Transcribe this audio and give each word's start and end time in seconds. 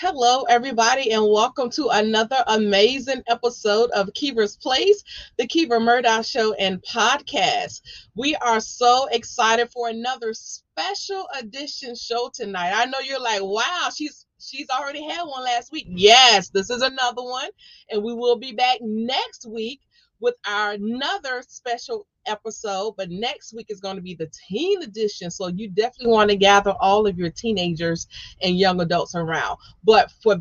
Hello, 0.00 0.44
everybody, 0.44 1.10
and 1.10 1.28
welcome 1.28 1.70
to 1.70 1.88
another 1.88 2.44
amazing 2.46 3.20
episode 3.26 3.90
of 3.90 4.14
Kiva's 4.14 4.56
Place, 4.56 5.02
the 5.38 5.46
Kiva 5.48 5.80
Murdoch 5.80 6.24
Show 6.24 6.52
and 6.52 6.80
podcast. 6.82 7.80
We 8.14 8.36
are 8.36 8.60
so 8.60 9.08
excited 9.10 9.70
for 9.70 9.88
another 9.88 10.34
special 10.34 11.26
edition 11.36 11.96
show 11.96 12.30
tonight. 12.32 12.74
I 12.76 12.84
know 12.84 13.00
you're 13.00 13.20
like, 13.20 13.42
wow, 13.42 13.88
she's 13.92 14.24
she's 14.38 14.70
already 14.70 15.02
had 15.02 15.24
one 15.24 15.42
last 15.42 15.72
week. 15.72 15.86
Yes, 15.88 16.50
this 16.50 16.70
is 16.70 16.80
another 16.80 17.24
one, 17.24 17.50
and 17.90 18.04
we 18.04 18.14
will 18.14 18.36
be 18.38 18.52
back 18.52 18.78
next 18.80 19.46
week 19.48 19.80
with 20.20 20.34
our 20.46 20.72
another 20.72 21.42
special 21.46 22.06
episode, 22.26 22.94
but 22.96 23.10
next 23.10 23.54
week 23.54 23.66
is 23.68 23.80
going 23.80 23.96
to 23.96 24.02
be 24.02 24.14
the 24.14 24.30
teen 24.48 24.82
edition. 24.82 25.30
So 25.30 25.48
you 25.48 25.68
definitely 25.68 26.12
want 26.12 26.30
to 26.30 26.36
gather 26.36 26.74
all 26.80 27.06
of 27.06 27.18
your 27.18 27.30
teenagers 27.30 28.06
and 28.42 28.58
young 28.58 28.80
adults 28.80 29.14
around. 29.14 29.58
But 29.84 30.10
for 30.22 30.36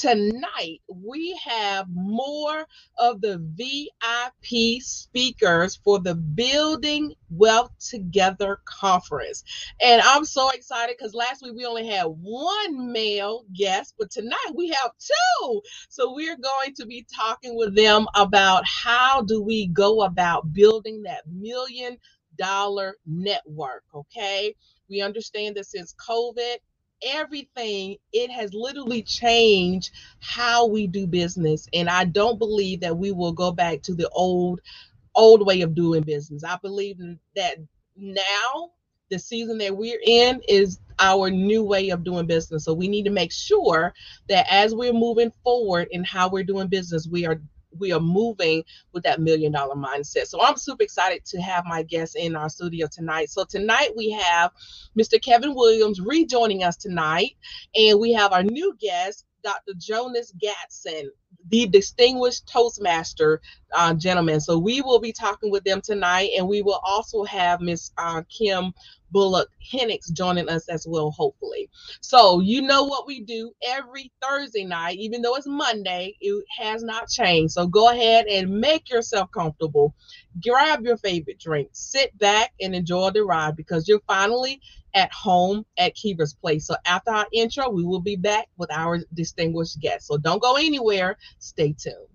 tonight 0.00 0.80
we 0.88 1.38
have 1.44 1.86
more 1.90 2.64
of 2.98 3.20
the 3.20 3.38
VIP 3.56 4.80
speakers 4.80 5.76
for 5.82 5.98
the 5.98 6.14
Building 6.14 7.14
Wealth 7.30 7.72
Together 7.80 8.60
conference. 8.64 9.42
And 9.82 10.00
I'm 10.02 10.24
so 10.24 10.50
excited 10.50 10.96
because 10.96 11.14
last 11.14 11.42
week 11.42 11.54
we 11.56 11.66
only 11.66 11.86
had 11.86 12.04
one 12.04 12.92
male 12.92 13.44
guest, 13.56 13.94
but 13.98 14.10
tonight 14.10 14.52
we 14.54 14.68
have 14.68 14.92
two. 14.98 15.60
So 15.88 16.14
we're 16.14 16.36
going 16.36 16.74
to 16.76 16.86
be 16.86 17.04
talking 17.14 17.56
with 17.56 17.74
them 17.74 18.06
about 18.14 18.62
how 18.66 19.22
do 19.22 19.42
we 19.42 19.66
go 19.66 20.02
about 20.02 20.52
building 20.52 21.02
that 21.02 21.22
million 21.26 21.96
dollar 22.36 22.94
network, 23.04 23.82
okay? 23.92 24.54
We 24.88 25.02
understand 25.02 25.56
that 25.56 25.66
since 25.66 25.94
COVID, 26.08 26.56
everything 27.02 27.96
it 28.12 28.30
has 28.30 28.52
literally 28.54 29.02
changed 29.02 29.90
how 30.20 30.66
we 30.66 30.86
do 30.86 31.06
business. 31.06 31.68
And 31.72 31.88
i 31.88 32.04
don't 32.04 32.38
believe 32.38 32.80
that 32.80 32.96
we 32.96 33.12
will 33.12 33.32
go 33.32 33.52
back 33.52 33.82
to 33.82 33.94
the 33.94 34.08
old 34.10 34.60
old 35.14 35.44
way 35.46 35.62
of 35.62 35.74
doing 35.74 36.02
business. 36.02 36.44
I 36.44 36.56
believe 36.62 36.98
that 37.34 37.56
now 37.96 38.70
the 39.10 39.18
season 39.18 39.58
that 39.58 39.76
we're 39.76 40.00
in 40.04 40.40
is 40.48 40.80
our 41.00 41.30
new 41.30 41.64
way 41.64 41.90
of 41.90 42.04
doing 42.04 42.26
business. 42.26 42.64
So 42.64 42.74
we 42.74 42.88
need 42.88 43.04
to 43.04 43.10
make 43.10 43.32
sure 43.32 43.92
that 44.28 44.46
as 44.50 44.74
we're 44.74 44.92
moving 44.92 45.32
forward 45.42 45.88
in 45.90 46.04
how 46.04 46.28
we're 46.28 46.44
doing 46.44 46.68
business 46.68 47.08
we 47.10 47.26
are 47.26 47.40
we 47.78 47.92
are 47.92 48.00
moving 48.00 48.64
with 48.92 49.04
that 49.04 49.20
million 49.20 49.52
dollar 49.52 49.74
mindset. 49.74 50.26
So 50.26 50.42
I'm 50.42 50.56
super 50.56 50.82
excited 50.82 51.24
to 51.26 51.40
have 51.40 51.64
my 51.66 51.82
guests 51.82 52.16
in 52.16 52.36
our 52.36 52.48
studio 52.48 52.86
tonight. 52.90 53.30
So 53.30 53.44
tonight 53.44 53.90
we 53.96 54.10
have 54.10 54.52
Mr. 54.98 55.22
Kevin 55.22 55.54
Williams 55.54 56.00
rejoining 56.00 56.64
us 56.64 56.76
tonight, 56.76 57.32
and 57.74 58.00
we 58.00 58.12
have 58.12 58.32
our 58.32 58.42
new 58.42 58.74
guest, 58.80 59.24
Dr. 59.42 59.72
Jonas 59.78 60.32
Gatson, 60.42 61.04
the 61.50 61.66
distinguished 61.66 62.46
Toastmaster 62.48 63.40
uh, 63.74 63.94
gentleman. 63.94 64.40
So 64.40 64.58
we 64.58 64.82
will 64.82 65.00
be 65.00 65.12
talking 65.12 65.50
with 65.50 65.64
them 65.64 65.80
tonight, 65.80 66.30
and 66.36 66.48
we 66.48 66.62
will 66.62 66.80
also 66.84 67.24
have 67.24 67.60
Miss 67.60 67.90
uh, 67.98 68.22
Kim 68.28 68.72
Bullock 69.10 69.48
Hennix 69.72 70.12
joining 70.12 70.48
us 70.48 70.68
as 70.68 70.86
well, 70.86 71.10
hopefully. 71.10 71.68
So, 72.00 72.40
you 72.40 72.62
know 72.62 72.84
what 72.84 73.06
we 73.06 73.20
do 73.20 73.52
every 73.62 74.12
Thursday 74.22 74.64
night, 74.64 74.98
even 74.98 75.22
though 75.22 75.34
it's 75.36 75.46
Monday, 75.46 76.16
it 76.20 76.44
has 76.58 76.82
not 76.82 77.08
changed. 77.08 77.54
So, 77.54 77.66
go 77.66 77.90
ahead 77.90 78.26
and 78.26 78.60
make 78.60 78.90
yourself 78.90 79.30
comfortable. 79.32 79.94
Grab 80.42 80.84
your 80.84 80.96
favorite 80.96 81.38
drink, 81.38 81.70
sit 81.72 82.16
back 82.18 82.52
and 82.60 82.74
enjoy 82.74 83.10
the 83.10 83.24
ride 83.24 83.56
because 83.56 83.88
you're 83.88 84.00
finally 84.06 84.60
at 84.94 85.12
home 85.12 85.64
at 85.76 85.94
Kiva's 85.94 86.34
Place. 86.34 86.66
So, 86.66 86.74
after 86.86 87.10
our 87.10 87.26
intro, 87.32 87.70
we 87.70 87.84
will 87.84 88.00
be 88.00 88.16
back 88.16 88.48
with 88.56 88.70
our 88.72 89.00
distinguished 89.14 89.80
guests. 89.80 90.08
So, 90.08 90.18
don't 90.18 90.42
go 90.42 90.56
anywhere, 90.56 91.16
stay 91.38 91.72
tuned. 91.72 92.08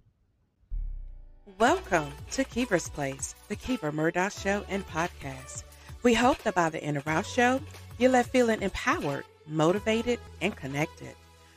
Welcome 1.60 2.12
to 2.32 2.44
Kiva's 2.44 2.90
Place, 2.90 3.36
the 3.48 3.56
Kiva 3.56 3.92
Murdoch 3.92 4.32
Show 4.32 4.64
and 4.70 4.88
podcast. 4.88 5.64
We 6.02 6.14
hope 6.14 6.42
that 6.44 6.56
by 6.56 6.70
the 6.70 6.84
end 6.84 6.98
of 6.98 7.08
our 7.08 7.24
show, 7.24 7.60
you 7.98 8.10
left 8.10 8.32
feeling 8.32 8.62
empowered, 8.62 9.26
motivated, 9.48 10.20
and 10.42 10.56
connected. 10.56 11.16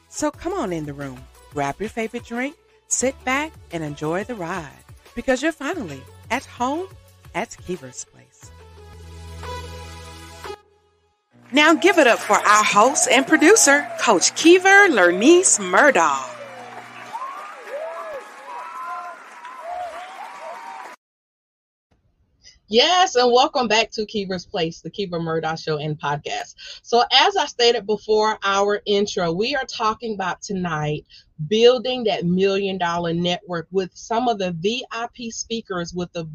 So 0.08 0.30
come 0.30 0.52
on 0.52 0.72
in 0.72 0.86
the 0.86 0.92
room, 0.92 1.18
grab 1.52 1.76
your 1.80 1.88
favorite 1.88 2.24
drink, 2.24 2.56
sit 2.88 3.14
back, 3.24 3.52
and 3.72 3.82
enjoy 3.82 4.24
the 4.24 4.34
ride 4.34 4.70
because 5.14 5.42
you're 5.42 5.52
finally 5.52 6.02
at 6.30 6.44
home 6.44 6.88
at 7.34 7.56
Kiva's 7.66 8.04
Place. 8.04 8.50
Now 11.52 11.74
give 11.74 11.98
it 11.98 12.06
up 12.06 12.18
for 12.18 12.36
our 12.36 12.64
host 12.64 13.08
and 13.10 13.26
producer, 13.26 13.88
Coach 14.00 14.34
Kiva 14.34 14.88
Lernice 14.90 15.60
Murdoch. 15.60 16.35
Yes, 22.68 23.14
and 23.14 23.30
welcome 23.32 23.68
back 23.68 23.92
to 23.92 24.04
Kiva's 24.06 24.44
Place, 24.44 24.80
the 24.80 24.90
Kiva 24.90 25.20
Murdoch 25.20 25.56
Show 25.56 25.78
and 25.78 25.96
podcast. 25.96 26.56
So, 26.82 27.04
as 27.12 27.36
I 27.36 27.46
stated 27.46 27.86
before 27.86 28.40
our 28.42 28.82
intro, 28.86 29.30
we 29.30 29.54
are 29.54 29.64
talking 29.66 30.14
about 30.14 30.42
tonight 30.42 31.06
building 31.46 32.02
that 32.04 32.24
million 32.24 32.76
dollar 32.76 33.12
network 33.12 33.68
with 33.70 33.92
some 33.94 34.26
of 34.26 34.40
the 34.40 34.50
VIP 34.50 35.30
speakers 35.30 35.94
with 35.94 36.12
the 36.12 36.28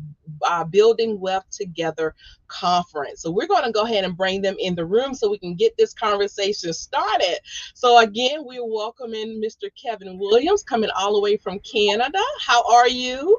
uh, 0.48 0.64
Building 0.64 1.20
Wealth 1.20 1.50
Together 1.52 2.16
conference. 2.48 3.24
So, 3.24 3.30
we're 3.30 3.48
going 3.48 3.66
to 3.66 3.72
go 3.74 3.84
ahead 3.84 4.06
and 4.06 4.16
bring 4.16 4.42
them 4.42 4.56
in 4.58 4.74
the 4.74 4.86
room 4.86 5.14
so 5.14 5.30
we 5.30 5.38
can 5.38 5.56
get 5.56 5.76
this 5.76 5.94
conversation 5.94 6.72
started. 6.72 7.40
So, 7.74 8.00
again, 8.00 8.46
we're 8.46 8.66
welcoming 8.66 9.42
Mr. 9.46 9.70
Kevin 9.76 10.18
Williams 10.18 10.64
coming 10.64 10.92
all 10.98 11.12
the 11.14 11.20
way 11.20 11.36
from 11.36 11.60
Canada. 11.60 12.22
How 12.40 12.64
are 12.72 12.88
you? 12.88 13.38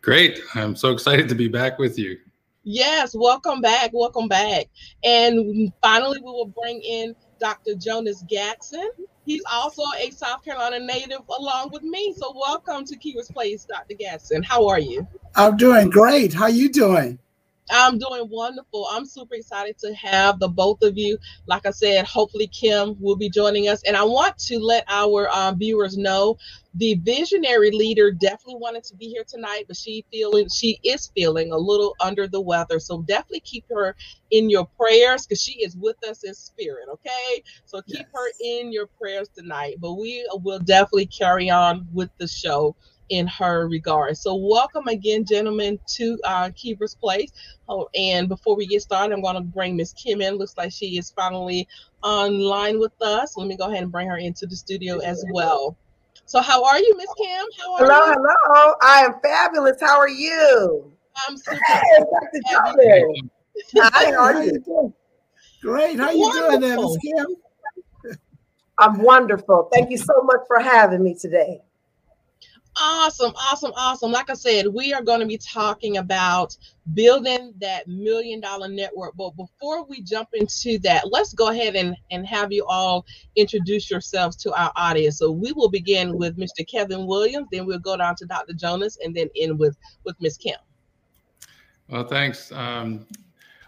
Great. 0.00 0.40
I'm 0.54 0.76
so 0.76 0.92
excited 0.92 1.28
to 1.28 1.34
be 1.34 1.48
back 1.48 1.78
with 1.78 1.98
you. 1.98 2.18
Yes, 2.62 3.14
welcome 3.14 3.60
back. 3.60 3.90
Welcome 3.92 4.28
back. 4.28 4.66
And 5.02 5.72
finally, 5.82 6.18
we 6.18 6.30
will 6.30 6.52
bring 6.62 6.80
in 6.82 7.14
Dr. 7.40 7.74
Jonas 7.74 8.24
Gatson. 8.30 8.88
He's 9.24 9.42
also 9.52 9.82
a 9.98 10.10
South 10.10 10.44
Carolina 10.44 10.78
native 10.78 11.20
along 11.38 11.70
with 11.72 11.82
me. 11.82 12.14
So 12.16 12.32
welcome 12.34 12.84
to 12.84 12.96
Kiva's 12.96 13.30
Place, 13.30 13.64
Dr. 13.64 13.94
Gatson. 13.94 14.44
How 14.44 14.66
are 14.68 14.78
you? 14.78 15.06
I'm 15.34 15.56
doing 15.56 15.90
great. 15.90 16.32
How 16.32 16.44
are 16.44 16.50
you 16.50 16.70
doing? 16.70 17.18
I'm 17.70 17.98
doing 17.98 18.28
wonderful. 18.30 18.86
I'm 18.90 19.06
super 19.06 19.34
excited 19.34 19.78
to 19.78 19.94
have 19.94 20.38
the 20.38 20.48
both 20.48 20.82
of 20.82 20.96
you. 20.96 21.18
Like 21.46 21.66
I 21.66 21.70
said, 21.70 22.06
hopefully 22.06 22.48
Kim 22.48 22.96
will 23.00 23.16
be 23.16 23.30
joining 23.30 23.68
us. 23.68 23.82
And 23.84 23.96
I 23.96 24.04
want 24.04 24.38
to 24.38 24.58
let 24.58 24.84
our 24.88 25.28
um, 25.30 25.58
viewers 25.58 25.96
know 25.96 26.36
the 26.74 26.94
visionary 26.96 27.70
leader 27.70 28.12
definitely 28.12 28.60
wanted 28.60 28.84
to 28.84 28.94
be 28.96 29.06
here 29.06 29.24
tonight, 29.26 29.64
but 29.66 29.76
she 29.76 30.04
feeling 30.12 30.48
she 30.48 30.78
is 30.84 31.10
feeling 31.14 31.50
a 31.52 31.56
little 31.56 31.96
under 32.00 32.28
the 32.28 32.40
weather. 32.40 32.78
So 32.78 33.02
definitely 33.02 33.40
keep 33.40 33.64
her 33.70 33.96
in 34.30 34.48
your 34.48 34.66
prayers 34.78 35.26
because 35.26 35.42
she 35.42 35.62
is 35.62 35.76
with 35.76 35.96
us 36.08 36.24
in 36.24 36.34
spirit. 36.34 36.88
Okay, 36.92 37.42
so 37.64 37.80
keep 37.82 37.98
yes. 37.98 38.06
her 38.12 38.30
in 38.40 38.72
your 38.72 38.86
prayers 39.00 39.28
tonight. 39.28 39.76
But 39.80 39.94
we 39.94 40.28
will 40.44 40.60
definitely 40.60 41.06
carry 41.06 41.50
on 41.50 41.88
with 41.92 42.10
the 42.18 42.28
show 42.28 42.76
in 43.08 43.26
her 43.26 43.68
regard. 43.68 44.16
So, 44.16 44.34
welcome 44.34 44.88
again, 44.88 45.24
gentlemen, 45.24 45.78
to 45.96 46.18
uh, 46.24 46.50
Kiva's 46.54 46.94
Place. 46.94 47.30
Oh, 47.68 47.88
and 47.94 48.28
before 48.28 48.56
we 48.56 48.66
get 48.66 48.82
started, 48.82 49.14
I'm 49.14 49.22
going 49.22 49.36
to 49.36 49.40
bring 49.40 49.76
Miss 49.76 49.92
Kim 49.92 50.20
in. 50.20 50.36
Looks 50.36 50.56
like 50.56 50.72
she 50.72 50.98
is 50.98 51.10
finally 51.10 51.68
online 52.02 52.78
with 52.78 52.92
us. 53.00 53.36
Let 53.36 53.48
me 53.48 53.56
go 53.56 53.68
ahead 53.68 53.82
and 53.82 53.92
bring 53.92 54.08
her 54.08 54.18
into 54.18 54.46
the 54.46 54.56
studio 54.56 54.98
as 54.98 55.24
well. 55.32 55.76
So, 56.26 56.40
how 56.40 56.64
are 56.64 56.78
you, 56.78 56.96
Miss 56.96 57.12
Kim? 57.16 57.46
How 57.58 57.74
are 57.74 57.86
hello, 57.86 58.06
you? 58.06 58.14
hello. 58.14 58.74
I 58.82 59.04
am 59.04 59.14
fabulous. 59.22 59.80
How 59.80 59.98
are 59.98 60.08
you? 60.08 60.92
I'm 61.26 61.36
super 61.36 61.56
hey, 61.68 62.04
Dr. 62.50 63.22
Hi, 63.76 64.12
how 64.12 64.22
are 64.24 64.44
you? 64.44 64.94
Great. 65.62 65.98
How 65.98 66.06
are 66.06 66.12
you 66.12 66.22
Wonderful. 66.22 66.60
doing, 66.60 66.80
Miss 66.82 66.96
Kim? 66.98 67.26
I'm 68.78 69.02
wonderful. 69.02 69.68
Thank 69.72 69.90
you 69.90 69.98
so 69.98 70.22
much 70.22 70.40
for 70.46 70.60
having 70.60 71.02
me 71.02 71.14
today. 71.14 71.60
Awesome, 72.80 73.32
awesome, 73.36 73.72
awesome. 73.76 74.12
Like 74.12 74.30
I 74.30 74.34
said, 74.34 74.66
we 74.68 74.92
are 74.92 75.02
going 75.02 75.18
to 75.18 75.26
be 75.26 75.38
talking 75.38 75.96
about 75.96 76.56
building 76.94 77.52
that 77.60 77.88
million 77.88 78.40
dollar 78.40 78.68
network. 78.68 79.16
But 79.16 79.30
before 79.36 79.84
we 79.84 80.00
jump 80.02 80.28
into 80.32 80.78
that, 80.80 81.10
let's 81.10 81.34
go 81.34 81.48
ahead 81.48 81.74
and, 81.74 81.96
and 82.12 82.24
have 82.26 82.52
you 82.52 82.64
all 82.66 83.04
introduce 83.34 83.90
yourselves 83.90 84.36
to 84.36 84.52
our 84.52 84.72
audience. 84.76 85.18
So 85.18 85.32
we 85.32 85.52
will 85.52 85.70
begin 85.70 86.16
with 86.16 86.36
Mr. 86.38 86.66
Kevin 86.68 87.06
Williams, 87.06 87.48
then 87.50 87.66
we'll 87.66 87.80
go 87.80 87.96
down 87.96 88.14
to 88.16 88.26
Dr. 88.26 88.52
Jonas, 88.52 88.96
and 89.02 89.14
then 89.14 89.28
end 89.36 89.58
with 89.58 89.76
with 90.04 90.14
Miss 90.20 90.36
Kim. 90.36 90.56
Well, 91.88 92.04
thanks. 92.04 92.52
Um, 92.52 93.06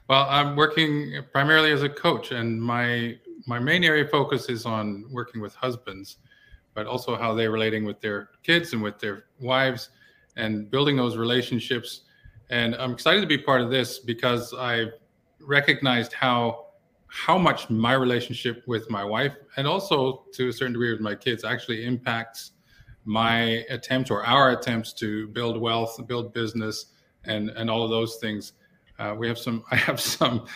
well, 0.08 0.26
I'm 0.28 0.54
working 0.54 1.22
primarily 1.32 1.72
as 1.72 1.82
a 1.82 1.88
coach, 1.88 2.30
and 2.30 2.62
my 2.62 3.18
my 3.46 3.58
main 3.58 3.82
area 3.82 4.04
of 4.04 4.10
focus 4.10 4.48
is 4.48 4.66
on 4.66 5.04
working 5.10 5.40
with 5.40 5.54
husbands 5.56 6.18
but 6.74 6.86
also 6.86 7.16
how 7.16 7.34
they're 7.34 7.50
relating 7.50 7.84
with 7.84 8.00
their 8.00 8.30
kids 8.42 8.72
and 8.72 8.82
with 8.82 8.98
their 8.98 9.24
wives 9.40 9.90
and 10.36 10.70
building 10.70 10.96
those 10.96 11.16
relationships. 11.16 12.02
And 12.50 12.74
I'm 12.76 12.92
excited 12.92 13.20
to 13.20 13.26
be 13.26 13.38
part 13.38 13.60
of 13.60 13.70
this 13.70 13.98
because 13.98 14.54
I've 14.54 14.92
recognized 15.40 16.12
how 16.12 16.66
how 17.12 17.36
much 17.36 17.68
my 17.68 17.92
relationship 17.92 18.62
with 18.68 18.88
my 18.88 19.02
wife 19.02 19.32
and 19.56 19.66
also 19.66 20.24
to 20.32 20.48
a 20.48 20.52
certain 20.52 20.72
degree 20.72 20.92
with 20.92 21.00
my 21.00 21.14
kids 21.14 21.42
actually 21.42 21.84
impacts 21.84 22.52
my 23.04 23.64
attempts 23.68 24.12
or 24.12 24.24
our 24.24 24.52
attempts 24.52 24.92
to 24.92 25.26
build 25.28 25.60
wealth, 25.60 26.00
build 26.06 26.32
business, 26.32 26.86
and 27.24 27.50
and 27.50 27.68
all 27.70 27.82
of 27.82 27.90
those 27.90 28.16
things. 28.16 28.52
Uh, 28.98 29.14
we 29.18 29.26
have 29.26 29.38
some. 29.38 29.64
I 29.70 29.76
have 29.76 30.00
some 30.00 30.46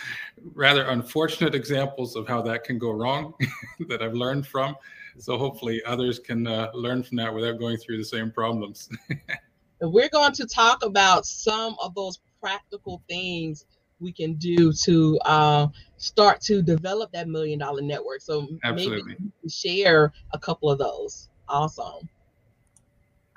rather 0.53 0.83
unfortunate 0.85 1.55
examples 1.55 2.15
of 2.15 2.27
how 2.27 2.41
that 2.43 2.63
can 2.63 2.77
go 2.77 2.91
wrong 2.91 3.33
that 3.87 4.01
I've 4.01 4.13
learned 4.13 4.47
from. 4.47 4.75
So 5.17 5.37
hopefully 5.37 5.81
others 5.85 6.19
can 6.19 6.45
uh, 6.47 6.71
learn 6.73 7.03
from 7.03 7.17
that 7.17 7.33
without 7.33 7.59
going 7.59 7.77
through 7.77 7.97
the 7.97 8.05
same 8.05 8.31
problems. 8.31 8.89
We're 9.81 10.09
going 10.09 10.33
to 10.33 10.45
talk 10.45 10.83
about 10.83 11.25
some 11.25 11.75
of 11.81 11.95
those 11.95 12.19
practical 12.41 13.01
things 13.07 13.65
we 13.99 14.11
can 14.11 14.33
do 14.35 14.73
to 14.73 15.19
uh, 15.25 15.67
start 15.97 16.41
to 16.41 16.61
develop 16.61 17.11
that 17.13 17.27
million 17.27 17.59
dollar 17.59 17.81
network. 17.81 18.21
So 18.21 18.47
Absolutely. 18.63 19.15
maybe 19.17 19.49
share 19.49 20.11
a 20.33 20.39
couple 20.39 20.69
of 20.69 20.79
those. 20.79 21.29
Awesome. 21.47 22.09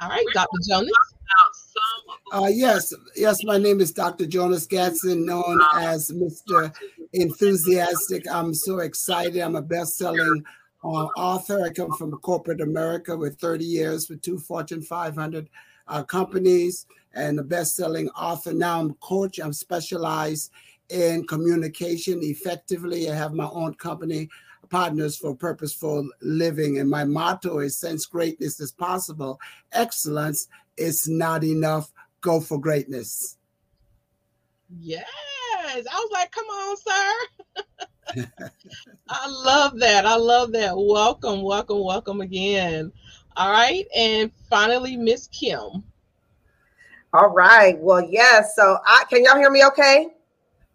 All 0.01 0.09
right, 0.09 0.25
Dr. 0.33 0.59
Jonas. 0.69 0.93
Uh, 2.33 2.49
yes, 2.51 2.95
yes, 3.17 3.43
my 3.43 3.59
name 3.59 3.81
is 3.81 3.91
Dr. 3.93 4.27
Jonas 4.27 4.67
Gatson, 4.67 5.25
known 5.25 5.61
as 5.75 6.11
Mr. 6.11 6.73
Enthusiastic. 7.13 8.25
I'm 8.31 8.55
so 8.55 8.79
excited. 8.79 9.41
I'm 9.41 9.57
a 9.57 9.63
best-selling 9.63 10.45
uh, 10.85 11.07
author. 11.17 11.63
I 11.65 11.71
come 11.71 11.93
from 11.93 12.13
corporate 12.19 12.61
America 12.61 13.17
with 13.17 13.39
30 13.39 13.65
years 13.65 14.09
with 14.09 14.23
two 14.23 14.39
Fortune 14.39 14.83
500 14.83 15.49
uh, 15.89 16.03
companies 16.03 16.87
and 17.15 17.39
a 17.39 17.43
best-selling 17.43 18.09
author. 18.11 18.53
Now 18.53 18.81
I'm 18.81 18.91
a 18.91 18.95
coach. 18.95 19.39
I'm 19.39 19.53
specialized 19.53 20.53
in 20.89 21.27
communication 21.27 22.21
effectively. 22.23 23.11
I 23.11 23.15
have 23.15 23.35
my 23.35 23.49
own 23.49 23.75
company, 23.75 24.29
Partners 24.71 25.17
for 25.17 25.35
Purposeful 25.35 26.09
Living, 26.21 26.79
and 26.79 26.91
my 26.91 27.05
motto 27.05 27.59
is: 27.61 27.79
"Since 27.79 28.07
greatness 28.07 28.61
is 28.61 28.73
possible, 28.73 29.41
excellence 29.73 30.49
is 30.77 31.09
not 31.09 31.43
enough. 31.43 31.93
Go 32.21 32.41
for 32.41 32.61
greatness." 32.61 33.37
Yes, 35.69 35.87
I 35.91 35.97
was 35.97 36.11
like, 36.13 36.33
"Come 36.33 36.47
on, 36.47 36.77
sir." 36.77 38.25
I 39.11 39.29
love 39.29 39.79
that. 39.79 40.07
I 40.07 40.17
love 40.17 40.53
that. 40.53 40.73
Welcome, 40.75 41.43
welcome, 41.43 41.85
welcome 41.85 42.23
again. 42.23 42.91
All 43.37 43.51
right, 43.51 43.87
and 43.95 44.33
finally, 44.49 44.97
Miss 44.97 45.27
Kim. 45.29 45.85
All 47.13 47.29
right. 47.29 47.79
Well, 47.79 48.01
yes. 48.01 48.55
So, 48.57 48.79
I 48.87 49.05
can 49.11 49.25
y'all 49.25 49.37
hear 49.37 49.51
me? 49.51 49.65
Okay. 49.67 50.09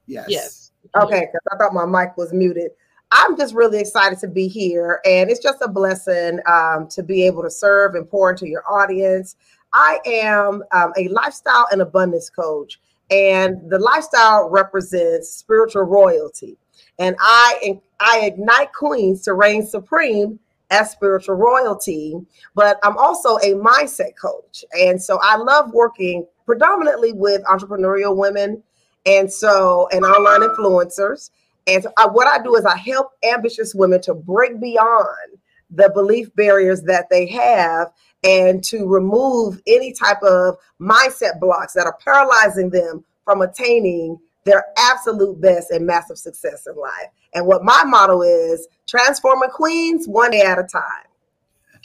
Yes. 0.05 0.27
Yes. 0.29 0.71
Okay, 0.95 1.21
because 1.21 1.41
I 1.51 1.57
thought 1.57 1.73
my 1.73 1.85
mic 1.85 2.15
was 2.15 2.31
muted. 2.31 2.71
I'm 3.11 3.35
just 3.35 3.55
really 3.55 3.79
excited 3.79 4.19
to 4.19 4.27
be 4.27 4.47
here, 4.47 4.99
and 5.05 5.31
it's 5.31 5.39
just 5.39 5.61
a 5.61 5.67
blessing 5.67 6.39
um, 6.45 6.87
to 6.89 7.01
be 7.01 7.25
able 7.25 7.41
to 7.41 7.49
serve 7.49 7.95
and 7.95 8.07
pour 8.07 8.29
into 8.29 8.47
your 8.47 8.63
audience. 8.71 9.37
I 9.73 9.99
am 10.05 10.63
um, 10.71 10.93
a 10.97 11.07
lifestyle 11.07 11.65
and 11.71 11.81
abundance 11.81 12.29
coach, 12.29 12.79
and 13.13 13.69
the 13.69 13.77
lifestyle 13.77 14.49
represents 14.49 15.29
spiritual 15.29 15.83
royalty. 15.83 16.57
And 16.99 17.15
I 17.19 17.79
I 17.99 18.21
ignite 18.25 18.73
queens 18.73 19.21
to 19.23 19.33
reign 19.33 19.65
supreme 19.65 20.39
as 20.71 20.91
spiritual 20.91 21.35
royalty, 21.35 22.15
but 22.55 22.79
I'm 22.83 22.97
also 22.97 23.37
a 23.37 23.53
mindset 23.53 24.15
coach, 24.19 24.65
and 24.73 25.01
so 25.01 25.19
I 25.21 25.37
love 25.37 25.71
working 25.73 26.25
predominantly 26.45 27.13
with 27.13 27.43
entrepreneurial 27.43 28.15
women, 28.15 28.63
and 29.05 29.31
so 29.31 29.87
and 29.91 30.03
online 30.03 30.41
influencers 30.41 31.29
and 31.67 31.83
so 31.83 31.91
I, 31.97 32.07
what 32.07 32.27
I 32.27 32.43
do 32.43 32.55
is 32.55 32.65
I 32.65 32.77
help 32.77 33.11
ambitious 33.23 33.73
women 33.73 34.01
to 34.01 34.13
break 34.13 34.59
beyond 34.59 35.37
the 35.69 35.89
belief 35.93 36.33
barriers 36.35 36.83
that 36.83 37.09
they 37.09 37.27
have 37.27 37.91
and 38.23 38.63
to 38.63 38.85
remove 38.87 39.61
any 39.67 39.91
type 39.93 40.21
of 40.23 40.57
mindset 40.79 41.39
blocks 41.39 41.73
that 41.73 41.85
are 41.85 41.97
paralyzing 42.03 42.69
them 42.69 43.03
from 43.25 43.41
attaining 43.41 44.17
their 44.45 44.65
absolute 44.77 45.39
best 45.39 45.71
and 45.71 45.85
massive 45.85 46.17
success 46.17 46.67
in 46.67 46.75
life. 46.75 47.09
And 47.33 47.45
what 47.45 47.63
my 47.63 47.83
motto 47.85 48.21
is 48.21 48.67
transforming 48.87 49.49
queens 49.49 50.07
one 50.07 50.31
day 50.31 50.41
at 50.41 50.59
a 50.59 50.63
time. 50.63 51.07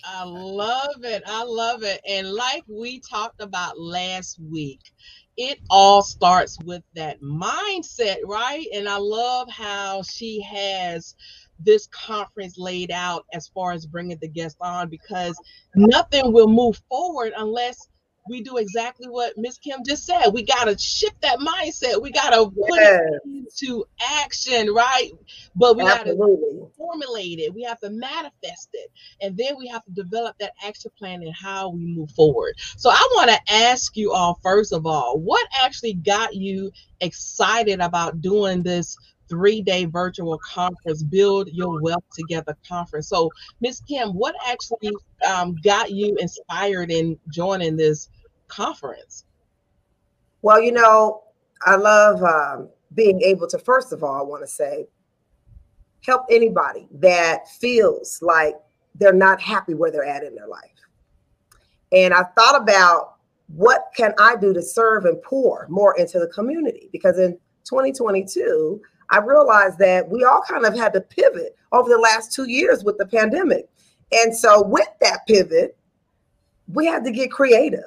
I 0.05 0.25
love 0.25 1.03
it. 1.03 1.23
I 1.27 1.43
love 1.43 1.83
it. 1.83 2.01
And 2.09 2.33
like 2.33 2.63
we 2.69 3.01
talked 3.01 3.41
about 3.43 3.79
last 3.79 4.39
week, 4.41 4.93
it 5.37 5.61
all 5.71 6.03
starts 6.03 6.59
with 6.65 6.83
that 6.95 7.21
mindset, 7.21 8.19
right? 8.25 8.67
And 8.75 8.89
I 8.89 8.97
love 8.97 9.49
how 9.51 10.03
she 10.03 10.41
has 10.43 11.15
this 11.61 11.87
conference 11.89 12.57
laid 12.59 12.91
out 12.91 13.27
as 13.33 13.49
far 13.49 13.73
as 13.73 13.87
bringing 13.87 14.19
the 14.21 14.29
guests 14.29 14.59
on 14.61 14.89
because 14.89 15.39
nothing 15.75 16.33
will 16.33 16.49
move 16.49 16.81
forward 16.89 17.33
unless 17.37 17.89
we 18.29 18.43
do 18.43 18.59
exactly 18.59 19.09
what 19.09 19.33
Miss 19.39 19.59
Kim 19.59 19.81
just 19.87 20.05
said. 20.05 20.29
We 20.29 20.43
got 20.43 20.65
to 20.65 20.77
shift 20.79 21.21
that 21.23 21.39
mindset. 21.39 22.01
We 22.01 22.11
got 22.11 22.31
to 22.31 22.51
put 22.51 22.79
Yes. 22.79 23.01
it 23.03 23.23
into 23.25 23.85
action, 24.01 24.73
right? 24.75 25.11
But 25.57 25.77
we 25.77 25.83
got 25.85 26.05
to 26.05 26.15
formulate 26.77 27.39
it. 27.39 27.55
We 27.55 27.63
have 27.63 27.81
to 27.81 27.91
manifest 27.91 28.69
it. 28.75 28.91
And 29.23 29.37
then 29.37 29.57
we 29.57 29.67
have 29.69 29.85
to 29.85 29.91
develop 29.93 30.37
that 30.39 30.53
action 30.63 30.91
plan 30.99 31.23
and 31.23 31.35
how 31.35 31.71
we 31.71 31.87
move 31.87 32.11
forward. 32.11 32.55
So 32.77 32.91
I 32.91 33.09
want 33.17 33.31
to 33.31 33.53
ask 33.53 33.97
you 33.97 34.13
all, 34.13 34.39
first 34.43 34.73
of 34.73 34.87
all, 34.87 35.19
what 35.19 35.47
actually 35.63 35.95
got 35.95 36.35
you 36.35 36.71
excited 37.01 37.81
about 37.81 38.21
doing 38.21 38.63
this 38.63 38.97
three 39.29 39.63
day 39.63 39.85
virtual 39.85 40.39
conference, 40.39 41.03
Build 41.03 41.49
Your 41.53 41.81
Wealth 41.81 42.05
Together 42.13 42.57
conference? 42.67 43.09
So, 43.09 43.31
Miss 43.61 43.81
Kim, 43.81 44.11
what 44.11 44.35
actually 44.47 44.93
um, 45.29 45.57
got 45.63 45.91
you 45.91 46.17
inspired 46.17 46.91
in 46.91 47.19
joining 47.31 47.77
this 47.77 48.09
conference? 48.49 49.25
Well, 50.43 50.63
you 50.63 50.73
know, 50.73 51.23
I 51.65 51.77
love 51.77 52.23
um, 52.23 52.69
being 52.95 53.21
able 53.23 53.47
to, 53.49 53.59
first 53.59 53.93
of 53.93 54.03
all, 54.03 54.21
I 54.21 54.23
want 54.23 54.43
to 54.43 54.49
say, 54.49 54.87
help 56.05 56.25
anybody 56.31 56.89
that 56.93 57.49
feels 57.49 58.21
like 58.23 58.55
they're 58.95 59.13
not 59.13 59.41
happy 59.41 59.75
where 59.75 59.91
they're 59.91 60.05
at 60.05 60.23
in 60.25 60.35
their 60.35 60.47
life. 60.47 60.63
And 61.93 62.15
I 62.15 62.23
thought 62.37 62.61
about 62.61 63.17
what 63.49 63.91
can 63.97 64.13
I 64.19 64.37
do 64.37 64.53
to 64.53 64.63
serve 64.63 65.05
and 65.07 65.21
pour 65.23 65.67
more 65.69 65.97
into 65.99 66.19
the 66.19 66.29
community? 66.29 66.89
Because 66.93 67.19
in 67.19 67.33
2022, 67.65 68.81
I 69.11 69.19
realized 69.19 69.79
that 69.79 70.09
we 70.09 70.25
all 70.25 70.43
kind 70.47 70.67
of 70.67 70.77
had 70.77 70.93
to 70.95 71.01
pivot 71.01 71.57
over 71.73 71.89
the 71.89 71.99
last 71.99 72.33
two 72.33 72.49
years 72.49 72.85
with 72.85 72.99
the 72.99 73.07
pandemic. 73.07 73.69
And 74.13 74.35
so, 74.37 74.63
with 74.63 74.89
that 75.01 75.27
pivot, 75.27 75.77
we 76.73 76.87
had 76.87 77.05
to 77.05 77.11
get 77.11 77.31
creative. 77.31 77.85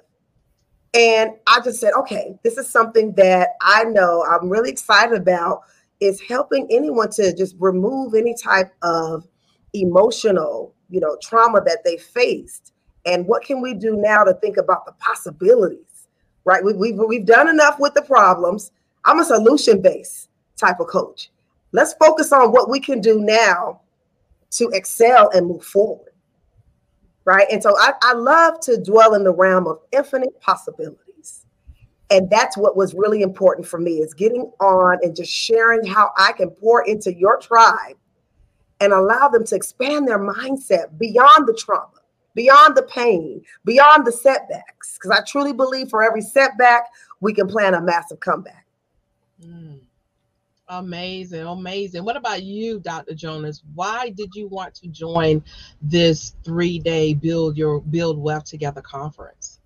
And 0.94 1.32
I 1.48 1.62
just 1.64 1.80
said, 1.80 1.94
okay, 1.94 2.38
this 2.44 2.58
is 2.58 2.70
something 2.70 3.14
that 3.14 3.50
I 3.62 3.86
know 3.86 4.26
I'm 4.30 4.50
really 4.50 4.70
excited 4.70 5.18
about 5.18 5.62
is 6.00 6.20
helping 6.20 6.68
anyone 6.70 7.10
to 7.12 7.34
just 7.34 7.56
remove 7.60 8.14
any 8.14 8.36
type 8.36 8.74
of 8.82 9.26
emotional, 9.74 10.74
you 10.90 11.00
know, 11.00 11.18
trauma 11.22 11.62
that 11.62 11.84
they 11.86 11.98
faced. 11.98 12.74
And 13.06 13.26
what 13.26 13.44
can 13.44 13.62
we 13.62 13.74
do 13.74 13.96
now 13.96 14.24
to 14.24 14.34
think 14.34 14.58
about 14.58 14.86
the 14.86 14.92
possibilities, 14.94 16.08
right? 16.44 16.64
We, 16.64 16.74
we've, 16.74 16.98
we've 16.98 17.26
done 17.26 17.48
enough 17.48 17.80
with 17.80 17.94
the 17.94 18.02
problems. 18.02 18.72
I'm 19.06 19.20
a 19.20 19.26
solution 19.26 19.82
based 19.82 20.28
type 20.62 20.80
of 20.80 20.88
coach. 20.88 21.32
Let's 21.74 21.94
focus 21.94 22.32
on 22.32 22.52
what 22.52 22.70
we 22.70 22.80
can 22.80 23.02
do 23.02 23.20
now 23.20 23.82
to 24.52 24.70
excel 24.70 25.30
and 25.32 25.48
move 25.48 25.64
forward 25.64 26.12
right? 27.26 27.48
And 27.52 27.62
so 27.62 27.78
I, 27.78 27.94
I 28.02 28.14
love 28.14 28.60
to 28.62 28.78
dwell 28.78 29.14
in 29.14 29.24
the 29.24 29.34
realm 29.34 29.68
of 29.68 29.80
infinite 29.92 30.40
possibilities. 30.42 31.46
And 32.10 32.30
that's 32.30 32.58
what 32.58 32.76
was 32.76 32.94
really 32.94 33.22
important 33.22 33.68
for 33.68 33.80
me 33.80 34.00
is 34.00 34.14
getting 34.14 34.52
on 34.60 35.00
and 35.02 35.16
just 35.16 35.32
sharing 35.32 35.86
how 35.86 36.12
I 36.18 36.34
can 36.34 36.50
pour 36.50 36.86
into 36.86 37.14
your 37.14 37.38
tribe 37.38 37.96
and 38.82 38.92
allow 38.92 39.30
them 39.30 39.46
to 39.46 39.56
expand 39.56 40.08
their 40.08 40.20
mindset 40.20 40.98
beyond 40.98 41.48
the 41.48 41.54
trauma, 41.54 42.02
beyond 42.36 42.76
the 42.76 42.84
pain, 42.84 43.42
beyond 43.64 44.06
the 44.06 44.12
setbacks. 44.12 44.98
Because 44.98 45.18
I 45.18 45.24
truly 45.24 45.54
believe 45.54 45.90
for 45.90 46.04
every 46.04 46.22
setback, 46.22 46.88
we 47.22 47.34
can 47.34 47.48
plan 47.48 47.76
a 47.76 47.82
massive 47.82 48.20
comeback. 48.20 48.66
Mm. 49.46 49.80
Amazing, 50.72 51.42
amazing. 51.42 52.06
What 52.06 52.16
about 52.16 52.44
you, 52.44 52.80
Dr. 52.80 53.14
Jonas? 53.14 53.62
Why 53.76 54.10
did 54.10 54.34
you 54.34 54.48
want 54.48 54.74
to 54.76 54.88
join 54.88 55.44
this 55.82 56.34
three-day 56.46 57.16
build 57.16 57.58
your 57.58 57.82
build 57.82 58.18
wealth 58.18 58.46
together 58.46 58.82
conference? 58.82 59.60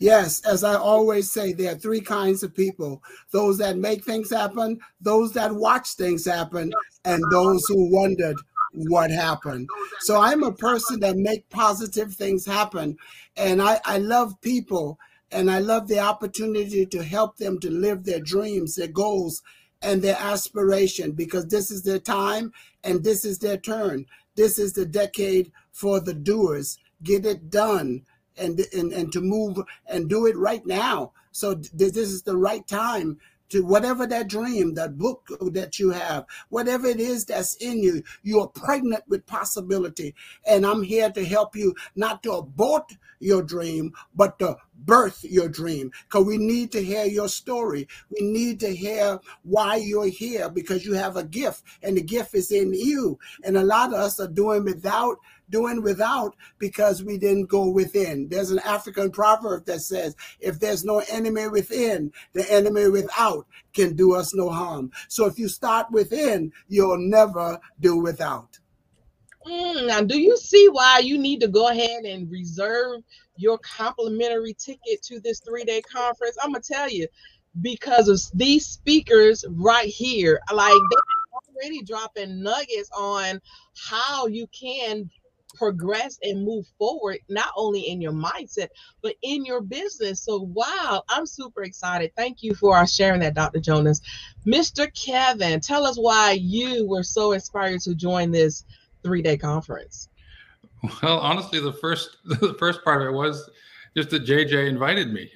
Yes, 0.00 0.44
as 0.44 0.64
I 0.64 0.74
always 0.74 1.30
say, 1.30 1.52
there 1.52 1.74
are 1.74 1.78
three 1.78 2.00
kinds 2.00 2.42
of 2.42 2.52
people 2.52 3.00
those 3.30 3.56
that 3.58 3.76
make 3.76 4.04
things 4.04 4.30
happen, 4.30 4.80
those 5.00 5.32
that 5.34 5.54
watch 5.54 5.90
things 5.90 6.24
happen, 6.24 6.72
and 7.04 7.22
those 7.30 7.64
who 7.68 7.88
wondered 7.92 8.36
what 8.72 9.12
happened. 9.12 9.68
So 10.00 10.20
I'm 10.20 10.42
a 10.42 10.50
person 10.50 10.98
that 11.00 11.18
make 11.18 11.48
positive 11.50 12.14
things 12.14 12.44
happen. 12.44 12.96
And 13.36 13.62
I, 13.62 13.80
I 13.84 13.98
love 13.98 14.40
people 14.40 14.98
and 15.30 15.48
I 15.48 15.60
love 15.60 15.86
the 15.86 16.00
opportunity 16.00 16.84
to 16.86 17.04
help 17.04 17.36
them 17.36 17.60
to 17.60 17.70
live 17.70 18.04
their 18.04 18.20
dreams, 18.20 18.74
their 18.74 18.88
goals, 18.88 19.42
and 19.82 20.02
their 20.02 20.16
aspiration 20.18 21.12
because 21.12 21.46
this 21.46 21.70
is 21.70 21.82
their 21.82 21.98
time 21.98 22.52
and 22.84 23.02
this 23.02 23.24
is 23.24 23.38
their 23.38 23.56
turn. 23.56 24.06
This 24.36 24.58
is 24.58 24.72
the 24.72 24.86
decade 24.86 25.52
for 25.72 26.00
the 26.00 26.14
doers. 26.14 26.78
Get 27.02 27.24
it 27.24 27.50
done 27.50 28.02
and, 28.36 28.60
and, 28.74 28.92
and 28.92 29.12
to 29.12 29.20
move 29.20 29.58
and 29.86 30.08
do 30.08 30.26
it 30.26 30.36
right 30.36 30.64
now. 30.66 31.12
So 31.32 31.54
this 31.54 31.96
is 31.96 32.22
the 32.22 32.36
right 32.36 32.66
time 32.66 33.18
to 33.50 33.64
whatever 33.64 34.06
that 34.06 34.28
dream, 34.28 34.74
that 34.74 34.98
book 34.98 35.28
that 35.52 35.78
you 35.78 35.90
have, 35.90 36.24
whatever 36.48 36.86
it 36.86 37.00
is 37.00 37.24
that's 37.24 37.54
in 37.56 37.82
you, 37.82 38.02
you 38.22 38.40
are 38.40 38.48
pregnant 38.48 39.04
with 39.08 39.26
possibility. 39.26 40.14
And 40.46 40.64
I'm 40.64 40.82
here 40.82 41.10
to 41.10 41.24
help 41.24 41.54
you 41.54 41.74
not 41.94 42.22
to 42.22 42.32
abort 42.32 42.96
your 43.18 43.42
dream, 43.42 43.92
but 44.14 44.38
to 44.38 44.56
birth 44.84 45.22
your 45.22 45.48
dream. 45.48 45.92
Because 46.04 46.26
we 46.26 46.38
need 46.38 46.72
to 46.72 46.82
hear 46.82 47.04
your 47.04 47.28
story. 47.28 47.86
We 48.10 48.26
need 48.26 48.60
to 48.60 48.74
hear 48.74 49.20
why 49.42 49.76
you're 49.76 50.08
here 50.08 50.48
because 50.48 50.84
you 50.86 50.94
have 50.94 51.16
a 51.16 51.24
gift 51.24 51.62
and 51.82 51.96
the 51.96 52.02
gift 52.02 52.34
is 52.34 52.50
in 52.50 52.72
you. 52.72 53.18
And 53.44 53.56
a 53.56 53.64
lot 53.64 53.90
of 53.90 54.00
us 54.00 54.18
are 54.20 54.28
doing 54.28 54.64
without 54.64 55.18
doing 55.50 55.82
without 55.82 56.34
because 56.58 57.02
we 57.02 57.18
didn't 57.18 57.46
go 57.46 57.68
within. 57.68 58.28
There's 58.28 58.50
an 58.50 58.60
African 58.60 59.10
proverb 59.10 59.66
that 59.66 59.80
says, 59.80 60.16
if 60.40 60.58
there's 60.58 60.84
no 60.84 61.02
enemy 61.10 61.48
within, 61.48 62.12
the 62.32 62.50
enemy 62.50 62.88
without 62.88 63.46
can 63.72 63.94
do 63.94 64.14
us 64.14 64.34
no 64.34 64.48
harm. 64.48 64.90
So 65.08 65.26
if 65.26 65.38
you 65.38 65.48
start 65.48 65.90
within, 65.90 66.52
you'll 66.68 66.98
never 66.98 67.58
do 67.80 67.98
without. 67.98 68.58
Mm, 69.46 69.86
now, 69.86 70.00
do 70.02 70.18
you 70.18 70.36
see 70.36 70.68
why 70.68 70.98
you 70.98 71.16
need 71.16 71.40
to 71.40 71.48
go 71.48 71.68
ahead 71.68 72.04
and 72.04 72.30
reserve 72.30 73.02
your 73.36 73.58
complimentary 73.58 74.54
ticket 74.54 75.02
to 75.04 75.18
this 75.20 75.40
three 75.40 75.64
day 75.64 75.80
conference? 75.80 76.36
I'm 76.42 76.52
going 76.52 76.62
to 76.62 76.72
tell 76.72 76.90
you 76.90 77.06
because 77.62 78.08
of 78.08 78.20
these 78.34 78.66
speakers 78.66 79.44
right 79.50 79.88
here. 79.88 80.40
Like, 80.52 80.72
they're 80.72 81.62
already 81.62 81.82
dropping 81.82 82.42
nuggets 82.42 82.90
on 82.96 83.40
how 83.88 84.26
you 84.26 84.46
can 84.48 85.10
progress 85.60 86.18
and 86.22 86.42
move 86.42 86.64
forward, 86.78 87.18
not 87.28 87.50
only 87.54 87.80
in 87.80 88.00
your 88.00 88.12
mindset, 88.12 88.68
but 89.02 89.14
in 89.20 89.44
your 89.44 89.60
business. 89.60 90.22
So, 90.24 90.40
wow, 90.54 91.02
I'm 91.10 91.26
super 91.26 91.62
excited. 91.64 92.12
Thank 92.16 92.42
you 92.42 92.54
for 92.54 92.84
sharing 92.86 93.20
that, 93.20 93.34
Dr. 93.34 93.60
Jonas. 93.60 94.00
Mr. 94.46 94.90
Kevin, 94.94 95.60
tell 95.60 95.84
us 95.84 95.98
why 95.98 96.32
you 96.40 96.88
were 96.88 97.02
so 97.02 97.32
inspired 97.32 97.82
to 97.82 97.94
join 97.94 98.30
this 98.30 98.64
three 99.04 99.20
day 99.20 99.36
conference. 99.36 100.08
Well, 101.02 101.18
honestly, 101.18 101.60
the 101.60 101.74
first 101.74 102.16
the 102.24 102.54
first 102.58 102.82
part 102.82 103.02
of 103.02 103.08
it 103.08 103.12
was 103.12 103.50
just 103.94 104.08
that 104.10 104.24
JJ 104.24 104.66
invited 104.66 105.12
me. 105.12 105.30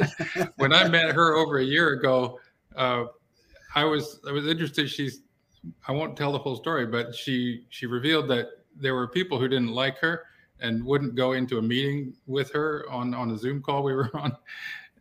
when 0.56 0.72
I 0.72 0.86
met 0.88 1.12
her 1.12 1.34
over 1.34 1.58
a 1.58 1.64
year 1.64 1.94
ago, 1.94 2.38
uh, 2.76 3.06
I 3.74 3.84
was 3.84 4.20
I 4.28 4.30
was 4.30 4.46
interested. 4.46 4.88
She's 4.88 5.22
I 5.88 5.92
won't 5.92 6.16
tell 6.16 6.30
the 6.30 6.38
whole 6.38 6.54
story, 6.54 6.86
but 6.86 7.12
she 7.12 7.64
she 7.70 7.86
revealed 7.86 8.28
that 8.28 8.46
there 8.80 8.94
were 8.94 9.08
people 9.08 9.38
who 9.38 9.48
didn't 9.48 9.72
like 9.72 9.98
her 9.98 10.24
and 10.60 10.84
wouldn't 10.84 11.14
go 11.14 11.32
into 11.32 11.58
a 11.58 11.62
meeting 11.62 12.14
with 12.26 12.50
her 12.52 12.84
on 12.90 13.14
on 13.14 13.30
a 13.30 13.38
Zoom 13.38 13.62
call 13.62 13.82
we 13.82 13.94
were 14.00 14.10
on, 14.14 14.36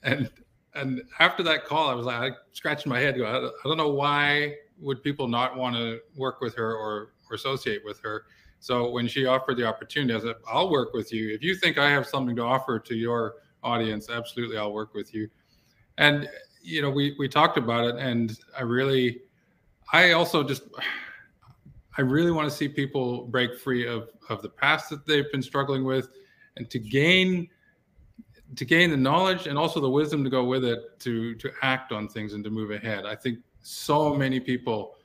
and 0.03 0.29
and 0.75 1.01
after 1.19 1.41
that 1.43 1.65
call, 1.65 1.89
I 1.89 1.93
was 1.93 2.05
like, 2.05 2.33
I 2.33 2.35
scratched 2.51 2.85
my 2.85 2.99
head. 2.99 3.17
Go, 3.17 3.25
I, 3.25 3.67
don't 3.67 3.77
know 3.77 3.89
why 3.89 4.55
would 4.79 5.01
people 5.01 5.27
not 5.27 5.57
want 5.57 5.75
to 5.75 5.99
work 6.15 6.41
with 6.41 6.55
her 6.55 6.75
or 6.75 7.09
or 7.29 7.35
associate 7.35 7.83
with 7.83 7.99
her. 8.01 8.25
So 8.59 8.89
when 8.89 9.07
she 9.07 9.25
offered 9.25 9.57
the 9.57 9.65
opportunity, 9.65 10.13
I 10.13 10.19
said, 10.19 10.35
I'll 10.47 10.69
work 10.69 10.93
with 10.93 11.13
you. 11.13 11.33
If 11.33 11.43
you 11.43 11.55
think 11.55 11.77
I 11.77 11.89
have 11.89 12.07
something 12.07 12.35
to 12.37 12.41
offer 12.41 12.79
to 12.79 12.95
your 12.95 13.35
audience, 13.63 14.09
absolutely, 14.09 14.57
I'll 14.57 14.73
work 14.73 14.93
with 14.93 15.13
you. 15.13 15.29
And 15.97 16.29
you 16.61 16.81
know, 16.81 16.89
we 16.89 17.15
we 17.17 17.27
talked 17.27 17.57
about 17.57 17.85
it, 17.85 17.95
and 17.95 18.37
I 18.57 18.61
really, 18.63 19.21
I 19.93 20.11
also 20.11 20.43
just 20.43 20.63
I 21.97 22.01
really 22.01 22.31
want 22.31 22.49
to 22.49 22.55
see 22.55 22.67
people 22.67 23.25
break 23.25 23.57
free 23.57 23.87
of 23.87 24.09
of 24.29 24.41
the 24.41 24.49
past 24.49 24.89
that 24.89 25.05
they've 25.05 25.31
been 25.31 25.41
struggling 25.41 25.83
with, 25.83 26.09
and 26.55 26.69
to 26.69 26.79
gain 26.79 27.49
to 28.55 28.65
gain 28.65 28.91
the 28.91 28.97
knowledge 28.97 29.47
and 29.47 29.57
also 29.57 29.79
the 29.79 29.89
wisdom 29.89 30.23
to 30.23 30.29
go 30.29 30.43
with 30.45 30.63
it 30.63 30.99
to 30.99 31.35
to 31.35 31.51
act 31.61 31.91
on 31.91 32.07
things 32.07 32.33
and 32.33 32.43
to 32.43 32.49
move 32.49 32.71
ahead. 32.71 33.05
I 33.05 33.15
think 33.15 33.39
so 33.61 34.13
many 34.13 34.39
people 34.39 34.95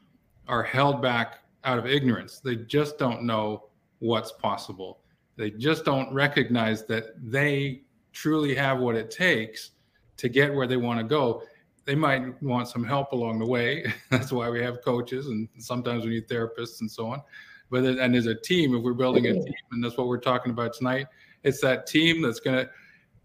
are 0.48 0.62
held 0.62 1.02
back 1.02 1.40
out 1.64 1.78
of 1.78 1.86
ignorance. 1.86 2.40
They 2.40 2.56
just 2.56 2.98
don't 2.98 3.22
know 3.22 3.68
what's 4.00 4.32
possible. 4.32 4.98
They 5.36 5.50
just 5.50 5.84
don't 5.84 6.12
recognize 6.12 6.84
that 6.86 7.14
they 7.18 7.82
truly 8.12 8.54
have 8.54 8.78
what 8.78 8.94
it 8.94 9.10
takes 9.10 9.70
to 10.18 10.28
get 10.28 10.54
where 10.54 10.66
they 10.66 10.76
want 10.76 10.98
to 10.98 11.04
go 11.04 11.42
they 11.84 11.94
might 11.94 12.40
want 12.42 12.68
some 12.68 12.84
help 12.84 13.12
along 13.12 13.38
the 13.38 13.46
way. 13.46 13.92
That's 14.10 14.32
why 14.32 14.48
we 14.50 14.62
have 14.62 14.82
coaches, 14.82 15.26
and 15.28 15.48
sometimes 15.58 16.04
we 16.04 16.10
need 16.10 16.28
therapists 16.28 16.80
and 16.80 16.90
so 16.90 17.06
on. 17.06 17.22
But 17.70 17.84
and 17.84 18.14
as 18.14 18.26
a 18.26 18.34
team, 18.34 18.74
if 18.74 18.82
we're 18.82 18.92
building 18.92 19.26
a 19.26 19.30
mm-hmm. 19.30 19.44
team, 19.44 19.54
and 19.72 19.82
that's 19.82 19.96
what 19.96 20.06
we're 20.06 20.20
talking 20.20 20.52
about 20.52 20.74
tonight, 20.74 21.06
it's 21.42 21.58
that 21.62 21.86
team 21.86 22.20
that's 22.20 22.38
gonna 22.38 22.68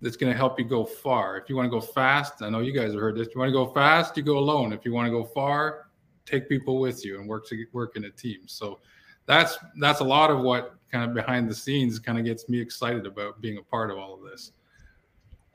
that's 0.02 0.16
gonna 0.16 0.34
help 0.34 0.58
you 0.58 0.64
go 0.64 0.86
far. 0.86 1.38
If 1.38 1.50
you 1.50 1.58
want 1.58 1.66
to 1.66 1.70
go 1.70 1.82
fast, 1.82 2.42
I 2.42 2.50
know 2.50 2.62
you 2.62 2.72
guys 2.72 2.94
have 2.94 3.02
heard 3.02 3.18
this. 3.18 3.28
If 3.28 3.36
you 3.36 3.40
want 3.40 3.50
to 3.50 3.54
go 3.54 3.74
fast, 3.74 4.16
you 4.16 4.24
go 4.24 4.38
alone. 4.38 4.72
If 4.72 4.86
you 4.86 4.94
want 4.94 5.08
to 5.08 5.12
go 5.12 5.26
far, 5.26 5.88
take 6.26 6.48
people 6.48 6.80
with 6.80 7.04
you 7.04 7.20
and 7.20 7.28
work 7.28 7.46
to 7.50 7.66
work 7.74 7.98
in 7.98 8.06
a 8.06 8.10
team. 8.10 8.42
So 8.46 8.80
that's 9.26 9.58
that's 9.80 10.00
a 10.00 10.06
lot 10.06 10.32
of 10.32 10.40
what 10.40 10.76
kind 10.92 11.04
of 11.04 11.14
behind 11.14 11.50
the 11.50 11.56
scenes 11.56 12.00
kind 12.00 12.18
of 12.18 12.24
gets 12.24 12.48
me 12.48 12.62
excited 12.62 13.06
about 13.06 13.42
being 13.42 13.58
a 13.58 13.64
part 13.64 13.92
of 13.92 13.98
all 13.98 14.14
of 14.14 14.22
this. 14.30 14.54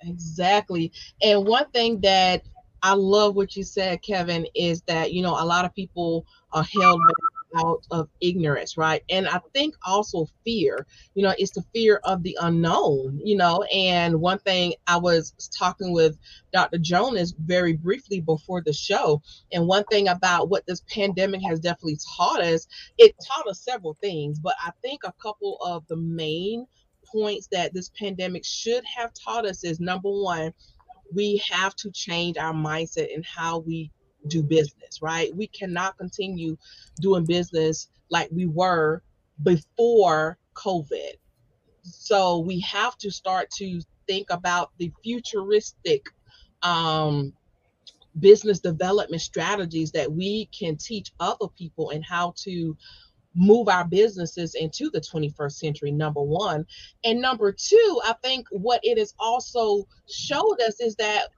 Exactly. 0.03 0.93
And 1.23 1.47
one 1.47 1.71
thing 1.71 2.01
that 2.01 2.45
I 2.83 2.95
love 2.95 3.37
what 3.37 3.57
you 3.57 3.63
said, 3.63 4.03
Kevin, 4.03 4.47
is 4.55 4.83
that, 4.83 5.13
you 5.13 5.23
know, 5.23 5.41
a 5.41 5.45
lot 5.45 5.65
of 5.65 5.75
people 5.75 6.27
are 6.53 6.65
held 6.65 7.01
out 7.57 7.87
of 7.91 8.09
ignorance, 8.21 8.77
right? 8.77 9.03
And 9.11 9.29
I 9.29 9.41
think 9.55 9.75
also 9.87 10.27
fear, 10.45 10.87
you 11.15 11.23
know, 11.23 11.35
it's 11.39 11.53
the 11.53 11.65
fear 11.75 12.01
of 12.05 12.23
the 12.23 12.37
unknown, 12.41 13.21
you 13.23 13.37
know. 13.37 13.63
And 13.75 14.21
one 14.21 14.39
thing 14.39 14.75
I 14.87 14.97
was 14.97 15.33
talking 15.57 15.93
with 15.93 16.19
Dr. 16.53 16.79
Jonas 16.79 17.35
very 17.39 17.75
briefly 17.75 18.21
before 18.21 18.63
the 18.63 18.73
show, 18.73 19.23
and 19.53 19.67
one 19.67 19.85
thing 19.85 20.09
about 20.09 20.49
what 20.49 20.67
this 20.67 20.83
pandemic 20.91 21.43
has 21.43 21.61
definitely 21.61 21.99
taught 22.17 22.41
us, 22.43 22.67
it 22.99 23.15
taught 23.27 23.47
us 23.49 23.61
several 23.61 23.97
things, 24.01 24.39
but 24.39 24.55
I 24.65 24.71
think 24.83 25.01
a 25.05 25.13
couple 25.23 25.59
of 25.65 25.87
the 25.89 25.97
main 25.97 26.67
points 27.05 27.49
that 27.53 27.75
this 27.75 27.91
pandemic 27.99 28.45
should 28.45 28.83
have 28.97 29.13
taught 29.13 29.45
us 29.47 29.65
is 29.65 29.81
number 29.81 30.09
one, 30.09 30.55
we 31.15 31.43
have 31.51 31.75
to 31.77 31.91
change 31.91 32.37
our 32.37 32.53
mindset 32.53 33.15
and 33.15 33.25
how 33.25 33.59
we 33.59 33.91
do 34.29 34.43
business, 34.43 35.01
right? 35.03 35.35
We 35.35 35.47
cannot 35.49 35.99
continue 35.99 36.57
doing 37.01 37.25
business 37.25 37.89
like 38.11 38.29
we 38.31 38.47
were 38.47 39.03
before 39.43 40.39
COVID. 40.55 41.15
So 41.83 42.39
we 42.39 42.61
have 42.61 42.97
to 42.99 43.11
start 43.11 43.51
to 43.53 43.81
think 44.07 44.29
about 44.31 44.71
the 44.79 44.93
futuristic 45.03 46.07
um, 46.63 47.33
business 48.21 48.61
development 48.61 49.23
strategies 49.23 49.91
that 49.93 50.13
we 50.13 50.47
can 50.47 50.77
teach 50.77 51.13
other 51.19 51.49
people 51.57 51.91
and 51.91 52.05
how 52.05 52.35
to 52.37 52.77
move 53.35 53.69
our 53.69 53.85
businesses 53.85 54.55
into 54.55 54.91
the 54.91 55.01
21st 55.01 55.53
century 55.53 55.91
number 55.91 56.23
one. 56.23 56.67
And 57.05 57.21
number 57.21 57.53
two 57.53 58.01
i 58.05 58.15
think 58.23 58.47
what 58.51 58.81
it 58.83 58.99
has 58.99 59.15
also 59.19 59.87
showed 60.09 60.61
us 60.67 60.81
is 60.81 60.95
that 60.97 61.29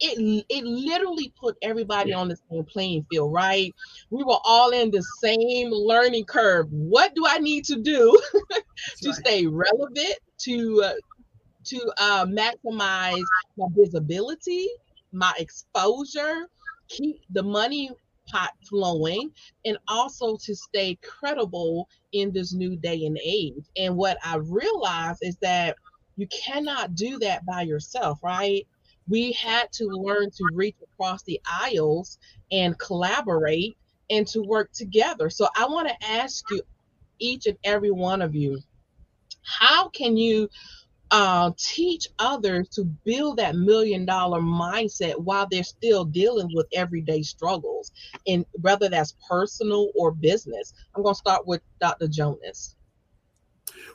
it 0.00 0.44
it 0.48 0.64
literally 0.64 1.32
put 1.40 1.56
everybody 1.62 2.12
on 2.12 2.28
the 2.28 2.36
same 2.50 2.64
playing 2.64 3.04
field 3.10 3.32
right? 3.32 3.74
We 4.10 4.22
were 4.22 4.38
all 4.44 4.70
in 4.70 4.90
the 4.90 5.02
same 5.22 5.70
learning 5.70 6.24
curve. 6.24 6.68
What 6.70 7.14
do 7.14 7.24
i 7.26 7.38
need 7.38 7.64
to 7.66 7.76
do 7.76 8.20
to 9.02 9.08
right. 9.08 9.18
stay 9.18 9.46
relevant 9.46 10.18
to 10.42 10.82
uh, 10.84 10.92
to 11.64 11.92
uh, 11.98 12.26
maximize 12.26 13.24
my 13.56 13.66
visibility 13.76 14.68
my 15.12 15.32
exposure 15.38 16.48
keep 16.88 17.20
the 17.30 17.42
money 17.42 17.90
pot 18.30 18.50
flowing 18.68 19.30
and 19.64 19.78
also 19.88 20.36
to 20.36 20.54
stay 20.54 20.98
credible 21.02 21.88
in 22.12 22.32
this 22.32 22.52
new 22.52 22.76
day 22.76 23.04
and 23.04 23.18
age. 23.22 23.64
And 23.76 23.96
what 23.96 24.18
I 24.24 24.36
realized 24.36 25.20
is 25.22 25.36
that 25.36 25.76
you 26.16 26.26
cannot 26.28 26.94
do 26.94 27.18
that 27.20 27.46
by 27.46 27.62
yourself, 27.62 28.18
right? 28.22 28.66
We 29.08 29.32
had 29.32 29.72
to 29.72 29.86
learn 29.86 30.30
to 30.30 30.44
reach 30.52 30.76
across 30.82 31.22
the 31.22 31.40
aisles 31.46 32.18
and 32.50 32.78
collaborate 32.78 33.76
and 34.10 34.26
to 34.28 34.42
work 34.42 34.72
together. 34.72 35.30
So 35.30 35.48
I 35.56 35.66
want 35.66 35.88
to 35.88 36.06
ask 36.06 36.44
you, 36.50 36.62
each 37.20 37.46
and 37.46 37.58
every 37.64 37.90
one 37.90 38.22
of 38.22 38.34
you, 38.34 38.60
how 39.42 39.88
can 39.88 40.16
you 40.16 40.48
uh, 41.10 41.52
teach 41.56 42.08
others 42.18 42.68
to 42.70 42.84
build 43.04 43.38
that 43.38 43.56
million 43.56 44.04
dollar 44.04 44.40
mindset 44.40 45.18
while 45.18 45.46
they're 45.50 45.64
still 45.64 46.04
dealing 46.04 46.50
with 46.54 46.66
everyday 46.72 47.22
struggles, 47.22 47.92
and 48.26 48.44
whether 48.60 48.88
that's 48.88 49.14
personal 49.28 49.90
or 49.94 50.10
business. 50.10 50.74
I'm 50.94 51.02
going 51.02 51.14
to 51.14 51.18
start 51.18 51.46
with 51.46 51.62
Dr. 51.80 52.08
Jonas. 52.08 52.76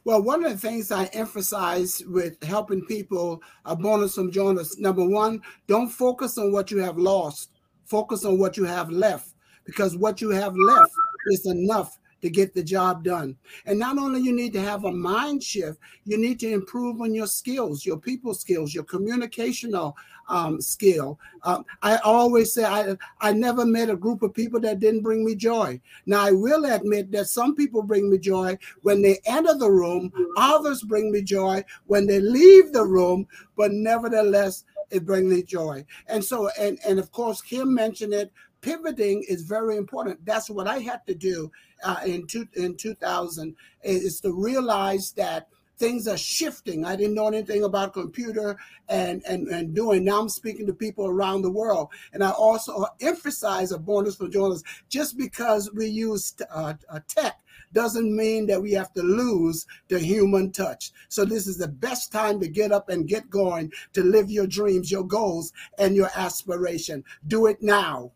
Well, 0.06 0.22
one 0.22 0.44
of 0.44 0.52
the 0.52 0.58
things 0.58 0.92
I 0.92 1.06
emphasize 1.06 2.04
with 2.08 2.42
helping 2.44 2.86
people, 2.86 3.42
a 3.66 3.76
bonus 3.76 4.16
from 4.16 4.32
Jonas, 4.32 4.78
number 4.78 5.08
one, 5.08 5.42
don't 5.68 5.90
focus 5.90 6.38
on 6.38 6.52
what 6.52 6.72
you 6.72 6.78
have 6.80 6.98
lost, 6.98 7.54
Focus 7.86 8.26
on 8.26 8.38
what 8.40 8.58
you 8.58 8.64
have 8.64 8.90
left 8.90 9.36
because 9.66 9.98
what 9.98 10.22
you 10.22 10.30
have 10.30 10.56
left 10.56 10.92
is 11.28 11.46
enough 11.46 12.00
to 12.24 12.30
get 12.30 12.54
the 12.54 12.64
job 12.64 13.04
done. 13.04 13.36
And 13.66 13.78
not 13.78 13.98
only 13.98 14.22
you 14.22 14.34
need 14.34 14.54
to 14.54 14.62
have 14.62 14.86
a 14.86 14.92
mind 14.92 15.44
shift, 15.44 15.78
you 16.06 16.18
need 16.18 16.40
to 16.40 16.50
improve 16.50 17.02
on 17.02 17.14
your 17.14 17.28
skills, 17.28 17.86
your 17.86 17.98
people 17.98 18.34
skills, 18.34 18.74
your 18.74 18.86
communicational 18.86 19.94
um, 20.30 20.62
skill. 20.62 21.20
Um, 21.44 21.66
I 21.82 21.98
always 21.98 22.54
say 22.54 22.64
I, 22.64 22.96
I 23.20 23.34
never 23.34 23.66
met 23.66 23.90
a 23.90 23.98
group 23.98 24.24
of 24.24 24.34
people 24.34 24.62
that 24.62 24.80
didn't 24.80 25.02
bring 25.02 25.26
me 25.26 25.36
joy. 25.36 25.82
Now 26.06 26.22
I 26.22 26.32
will 26.32 26.64
admit 26.64 27.12
that 27.12 27.28
some 27.28 27.56
people 27.56 27.84
bring 27.84 28.10
me 28.10 28.18
joy 28.20 28.58
when 28.84 29.02
they 29.02 29.20
enter 29.26 29.56
the 29.56 29.70
room, 29.70 30.10
others 30.38 30.82
bring 30.82 31.12
me 31.12 31.24
joy 31.24 31.62
when 31.88 32.08
they 32.08 32.22
leave 32.22 32.72
the 32.72 32.86
room, 32.86 33.28
but 33.58 33.74
nevertheless, 33.74 34.64
it 34.92 35.06
brings 35.06 35.30
me 35.30 35.44
joy. 35.44 35.86
And 36.08 36.24
so, 36.24 36.50
and 36.58 36.80
and 36.88 37.00
of 37.00 37.12
course, 37.12 37.42
Kim 37.42 37.74
mentioned 37.74 38.14
it. 38.14 38.32
Pivoting 38.62 39.26
is 39.28 39.42
very 39.42 39.76
important. 39.76 40.24
That's 40.26 40.50
what 40.50 40.70
I 40.70 40.80
had 40.80 41.06
to 41.08 41.14
do 41.14 41.52
uh, 41.84 41.98
in 42.06 42.28
two, 42.28 42.48
in 42.54 42.76
2000 42.76 43.56
is 43.84 44.22
to 44.22 44.32
realize 44.32 45.12
that 45.14 45.48
things 45.78 46.08
are 46.08 46.18
shifting. 46.18 46.86
I 46.86 46.96
didn't 46.96 47.16
know 47.16 47.28
anything 47.28 47.64
about 47.64 47.94
computer 47.94 48.58
and, 48.90 49.24
and, 49.28 49.48
and 49.48 49.74
doing. 49.74 50.06
Now 50.06 50.22
I'm 50.22 50.30
speaking 50.30 50.68
to 50.68 50.74
people 50.74 51.08
around 51.08 51.42
the 51.42 51.52
world. 51.52 51.90
And 52.14 52.24
I 52.24 52.32
also 52.32 52.86
emphasize 53.02 53.72
a 53.72 53.78
bonus 53.78 54.16
for 54.16 54.28
journalists. 54.28 54.68
Just 54.90 55.18
because 55.18 55.72
we 55.74 55.88
use 55.88 56.36
uh, 56.54 56.74
tech 57.08 57.40
doesn't 57.74 58.16
mean 58.16 58.46
that 58.48 58.62
we 58.62 58.72
have 58.74 58.94
to 58.94 59.02
lose 59.02 59.66
the 59.88 60.00
human 60.00 60.52
touch. 60.52 60.92
So 61.10 61.26
this 61.26 61.48
is 61.48 61.58
the 61.58 61.68
best 61.68 62.12
time 62.12 62.40
to 62.40 62.48
get 62.48 62.72
up 62.72 62.90
and 62.90 63.08
get 63.08 63.30
going 63.30 63.72
to 63.94 64.04
live 64.04 64.30
your 64.30 64.48
dreams, 64.48 64.92
your 64.92 65.04
goals, 65.06 65.52
and 65.80 65.96
your 65.96 66.10
aspiration. 66.16 67.04
Do 67.28 67.48
it 67.48 67.62
now. 67.62 68.12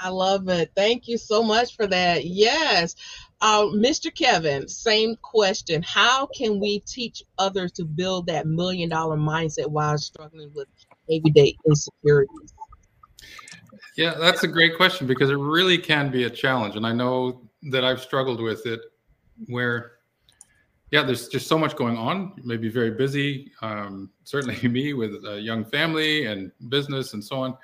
I 0.00 0.10
love 0.10 0.48
it. 0.48 0.70
Thank 0.76 1.08
you 1.08 1.18
so 1.18 1.42
much 1.42 1.74
for 1.74 1.86
that. 1.86 2.24
Yes. 2.24 2.94
Uh, 3.40 3.64
Mr. 3.66 4.14
Kevin, 4.14 4.68
same 4.68 5.16
question. 5.22 5.82
How 5.82 6.26
can 6.26 6.60
we 6.60 6.80
teach 6.80 7.22
others 7.38 7.72
to 7.72 7.84
build 7.84 8.26
that 8.26 8.46
million 8.46 8.88
dollar 8.88 9.16
mindset 9.16 9.66
while 9.66 9.98
struggling 9.98 10.50
with 10.54 10.68
everyday 11.10 11.56
insecurities? 11.66 12.54
Yeah, 13.96 14.14
that's 14.14 14.44
a 14.44 14.48
great 14.48 14.76
question 14.76 15.06
because 15.06 15.30
it 15.30 15.36
really 15.36 15.78
can 15.78 16.10
be 16.10 16.24
a 16.24 16.30
challenge. 16.30 16.76
And 16.76 16.86
I 16.86 16.92
know 16.92 17.42
that 17.70 17.84
I've 17.84 18.00
struggled 18.00 18.40
with 18.40 18.66
it 18.66 18.80
where, 19.46 19.92
yeah, 20.92 21.02
there's 21.02 21.28
just 21.28 21.48
so 21.48 21.58
much 21.58 21.76
going 21.76 21.96
on. 21.96 22.32
You 22.36 22.44
may 22.44 22.56
be 22.56 22.68
very 22.68 22.92
busy, 22.92 23.52
um, 23.62 24.10
certainly 24.24 24.68
me 24.68 24.94
with 24.94 25.24
a 25.26 25.40
young 25.40 25.64
family 25.64 26.26
and 26.26 26.52
business 26.68 27.14
and 27.14 27.22
so 27.22 27.42
on 27.42 27.56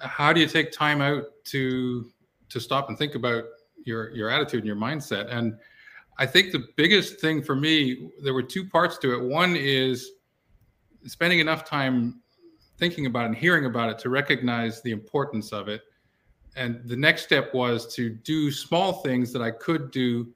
how 0.00 0.32
do 0.32 0.40
you 0.40 0.46
take 0.46 0.72
time 0.72 1.00
out 1.00 1.24
to 1.44 2.10
to 2.48 2.60
stop 2.60 2.88
and 2.88 2.98
think 2.98 3.14
about 3.14 3.44
your 3.84 4.10
your 4.10 4.30
attitude 4.30 4.60
and 4.60 4.66
your 4.66 4.76
mindset? 4.76 5.32
And 5.34 5.58
i 6.18 6.26
think 6.26 6.52
the 6.52 6.66
biggest 6.76 7.20
thing 7.20 7.42
for 7.42 7.56
me 7.56 8.10
there 8.22 8.34
were 8.34 8.42
two 8.42 8.66
parts 8.68 8.98
to 8.98 9.14
it. 9.14 9.22
One 9.22 9.56
is 9.56 10.12
spending 11.06 11.38
enough 11.40 11.64
time 11.64 12.20
thinking 12.78 13.06
about 13.06 13.24
it 13.24 13.26
and 13.26 13.36
hearing 13.36 13.66
about 13.66 13.90
it 13.90 13.98
to 14.00 14.10
recognize 14.10 14.82
the 14.82 14.90
importance 14.90 15.52
of 15.52 15.68
it. 15.68 15.82
And 16.56 16.80
the 16.84 16.96
next 16.96 17.22
step 17.22 17.52
was 17.54 17.92
to 17.94 18.10
do 18.10 18.50
small 18.50 18.94
things 18.94 19.32
that 19.32 19.42
i 19.42 19.50
could 19.50 19.90
do 19.90 20.28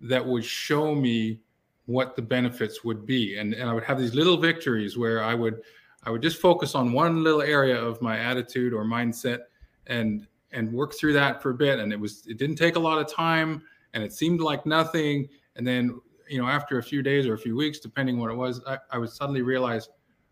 that 0.00 0.24
would 0.24 0.44
show 0.44 0.94
me 0.94 1.40
what 1.86 2.16
the 2.16 2.22
benefits 2.22 2.84
would 2.84 3.06
be. 3.06 3.38
And, 3.38 3.54
and 3.54 3.68
i 3.70 3.72
would 3.72 3.84
have 3.84 3.98
these 3.98 4.14
little 4.14 4.36
victories 4.36 4.96
where 4.98 5.22
i 5.22 5.34
would 5.34 5.62
I 6.06 6.10
would 6.10 6.22
just 6.22 6.40
focus 6.40 6.76
on 6.76 6.92
one 6.92 7.24
little 7.24 7.42
area 7.42 7.76
of 7.76 8.00
my 8.00 8.16
attitude 8.18 8.72
or 8.72 8.84
mindset 8.84 9.40
and 9.88 10.26
and 10.52 10.72
work 10.72 10.94
through 10.94 11.12
that 11.14 11.42
for 11.42 11.50
a 11.50 11.54
bit. 11.54 11.80
And 11.80 11.92
it 11.92 11.98
was 11.98 12.24
it 12.26 12.38
didn't 12.38 12.56
take 12.56 12.76
a 12.76 12.80
lot 12.80 12.98
of 12.98 13.12
time 13.12 13.62
and 13.92 14.04
it 14.04 14.12
seemed 14.12 14.40
like 14.40 14.64
nothing. 14.64 15.28
And 15.56 15.66
then, 15.66 16.00
you 16.28 16.40
know, 16.40 16.46
after 16.46 16.78
a 16.78 16.82
few 16.82 17.02
days 17.02 17.26
or 17.26 17.34
a 17.34 17.38
few 17.38 17.56
weeks, 17.56 17.80
depending 17.80 18.20
what 18.20 18.30
it 18.30 18.36
was, 18.36 18.62
I, 18.66 18.78
I 18.92 18.98
would 18.98 19.10
suddenly 19.10 19.42
realize, 19.42 19.88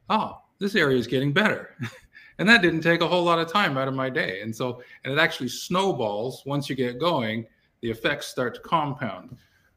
oh, 0.09 0.39
this 0.61 0.77
area 0.77 0.97
is 0.97 1.09
getting 1.09 1.33
better. 1.33 1.77
and 2.39 2.49
that 2.49 2.63
didn't 2.63 2.83
take 2.83 3.01
a 3.01 3.09
whole 3.09 3.25
lot 3.25 3.41
of 3.41 3.53
time 3.53 3.77
out 3.77 3.89
of 3.89 3.95
my 3.95 4.09
day. 4.09 4.43
And 4.43 4.55
so, 4.55 4.81
and 5.03 5.13
it 5.13 5.19
actually 5.19 5.49
snowballs 5.49 6.45
once 6.47 6.71
you 6.71 6.77
get 6.77 7.01
going, 7.01 7.47
the 7.81 7.91
effects 7.91 8.29
start 8.29 8.55
to 8.55 8.61
compound. 8.61 9.37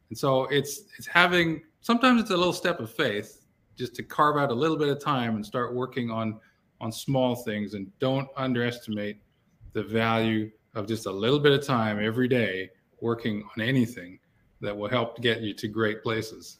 And 0.10 0.18
so 0.18 0.46
it's 0.46 0.84
it's 0.98 1.08
having 1.08 1.64
sometimes 1.82 2.22
it's 2.22 2.32
a 2.32 2.38
little 2.38 2.54
step 2.54 2.80
of 2.80 2.92
faith 2.92 3.47
just 3.78 3.96
to 3.96 4.04
carve 4.04 4.38
out 4.38 4.52
a 4.52 4.54
little 4.54 4.78
bit 4.78 4.90
of 4.90 5.00
time 5.00 5.36
and 5.36 5.46
start 5.46 5.74
working 5.74 6.10
on 6.10 6.40
on 6.80 6.92
small 6.92 7.36
things 7.36 7.74
and 7.74 7.92
don't 8.00 8.28
underestimate 8.36 9.18
the 9.74 9.82
value 9.82 10.52
of 10.76 10.88
just 10.88 11.08
a 11.08 11.12
little 11.12 11.40
bit 11.40 11.52
of 11.52 11.66
time 11.66 12.00
every 12.04 12.28
day 12.28 12.70
working 13.02 13.44
on 13.44 13.64
anything 13.64 14.20
that 14.62 14.76
will 14.76 14.90
help 14.90 15.20
get 15.22 15.42
you 15.42 15.54
to 15.56 15.68
great 15.68 16.04
places. 16.04 16.60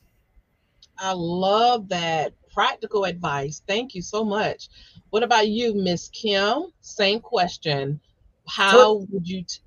I 0.98 1.14
love 1.14 1.90
that 1.90 2.34
practical 2.52 3.06
advice. 3.06 3.62
Thank 3.68 3.94
you 3.94 4.02
so 4.02 4.24
much. 4.24 4.70
What 5.12 5.22
about 5.22 5.48
you, 5.48 5.76
Miss 5.76 6.10
Kim? 6.10 6.72
Same 6.82 7.20
question. 7.20 8.00
How 8.48 9.06
would 9.10 9.28
you 9.28 9.44
t- 9.44 9.62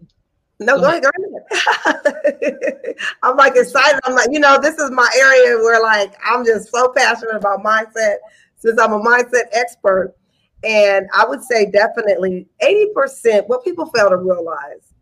no, 0.60 0.76
go, 0.76 0.82
go 0.82 0.86
ahead. 0.88 1.02
Go 1.02 1.10
ahead. 1.16 2.94
I'm 3.22 3.36
like 3.36 3.56
excited. 3.56 4.00
I'm 4.04 4.14
like, 4.14 4.28
you 4.30 4.40
know, 4.40 4.58
this 4.60 4.78
is 4.78 4.90
my 4.90 5.08
area 5.18 5.56
where 5.56 5.82
like 5.82 6.14
I'm 6.24 6.44
just 6.44 6.70
so 6.70 6.92
passionate 6.94 7.36
about 7.36 7.64
mindset 7.64 8.16
since 8.56 8.78
I'm 8.78 8.92
a 8.92 9.00
mindset 9.00 9.44
expert. 9.52 10.14
And 10.62 11.08
I 11.14 11.24
would 11.26 11.42
say 11.42 11.70
definitely 11.70 12.46
80%, 12.62 13.48
what 13.48 13.64
people 13.64 13.86
fail 13.86 14.10
to 14.10 14.18
realize, 14.18 14.92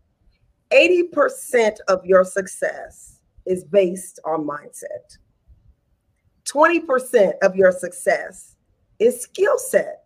80% 0.71 1.75
of 1.89 2.05
your 2.05 2.23
success 2.23 3.19
is 3.45 3.65
based 3.65 4.19
on 4.23 4.47
mindset. 4.47 5.17
20% 6.45 7.33
of 7.41 7.55
your 7.55 7.71
success 7.71 8.55
is 8.99 9.21
skill 9.21 9.57
set. 9.57 10.05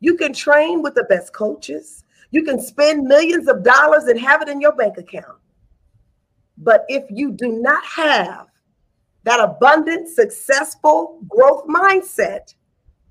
You 0.00 0.16
can 0.16 0.32
train 0.32 0.82
with 0.82 0.94
the 0.94 1.04
best 1.04 1.32
coaches. 1.32 2.03
You 2.34 2.42
can 2.42 2.60
spend 2.60 3.04
millions 3.04 3.46
of 3.46 3.62
dollars 3.62 4.04
and 4.04 4.18
have 4.18 4.42
it 4.42 4.48
in 4.48 4.60
your 4.60 4.72
bank 4.72 4.98
account. 4.98 5.38
But 6.58 6.84
if 6.88 7.04
you 7.08 7.30
do 7.30 7.62
not 7.62 7.84
have 7.84 8.48
that 9.22 9.38
abundant, 9.38 10.08
successful 10.08 11.20
growth 11.28 11.64
mindset, 11.68 12.52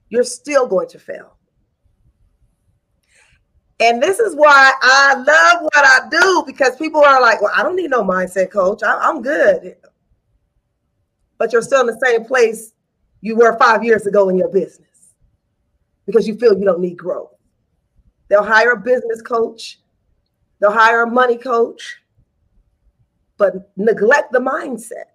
you're 0.10 0.26
still 0.26 0.68
going 0.68 0.90
to 0.90 1.00
fail. 1.00 1.38
And 3.80 4.04
this 4.04 4.20
is 4.20 4.36
why 4.36 4.74
I 4.82 5.14
love 5.16 5.62
what 5.62 5.74
I 5.74 6.10
do 6.12 6.44
because 6.46 6.76
people 6.76 7.02
are 7.02 7.22
like, 7.22 7.42
well, 7.42 7.54
I 7.56 7.64
don't 7.64 7.78
need 7.78 7.92
no 7.92 8.04
mindset 8.04 8.52
coach. 8.52 8.84
I, 8.84 9.10
am 9.10 9.22
good. 9.22 9.78
But 11.38 11.54
you're 11.54 11.62
still 11.62 11.80
in 11.80 11.88
the 11.88 12.00
same 12.06 12.26
place 12.26 12.74
you 13.22 13.38
were 13.38 13.58
five 13.58 13.86
years 13.86 14.06
ago 14.06 14.28
in 14.28 14.36
your 14.36 14.50
business 14.50 15.14
because 16.06 16.28
you 16.28 16.36
feel 16.36 16.60
you 16.60 16.66
don't 16.66 16.82
need 16.82 16.98
growth. 16.98 17.33
They'll 18.34 18.44
hire 18.44 18.72
a 18.72 18.80
business 18.80 19.22
coach, 19.22 19.80
they'll 20.60 20.72
hire 20.72 21.04
a 21.04 21.08
money 21.08 21.38
coach, 21.38 21.98
but 23.38 23.70
neglect 23.78 24.32
the 24.32 24.40
mindset. 24.40 25.12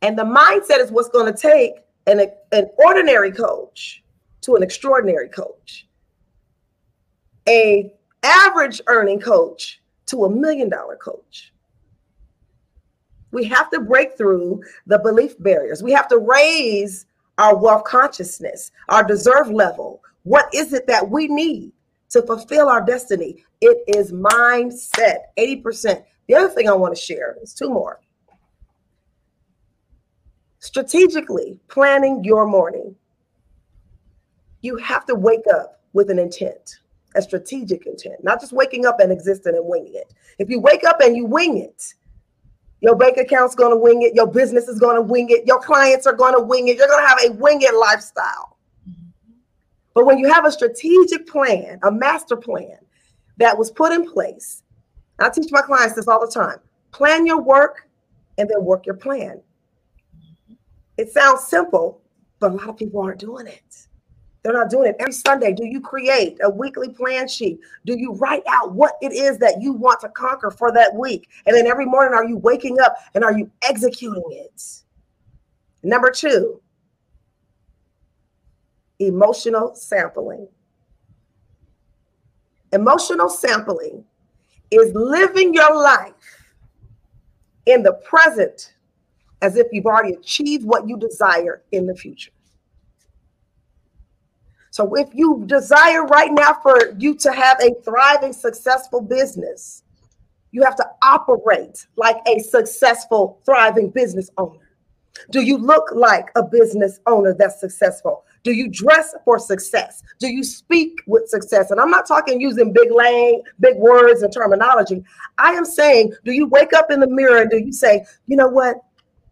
And 0.00 0.16
the 0.16 0.22
mindset 0.22 0.78
is 0.78 0.92
what's 0.92 1.08
going 1.08 1.26
to 1.26 1.36
take 1.36 1.72
an, 2.06 2.24
an 2.52 2.70
ordinary 2.78 3.32
coach 3.32 4.04
to 4.42 4.54
an 4.54 4.62
extraordinary 4.62 5.28
coach, 5.28 5.88
a 7.48 7.92
average 8.22 8.80
earning 8.86 9.18
coach 9.18 9.82
to 10.06 10.26
a 10.26 10.30
million 10.30 10.68
dollar 10.68 10.94
coach. 10.94 11.52
We 13.32 13.42
have 13.46 13.70
to 13.70 13.80
break 13.80 14.16
through 14.16 14.62
the 14.86 15.00
belief 15.00 15.34
barriers. 15.40 15.82
We 15.82 15.90
have 15.94 16.06
to 16.10 16.18
raise 16.18 17.06
our 17.38 17.56
wealth 17.56 17.82
consciousness, 17.82 18.70
our 18.88 19.02
deserve 19.02 19.50
level, 19.50 20.00
what 20.24 20.52
is 20.52 20.72
it 20.72 20.86
that 20.86 21.08
we 21.08 21.28
need 21.28 21.72
to 22.10 22.22
fulfill 22.22 22.68
our 22.68 22.84
destiny? 22.84 23.44
It 23.60 23.84
is 23.86 24.12
mindset, 24.12 25.18
80%. 25.38 26.02
The 26.26 26.34
other 26.34 26.48
thing 26.48 26.68
I 26.68 26.72
want 26.72 26.94
to 26.94 27.00
share 27.00 27.36
is 27.42 27.54
two 27.54 27.68
more. 27.68 28.00
Strategically 30.58 31.58
planning 31.68 32.24
your 32.24 32.46
morning. 32.46 32.96
You 34.62 34.76
have 34.78 35.04
to 35.06 35.14
wake 35.14 35.44
up 35.54 35.82
with 35.92 36.10
an 36.10 36.18
intent, 36.18 36.78
a 37.14 37.20
strategic 37.20 37.86
intent, 37.86 38.24
not 38.24 38.40
just 38.40 38.54
waking 38.54 38.86
up 38.86 38.98
and 39.00 39.12
existing 39.12 39.54
and 39.54 39.66
winging 39.66 39.94
it. 39.94 40.14
If 40.38 40.48
you 40.48 40.58
wake 40.58 40.84
up 40.84 41.00
and 41.00 41.14
you 41.14 41.26
wing 41.26 41.58
it, 41.58 41.94
your 42.80 42.96
bank 42.96 43.18
account's 43.18 43.54
going 43.54 43.72
to 43.72 43.76
wing 43.76 44.02
it, 44.02 44.14
your 44.14 44.26
business 44.26 44.68
is 44.68 44.78
going 44.78 44.96
to 44.96 45.02
wing 45.02 45.28
it, 45.28 45.46
your 45.46 45.60
clients 45.60 46.06
are 46.06 46.14
going 46.14 46.34
to 46.34 46.42
wing 46.42 46.68
it, 46.68 46.78
you're 46.78 46.88
going 46.88 47.02
to 47.02 47.08
have 47.08 47.18
a 47.26 47.32
wing 47.34 47.60
it 47.60 47.74
lifestyle. 47.74 48.53
But 49.94 50.06
when 50.06 50.18
you 50.18 50.32
have 50.32 50.44
a 50.44 50.52
strategic 50.52 51.26
plan, 51.26 51.78
a 51.82 51.90
master 51.90 52.36
plan 52.36 52.78
that 53.38 53.56
was 53.56 53.70
put 53.70 53.92
in 53.92 54.10
place, 54.10 54.62
I 55.18 55.30
teach 55.30 55.50
my 55.52 55.62
clients 55.62 55.94
this 55.94 56.08
all 56.08 56.20
the 56.20 56.32
time 56.32 56.58
plan 56.90 57.26
your 57.26 57.40
work 57.40 57.88
and 58.38 58.48
then 58.48 58.64
work 58.64 58.86
your 58.86 58.94
plan. 58.94 59.40
It 60.96 61.10
sounds 61.10 61.44
simple, 61.44 62.00
but 62.38 62.52
a 62.52 62.54
lot 62.54 62.68
of 62.68 62.76
people 62.76 63.00
aren't 63.00 63.18
doing 63.18 63.48
it. 63.48 63.86
They're 64.44 64.52
not 64.52 64.70
doing 64.70 64.90
it 64.90 64.96
every 65.00 65.12
Sunday. 65.12 65.52
Do 65.52 65.64
you 65.64 65.80
create 65.80 66.38
a 66.42 66.50
weekly 66.50 66.90
plan 66.90 67.26
sheet? 67.26 67.58
Do 67.86 67.98
you 67.98 68.12
write 68.12 68.42
out 68.46 68.72
what 68.72 68.92
it 69.00 69.12
is 69.12 69.38
that 69.38 69.60
you 69.60 69.72
want 69.72 70.00
to 70.00 70.08
conquer 70.10 70.50
for 70.50 70.70
that 70.72 70.94
week? 70.94 71.28
And 71.46 71.56
then 71.56 71.66
every 71.66 71.86
morning, 71.86 72.14
are 72.14 72.24
you 72.24 72.36
waking 72.36 72.78
up 72.78 72.94
and 73.14 73.24
are 73.24 73.36
you 73.36 73.50
executing 73.62 74.22
it? 74.30 74.62
Number 75.82 76.10
two, 76.10 76.60
emotional 78.98 79.74
sampling. 79.74 80.48
Emotional 82.72 83.28
sampling 83.28 84.04
is 84.70 84.92
living 84.94 85.54
your 85.54 85.74
life 85.76 86.12
in 87.66 87.82
the 87.82 87.92
present 88.04 88.74
as 89.42 89.56
if 89.56 89.66
you've 89.72 89.86
already 89.86 90.14
achieved 90.14 90.64
what 90.64 90.88
you 90.88 90.96
desire 90.96 91.62
in 91.72 91.86
the 91.86 91.94
future. 91.94 92.30
So 94.70 94.92
if 94.94 95.08
you 95.14 95.44
desire 95.46 96.04
right 96.06 96.32
now 96.32 96.54
for 96.60 96.94
you 96.98 97.14
to 97.18 97.32
have 97.32 97.60
a 97.60 97.74
thriving, 97.84 98.32
successful 98.32 99.00
business, 99.00 99.84
you 100.50 100.62
have 100.62 100.74
to 100.76 100.86
operate 101.02 101.86
like 101.96 102.16
a 102.26 102.40
successful, 102.40 103.40
thriving 103.44 103.90
business 103.90 104.30
owner. 104.36 104.70
Do 105.30 105.42
you 105.42 105.58
look 105.58 105.90
like 105.92 106.30
a 106.34 106.42
business 106.42 106.98
owner 107.06 107.34
that's 107.34 107.60
successful? 107.60 108.24
Do 108.44 108.52
you 108.52 108.68
dress 108.68 109.14
for 109.24 109.38
success? 109.38 110.02
Do 110.18 110.28
you 110.28 110.44
speak 110.44 111.00
with 111.06 111.28
success? 111.28 111.70
And 111.70 111.80
I'm 111.80 111.90
not 111.90 112.06
talking 112.06 112.40
using 112.40 112.74
big 112.74 112.92
lang, 112.92 113.42
big 113.58 113.76
words 113.78 114.22
and 114.22 114.32
terminology. 114.32 115.02
I 115.38 115.52
am 115.52 115.64
saying, 115.64 116.12
do 116.24 116.32
you 116.32 116.46
wake 116.46 116.74
up 116.74 116.90
in 116.90 117.00
the 117.00 117.08
mirror 117.08 117.40
and 117.40 117.50
do 117.50 117.58
you 117.58 117.72
say, 117.72 118.04
you 118.26 118.36
know 118.36 118.46
what? 118.46 118.76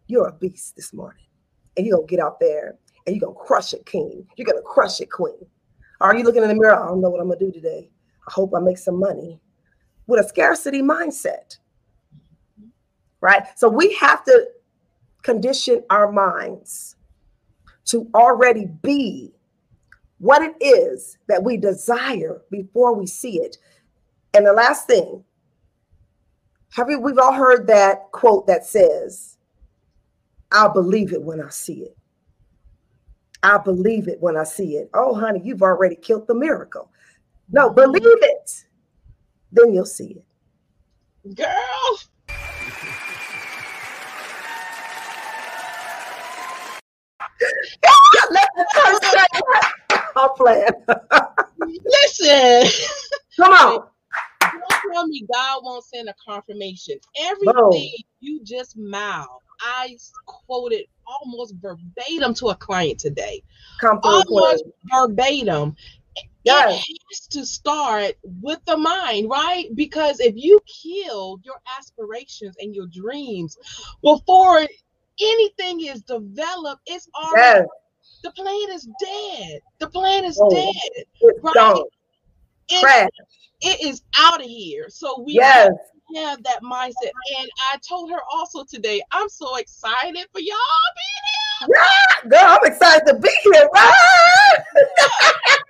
You're 0.07 0.29
a 0.29 0.33
beast 0.33 0.75
this 0.75 0.93
morning. 0.93 1.23
And 1.77 1.85
you're 1.85 1.97
gonna 1.97 2.07
get 2.07 2.19
out 2.19 2.39
there 2.39 2.75
and 3.05 3.15
you're 3.15 3.27
gonna 3.27 3.39
crush 3.39 3.73
it, 3.73 3.85
king. 3.85 4.25
You're 4.35 4.47
gonna 4.47 4.61
crush 4.63 4.99
it, 4.99 5.11
queen. 5.11 5.45
Are 6.01 6.15
you 6.15 6.23
looking 6.23 6.41
in 6.41 6.49
the 6.49 6.55
mirror? 6.55 6.83
I 6.83 6.87
don't 6.87 6.99
know 6.99 7.11
what 7.11 7.21
I'm 7.21 7.27
gonna 7.27 7.39
do 7.39 7.51
today. 7.51 7.91
I 8.27 8.31
hope 8.31 8.53
I 8.55 8.59
make 8.59 8.79
some 8.79 8.99
money 8.99 9.39
with 10.07 10.25
a 10.25 10.27
scarcity 10.27 10.81
mindset. 10.81 11.57
Right? 13.21 13.43
So 13.59 13.69
we 13.69 13.93
have 13.93 14.23
to 14.25 14.47
condition 15.21 15.83
our 15.91 16.11
minds 16.11 16.95
to 17.85 18.09
already 18.13 18.65
be 18.81 19.31
what 20.19 20.41
it 20.41 20.55
is 20.61 21.17
that 21.27 21.43
we 21.43 21.57
desire 21.57 22.41
before 22.49 22.95
we 22.95 23.05
see 23.05 23.39
it. 23.41 23.57
And 24.33 24.45
the 24.45 24.53
last 24.53 24.87
thing, 24.87 25.23
have 26.71 26.89
you, 26.89 26.99
we've 26.99 27.17
all 27.17 27.33
heard 27.33 27.67
that 27.67 28.11
quote 28.11 28.47
that 28.47 28.65
says, 28.65 29.37
I'll 30.51 30.73
believe 30.73 31.13
it 31.13 31.21
when 31.21 31.41
I 31.41 31.49
see 31.49 31.81
it. 31.81 31.97
I 33.43 33.57
believe 33.57 34.07
it 34.07 34.21
when 34.21 34.37
I 34.37 34.45
see 34.45 34.77
it. 34.77 34.89
Oh, 34.93 35.13
honey, 35.13 35.41
you've 35.43 35.61
already 35.61 35.95
killed 35.95 36.27
the 36.27 36.35
miracle. 36.35 36.89
No, 37.51 37.69
mm-hmm. 37.69 37.75
believe 37.75 38.01
it. 38.03 38.65
Then 39.51 39.73
you'll 39.73 39.85
see 39.85 40.15
it. 41.25 41.35
Girl. 41.35 41.99
I'm 50.15 50.29
playing. 50.35 50.69
Listen. 51.59 52.69
Come 53.37 53.53
on. 53.53 53.87
Don't 54.41 54.93
tell 54.93 55.07
me 55.07 55.25
God 55.31 55.61
won't 55.63 55.83
send 55.85 56.09
a 56.09 56.15
confirmation. 56.25 56.97
Everything 57.19 57.53
no. 57.55 58.03
you 58.19 58.43
just 58.43 58.77
mouth, 58.77 59.41
I 59.59 59.97
quoted 60.25 60.85
almost 61.07 61.55
verbatim 61.61 62.33
to 62.35 62.49
a 62.49 62.55
client 62.55 62.99
today. 62.99 63.41
Almost 64.03 64.65
verbatim. 64.91 65.75
Yes. 66.43 66.85
It 66.89 66.97
has 67.09 67.27
to 67.27 67.45
start 67.45 68.15
with 68.23 68.59
the 68.65 68.77
mind, 68.77 69.29
right? 69.29 69.67
Because 69.75 70.19
if 70.19 70.33
you 70.35 70.59
kill 70.83 71.39
your 71.43 71.55
aspirations 71.77 72.55
and 72.59 72.75
your 72.75 72.87
dreams 72.87 73.57
before 74.03 74.67
anything 75.23 75.85
is 75.85 76.01
developed, 76.01 76.81
it's 76.85 77.07
already 77.15 77.59
yes. 77.59 77.67
the 78.23 78.31
plan 78.31 78.71
is 78.71 78.87
dead. 78.99 79.59
The 79.79 79.89
plan 79.89 80.25
is 80.25 80.37
oh, 80.41 80.49
dead. 80.49 80.71
Right? 82.83 83.09
It, 83.61 83.81
it 83.81 83.87
is 83.87 84.01
out 84.17 84.41
of 84.41 84.47
here. 84.47 84.87
So 84.89 85.21
we 85.25 85.33
yes 85.33 85.71
have 86.15 86.43
that 86.43 86.61
mindset. 86.61 87.11
And 87.39 87.49
I 87.71 87.77
told 87.87 88.11
her 88.11 88.19
also 88.31 88.63
today, 88.63 89.01
I'm 89.11 89.29
so 89.29 89.55
excited 89.57 90.25
for 90.31 90.39
y'all 90.39 90.57
being 90.95 91.69
here. 91.69 91.77
Yeah, 92.23 92.29
girl, 92.29 92.57
I'm 92.61 92.71
excited 92.71 93.05
to 93.07 93.19
be 93.19 93.29
here. 93.43 93.69
Right? 93.73 93.93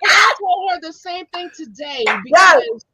I 0.06 0.34
told 0.38 0.70
her 0.72 0.80
the 0.80 0.92
same 0.92 1.26
thing 1.26 1.50
today 1.56 2.04
because 2.24 2.62
yes. 2.68 2.84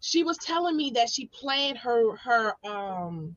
she 0.00 0.24
was 0.24 0.36
telling 0.38 0.76
me 0.76 0.90
that 0.94 1.08
she 1.08 1.26
planned 1.26 1.78
her 1.78 2.16
her 2.16 2.54
um 2.64 3.36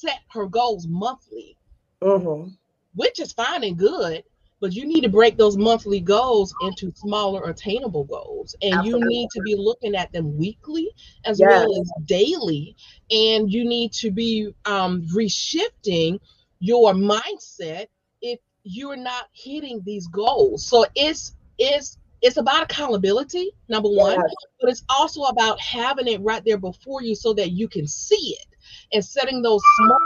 set 0.00 0.20
her 0.30 0.46
goals 0.46 0.86
monthly, 0.88 1.56
mm-hmm. 2.02 2.50
which 2.94 3.20
is 3.20 3.32
fine 3.32 3.64
and 3.64 3.78
good 3.78 4.24
but 4.60 4.74
you 4.74 4.86
need 4.86 5.00
to 5.00 5.08
break 5.08 5.36
those 5.36 5.56
monthly 5.56 6.00
goals 6.00 6.54
into 6.62 6.92
smaller 6.94 7.48
attainable 7.48 8.04
goals 8.04 8.54
and 8.62 8.74
Absolutely. 8.74 9.00
you 9.00 9.08
need 9.08 9.28
to 9.30 9.40
be 9.42 9.54
looking 9.56 9.96
at 9.96 10.12
them 10.12 10.36
weekly 10.36 10.90
as 11.24 11.40
yes. 11.40 11.48
well 11.48 11.80
as 11.80 11.90
daily 12.04 12.76
and 13.10 13.50
you 13.50 13.64
need 13.64 13.92
to 13.92 14.10
be 14.10 14.54
um, 14.66 15.06
reshifting 15.14 16.20
your 16.60 16.92
mindset 16.92 17.86
if 18.20 18.38
you're 18.62 18.96
not 18.96 19.28
hitting 19.32 19.82
these 19.84 20.06
goals 20.08 20.64
so 20.64 20.84
it's 20.94 21.34
it's 21.58 21.96
it's 22.22 22.36
about 22.36 22.62
accountability 22.62 23.50
number 23.68 23.88
one 23.88 24.12
yes. 24.12 24.34
but 24.60 24.70
it's 24.70 24.84
also 24.90 25.22
about 25.22 25.58
having 25.58 26.06
it 26.06 26.20
right 26.20 26.44
there 26.44 26.58
before 26.58 27.02
you 27.02 27.14
so 27.14 27.32
that 27.32 27.52
you 27.52 27.66
can 27.66 27.86
see 27.86 28.36
it 28.38 28.46
and 28.92 29.04
setting 29.04 29.42
those 29.42 29.62
smart 29.76 30.00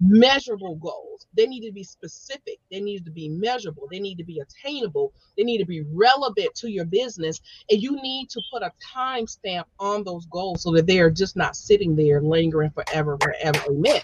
measurable 0.00 0.76
goals. 0.76 1.26
They 1.36 1.46
need 1.46 1.66
to 1.66 1.72
be 1.72 1.82
specific. 1.82 2.58
They 2.70 2.80
need 2.80 3.04
to 3.04 3.10
be 3.10 3.28
measurable. 3.28 3.88
They 3.90 4.00
need 4.00 4.16
to 4.18 4.24
be 4.24 4.40
attainable. 4.40 5.12
They 5.36 5.44
need 5.44 5.58
to 5.58 5.66
be 5.66 5.84
relevant 5.92 6.54
to 6.56 6.70
your 6.70 6.84
business. 6.84 7.40
And 7.70 7.82
you 7.82 8.00
need 8.02 8.28
to 8.30 8.40
put 8.52 8.62
a 8.62 8.72
time 8.92 9.26
stamp 9.26 9.66
on 9.78 10.04
those 10.04 10.26
goals 10.26 10.62
so 10.62 10.72
that 10.72 10.86
they 10.86 11.00
are 11.00 11.10
just 11.10 11.36
not 11.36 11.56
sitting 11.56 11.96
there 11.96 12.20
lingering 12.20 12.70
forever, 12.70 13.18
forever. 13.20 13.60
Amen. 13.68 14.00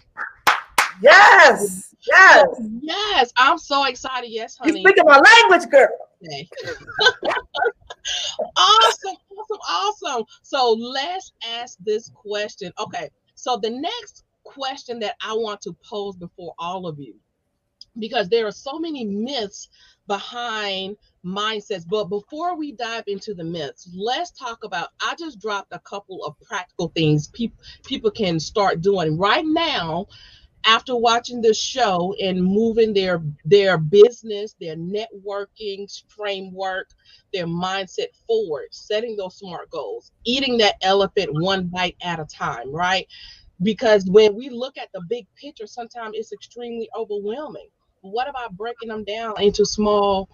Yes. 1.02 1.94
Yes. 2.06 2.46
Yes. 2.82 3.32
I'm 3.36 3.58
so 3.58 3.84
excited. 3.84 4.30
Yes, 4.30 4.56
honey. 4.58 4.80
You 4.80 4.88
speaking 4.88 5.04
my 5.06 5.18
language, 5.18 5.70
girl. 5.70 5.88
Okay. 6.22 6.48
awesome. 8.56 9.16
Awesome. 9.38 9.58
Awesome. 9.68 10.24
So 10.42 10.72
let's 10.72 11.32
ask 11.46 11.78
this 11.80 12.10
question. 12.14 12.72
Okay. 12.78 13.08
So 13.40 13.56
the 13.56 13.70
next 13.70 14.24
question 14.44 14.98
that 15.00 15.16
I 15.24 15.32
want 15.32 15.62
to 15.62 15.74
pose 15.82 16.14
before 16.16 16.54
all 16.58 16.86
of 16.86 16.98
you 16.98 17.14
because 17.98 18.28
there 18.28 18.46
are 18.46 18.52
so 18.52 18.78
many 18.78 19.04
myths 19.04 19.68
behind 20.06 20.96
mindsets. 21.24 21.84
But 21.88 22.04
before 22.04 22.54
we 22.56 22.72
dive 22.72 23.04
into 23.06 23.32
the 23.32 23.44
myths, 23.44 23.88
let's 23.94 24.30
talk 24.30 24.64
about. 24.64 24.90
I 25.00 25.14
just 25.18 25.40
dropped 25.40 25.72
a 25.72 25.78
couple 25.80 26.22
of 26.24 26.38
practical 26.40 26.88
things 26.94 27.28
people 27.28 27.56
people 27.84 28.10
can 28.10 28.38
start 28.40 28.82
doing 28.82 29.16
right 29.16 29.46
now 29.46 30.06
after 30.64 30.96
watching 30.96 31.40
this 31.40 31.60
show 31.60 32.14
and 32.20 32.42
moving 32.44 32.94
their 32.94 33.22
their 33.44 33.78
business, 33.78 34.54
their 34.60 34.76
networking 34.76 35.86
framework, 36.08 36.88
their 37.32 37.46
mindset 37.46 38.08
forward, 38.26 38.66
setting 38.72 39.16
those 39.16 39.36
smart 39.38 39.70
goals, 39.70 40.12
eating 40.24 40.58
that 40.58 40.76
elephant 40.82 41.30
one 41.32 41.66
bite 41.66 41.96
at 42.02 42.20
a 42.20 42.26
time, 42.26 42.72
right? 42.72 43.06
because 43.62 44.06
when 44.10 44.34
we 44.36 44.48
look 44.50 44.76
at 44.78 44.88
the 44.92 45.00
big 45.08 45.26
picture, 45.40 45.66
sometimes 45.66 46.14
it's 46.16 46.32
extremely 46.32 46.88
overwhelming. 46.96 47.68
What 48.02 48.28
about 48.28 48.56
breaking 48.56 48.88
them 48.88 49.04
down 49.04 49.40
into 49.40 49.64
small, 49.66 50.28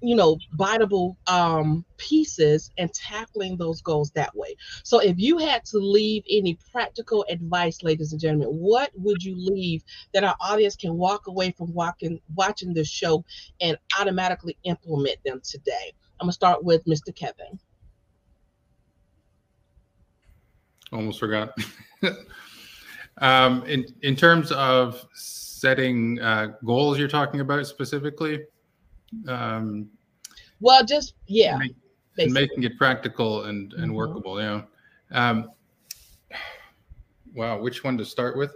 you 0.00 0.14
know, 0.14 0.38
biteable 0.56 1.16
um, 1.26 1.84
pieces 1.96 2.70
and 2.78 2.92
tackling 2.92 3.56
those 3.56 3.80
goals 3.82 4.10
that 4.12 4.34
way? 4.36 4.54
So, 4.82 5.00
if 5.00 5.18
you 5.18 5.38
had 5.38 5.64
to 5.66 5.78
leave 5.78 6.22
any 6.30 6.58
practical 6.72 7.24
advice, 7.28 7.82
ladies 7.82 8.12
and 8.12 8.20
gentlemen, 8.20 8.48
what 8.48 8.90
would 8.94 9.22
you 9.22 9.34
leave 9.36 9.82
that 10.14 10.24
our 10.24 10.36
audience 10.40 10.76
can 10.76 10.94
walk 10.94 11.26
away 11.26 11.52
from 11.56 11.72
walking, 11.72 12.20
watching 12.34 12.72
this 12.72 12.88
show 12.88 13.24
and 13.60 13.76
automatically 13.98 14.56
implement 14.64 15.18
them 15.24 15.40
today? 15.42 15.92
I'm 16.20 16.26
gonna 16.26 16.32
start 16.32 16.64
with 16.64 16.84
Mr. 16.84 17.14
Kevin. 17.14 17.58
Almost 20.92 21.20
forgot. 21.20 21.56
Um, 23.20 23.64
in 23.64 23.86
in 24.02 24.16
terms 24.16 24.52
of 24.52 25.04
setting 25.12 26.20
uh, 26.20 26.52
goals, 26.64 26.98
you're 26.98 27.08
talking 27.08 27.40
about 27.40 27.66
specifically. 27.66 28.44
Um, 29.26 29.88
well, 30.60 30.84
just 30.84 31.14
yeah, 31.26 31.56
make, 31.56 31.76
and 32.18 32.32
making 32.32 32.62
it 32.64 32.76
practical 32.76 33.44
and 33.44 33.72
and 33.74 33.84
mm-hmm. 33.84 33.94
workable. 33.94 34.40
Yeah. 34.40 34.62
Um, 35.10 35.50
wow, 37.34 37.60
which 37.60 37.84
one 37.84 37.96
to 37.98 38.04
start 38.04 38.36
with? 38.36 38.54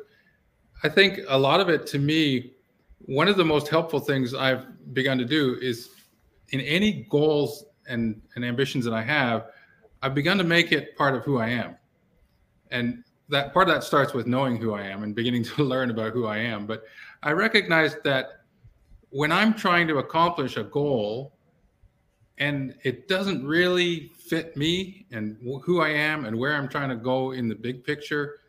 I 0.83 0.88
think 0.88 1.21
a 1.29 1.38
lot 1.38 1.61
of 1.61 1.69
it 1.69 1.87
to 1.88 1.99
me, 1.99 2.53
one 2.99 3.29
of 3.29 3.37
the 3.37 3.45
most 3.45 3.69
helpful 3.69 4.01
things 4.01 4.35
I've 4.35 4.67
begun 4.93 5.19
to 5.19 5.25
do 5.25 5.57
is 5.61 5.91
in 6.49 6.61
any 6.61 7.07
goals 7.09 7.65
and, 7.88 8.21
and 8.35 8.45
ambitions 8.45 8.85
that 8.85 8.95
I 8.95 9.03
have, 9.03 9.47
I've 10.03 10.15
begun 10.15 10.38
to 10.38 10.45
make 10.45 10.73
it 10.73 10.97
part 10.97 11.15
of 11.15 11.23
who 11.23 11.38
I 11.38 11.49
am. 11.49 11.77
And 12.71 13.05
that 13.29 13.53
part 13.53 13.69
of 13.69 13.75
that 13.75 13.85
starts 13.85 14.12
with 14.12 14.27
knowing 14.27 14.57
who 14.57 14.75
I 14.75 14.83
am 14.83 15.03
and 15.03 15.15
beginning 15.15 15.45
to 15.57 15.62
learn 15.62 15.91
about 15.91 16.12
who 16.12 16.27
I 16.27 16.38
am. 16.38 16.67
But 16.67 16.85
I 17.23 17.33
recognize 17.33 17.97
that 18.05 18.41
when 19.12 19.31
I'm 19.31 19.55
trying 19.55 19.87
to 19.88 19.98
accomplish 19.98 20.57
a 20.57 20.64
goal 20.64 21.35
and 22.38 22.75
it 22.83 23.09
doesn't 23.09 23.46
really 23.46 24.11
fit 24.16 24.57
me 24.57 25.07
and 25.12 25.37
who 25.62 25.81
I 25.81 25.90
am 25.90 26.25
and 26.25 26.37
where 26.37 26.55
I'm 26.55 26.68
trying 26.68 26.88
to 26.88 26.96
go 26.96 27.33
in 27.33 27.46
the 27.46 27.55
big 27.55 27.85
picture 27.85 28.40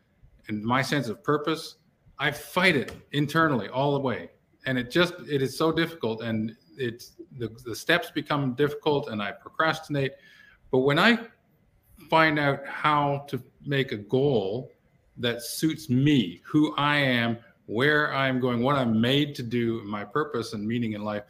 and 0.48 0.64
my 0.64 0.82
sense 0.82 1.10
of 1.10 1.22
purpose, 1.24 1.76
I 2.18 2.32
fight 2.32 2.78
it 2.78 2.94
internally 3.12 3.68
all 3.68 3.94
the 3.94 4.00
way. 4.00 4.30
And 4.66 4.78
it 4.78 4.90
just 4.90 5.14
it 5.30 5.42
is 5.42 5.58
so 5.58 5.72
difficult 5.72 6.22
and 6.22 6.56
it's 6.78 7.12
the, 7.38 7.50
the 7.66 7.76
steps 7.76 8.10
become 8.10 8.54
difficult 8.54 9.10
and 9.10 9.22
I 9.22 9.34
procrastinate. 9.34 10.14
But 10.72 10.80
when 10.80 10.98
I 10.98 11.20
find 12.10 12.40
out 12.40 12.66
how 12.66 13.26
to 13.28 13.44
make 13.66 13.92
a 13.92 13.98
goal 13.98 14.72
that 15.18 15.42
suits 15.42 15.90
me, 15.90 16.42
who 16.46 16.74
I 16.78 16.98
am, 16.98 17.38
where 17.66 18.14
I'm 18.14 18.40
going, 18.40 18.62
what 18.62 18.76
I'm 18.76 19.00
made 19.00 19.36
to 19.36 19.44
do, 19.44 19.82
my 19.84 20.04
purpose 20.04 20.54
and 20.54 20.68
meaning 20.68 20.94
in 20.94 21.04
life, 21.04 21.24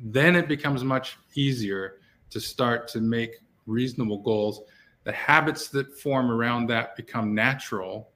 then 0.00 0.36
it 0.36 0.48
becomes 0.48 0.84
much 0.84 1.16
easier 1.34 2.00
to 2.30 2.40
start 2.40 2.88
to 2.88 3.00
make 3.00 3.36
reasonable 3.66 4.18
goals. 4.18 4.62
The 5.04 5.12
habits 5.12 5.68
that 5.68 5.96
form 5.98 6.30
around 6.30 6.66
that 6.68 6.96
become 6.96 7.34
natural 7.34 8.10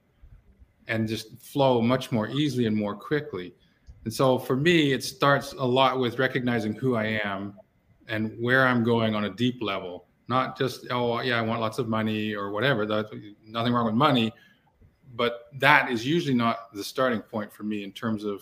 and 0.87 1.07
just 1.07 1.39
flow 1.41 1.81
much 1.81 2.11
more 2.11 2.27
easily 2.27 2.65
and 2.65 2.75
more 2.75 2.95
quickly. 2.95 3.53
And 4.05 4.13
so 4.13 4.39
for 4.39 4.55
me, 4.55 4.91
it 4.93 5.03
starts 5.03 5.53
a 5.53 5.65
lot 5.65 5.99
with 5.99 6.19
recognizing 6.19 6.73
who 6.73 6.95
I 6.95 7.19
am 7.23 7.53
and 8.07 8.35
where 8.39 8.67
I'm 8.67 8.83
going 8.83 9.13
on 9.13 9.25
a 9.25 9.29
deep 9.29 9.61
level, 9.61 10.07
not 10.27 10.57
just, 10.57 10.87
oh, 10.89 11.21
yeah, 11.21 11.37
I 11.37 11.41
want 11.41 11.61
lots 11.61 11.77
of 11.77 11.87
money 11.87 12.33
or 12.33 12.51
whatever. 12.51 12.85
That's 12.85 13.11
nothing 13.45 13.73
wrong 13.73 13.85
with 13.85 13.95
money. 13.95 14.31
But 15.19 15.49
that 15.59 15.91
is 15.91 16.07
usually 16.07 16.33
not 16.33 16.73
the 16.73 16.81
starting 16.81 17.19
point 17.19 17.51
for 17.51 17.63
me 17.63 17.83
in 17.83 17.91
terms 17.91 18.23
of 18.23 18.41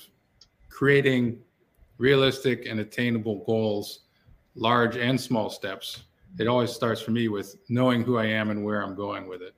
creating 0.69 1.39
realistic 1.97 2.67
and 2.67 2.79
attainable 2.79 3.43
goals, 3.47 4.01
large 4.53 4.95
and 4.95 5.19
small 5.19 5.49
steps. 5.49 6.03
It 6.37 6.47
always 6.47 6.69
starts 6.69 7.01
for 7.01 7.09
me 7.09 7.29
with 7.29 7.55
knowing 7.67 8.03
who 8.03 8.19
I 8.19 8.27
am 8.27 8.51
and 8.51 8.63
where 8.63 8.83
I'm 8.83 8.93
going 8.93 9.27
with 9.27 9.41
it. 9.41 9.55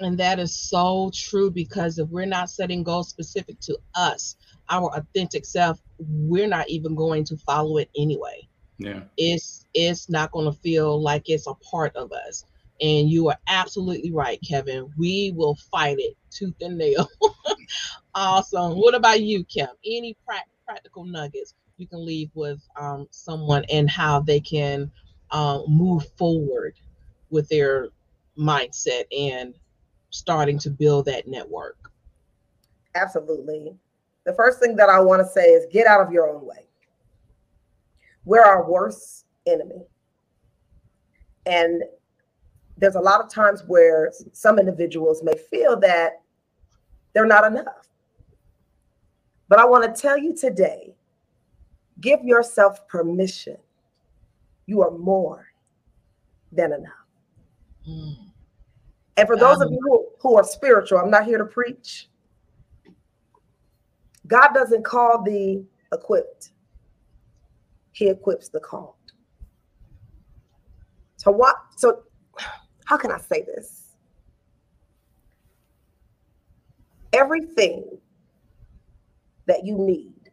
And 0.00 0.16
that 0.16 0.38
is 0.38 0.56
so 0.56 1.10
true 1.12 1.50
because 1.50 1.98
if 1.98 2.08
we're 2.08 2.24
not 2.24 2.48
setting 2.48 2.82
goals 2.82 3.10
specific 3.10 3.60
to 3.60 3.76
us, 3.94 4.36
our 4.70 4.88
authentic 4.96 5.44
self, 5.44 5.78
we're 5.98 6.48
not 6.48 6.70
even 6.70 6.94
going 6.94 7.24
to 7.24 7.36
follow 7.36 7.76
it 7.76 7.90
anyway. 7.98 8.48
Yeah. 8.78 9.02
It's 9.18 9.66
it's 9.74 10.08
not 10.08 10.30
going 10.30 10.50
to 10.50 10.58
feel 10.60 11.02
like 11.02 11.28
it's 11.28 11.46
a 11.46 11.52
part 11.56 11.94
of 11.96 12.12
us. 12.12 12.46
And 12.80 13.10
you 13.10 13.28
are 13.28 13.38
absolutely 13.46 14.12
right, 14.12 14.40
Kevin. 14.46 14.90
We 14.96 15.32
will 15.36 15.54
fight 15.70 15.98
it 15.98 16.16
tooth 16.30 16.54
and 16.60 16.78
nail. 16.78 17.08
awesome. 18.14 18.78
What 18.78 18.94
about 18.94 19.20
you, 19.22 19.44
Kim? 19.44 19.68
Any 19.84 20.16
pra- 20.26 20.44
practical 20.66 21.04
nuggets 21.04 21.54
you 21.76 21.86
can 21.86 22.04
leave 22.04 22.30
with 22.34 22.60
um, 22.76 23.06
someone 23.10 23.64
and 23.70 23.88
how 23.90 24.20
they 24.20 24.40
can 24.40 24.90
uh, 25.30 25.60
move 25.68 26.06
forward 26.16 26.74
with 27.30 27.48
their 27.48 27.88
mindset 28.38 29.04
and 29.16 29.54
starting 30.10 30.58
to 30.58 30.70
build 30.70 31.06
that 31.06 31.28
network? 31.28 31.92
Absolutely. 32.94 33.74
The 34.24 34.34
first 34.34 34.60
thing 34.60 34.76
that 34.76 34.88
I 34.88 35.00
want 35.00 35.20
to 35.20 35.28
say 35.28 35.46
is 35.46 35.66
get 35.72 35.86
out 35.86 36.00
of 36.00 36.12
your 36.12 36.28
own 36.28 36.44
way. 36.44 36.66
We're 38.24 38.42
our 38.42 38.68
worst 38.68 39.26
enemy. 39.46 39.86
And 41.46 41.82
there's 42.80 42.94
a 42.94 43.00
lot 43.00 43.20
of 43.20 43.30
times 43.30 43.62
where 43.66 44.10
some 44.32 44.58
individuals 44.58 45.22
may 45.22 45.34
feel 45.50 45.78
that 45.80 46.22
they're 47.12 47.26
not 47.26 47.44
enough. 47.44 47.88
But 49.48 49.58
I 49.58 49.66
want 49.66 49.94
to 49.94 50.00
tell 50.00 50.16
you 50.16 50.34
today 50.34 50.94
give 52.00 52.24
yourself 52.24 52.88
permission. 52.88 53.58
You 54.66 54.82
are 54.82 54.90
more 54.90 55.46
than 56.52 56.72
enough. 56.72 56.92
Mm. 57.86 58.16
And 59.18 59.26
for 59.26 59.36
those 59.36 59.56
um, 59.56 59.62
of 59.62 59.72
you 59.72 59.80
who, 59.82 60.06
who 60.20 60.36
are 60.38 60.44
spiritual, 60.44 60.98
I'm 60.98 61.10
not 61.10 61.26
here 61.26 61.36
to 61.36 61.44
preach. 61.44 62.08
God 64.26 64.50
doesn't 64.54 64.84
call 64.84 65.22
the 65.22 65.62
equipped, 65.92 66.52
He 67.92 68.08
equips 68.08 68.48
the 68.48 68.60
called. 68.60 68.94
So 71.16 71.30
what? 71.30 71.56
So 71.76 72.04
how 72.90 72.96
can 72.96 73.12
I 73.12 73.18
say 73.18 73.42
this? 73.42 73.94
Everything 77.12 77.84
that 79.46 79.64
you 79.64 79.78
need 79.78 80.32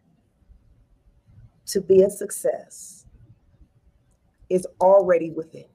to 1.68 1.82
be 1.82 2.02
a 2.02 2.10
success 2.10 3.06
is 4.50 4.66
already 4.82 5.30
within. 5.30 5.66
You. 5.66 5.68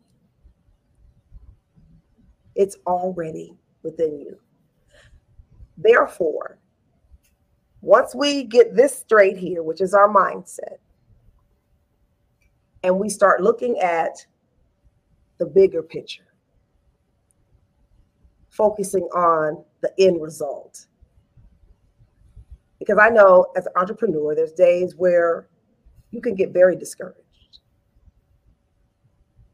It's 2.56 2.76
already 2.84 3.56
within 3.84 4.18
you. 4.18 4.40
Therefore, 5.76 6.58
once 7.80 8.12
we 8.12 8.42
get 8.42 8.74
this 8.74 8.98
straight 8.98 9.36
here, 9.36 9.62
which 9.62 9.80
is 9.80 9.94
our 9.94 10.12
mindset, 10.12 10.78
and 12.82 12.98
we 12.98 13.08
start 13.08 13.40
looking 13.40 13.78
at 13.78 14.26
the 15.38 15.46
bigger 15.46 15.84
picture, 15.84 16.31
focusing 18.52 19.04
on 19.14 19.64
the 19.80 19.90
end 19.98 20.22
result. 20.22 20.86
Because 22.78 22.98
I 23.00 23.08
know 23.08 23.46
as 23.56 23.66
an 23.66 23.72
entrepreneur, 23.76 24.34
there's 24.34 24.52
days 24.52 24.94
where 24.94 25.48
you 26.10 26.20
can 26.20 26.34
get 26.34 26.52
very 26.52 26.76
discouraged. 26.76 27.18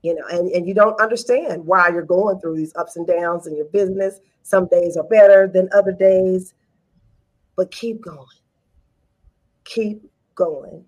You 0.03 0.15
know, 0.15 0.25
and, 0.31 0.51
and 0.51 0.67
you 0.67 0.75
don't 0.75 1.01
understand 1.01 1.65
why 1.65 1.89
you're 1.89 2.03
going 2.03 2.41
through 2.41 2.57
these 2.57 2.75
ups 2.77 2.97
and 2.97 3.07
downs 3.07 3.47
in 3.47 3.57
your 3.57 3.67
business. 3.67 4.21
Some 4.43 4.67
days 4.67 4.97
are 4.97 5.05
better 5.05 5.47
than 5.53 5.69
other 5.73 5.93
days, 5.93 6.55
but 7.57 7.71
keep 7.71 8.01
going. 8.01 8.27
Keep 9.65 10.11
going. 10.35 10.85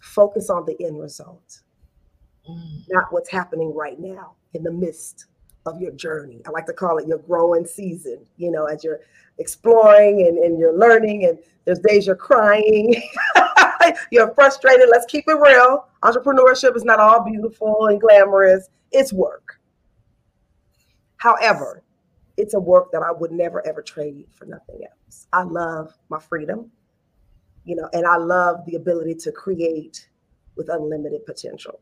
Focus 0.00 0.50
on 0.50 0.66
the 0.66 0.76
end 0.84 0.98
result, 0.98 1.60
mm. 2.48 2.82
not 2.88 3.12
what's 3.12 3.30
happening 3.30 3.72
right 3.74 4.00
now 4.00 4.34
in 4.54 4.64
the 4.64 4.72
midst 4.72 5.26
of 5.66 5.80
your 5.80 5.92
journey. 5.92 6.40
I 6.46 6.50
like 6.50 6.66
to 6.66 6.72
call 6.72 6.98
it 6.98 7.06
your 7.06 7.18
growing 7.18 7.66
season, 7.66 8.26
you 8.36 8.50
know, 8.50 8.64
as 8.66 8.82
you're 8.82 9.00
exploring 9.38 10.26
and, 10.26 10.38
and 10.38 10.58
you're 10.58 10.76
learning, 10.76 11.24
and 11.24 11.38
there's 11.64 11.78
days 11.78 12.06
you're 12.06 12.16
crying, 12.16 12.94
you're 14.10 14.34
frustrated. 14.34 14.88
Let's 14.90 15.06
keep 15.06 15.24
it 15.28 15.34
real. 15.34 15.86
Entrepreneurship 16.02 16.76
is 16.76 16.84
not 16.84 16.98
all 16.98 17.24
beautiful 17.24 17.86
and 17.86 18.00
glamorous, 18.00 18.68
it's 18.90 19.12
work. 19.12 19.60
However, 21.16 21.82
it's 22.36 22.54
a 22.54 22.60
work 22.60 22.90
that 22.92 23.02
I 23.02 23.12
would 23.12 23.30
never 23.30 23.64
ever 23.66 23.82
trade 23.82 24.26
for 24.34 24.46
nothing 24.46 24.80
else. 24.82 25.28
I 25.32 25.42
love 25.42 25.94
my 26.08 26.18
freedom, 26.18 26.70
you 27.64 27.76
know, 27.76 27.88
and 27.92 28.06
I 28.06 28.16
love 28.16 28.66
the 28.66 28.74
ability 28.74 29.14
to 29.16 29.32
create 29.32 30.08
with 30.56 30.68
unlimited 30.68 31.24
potential. 31.24 31.80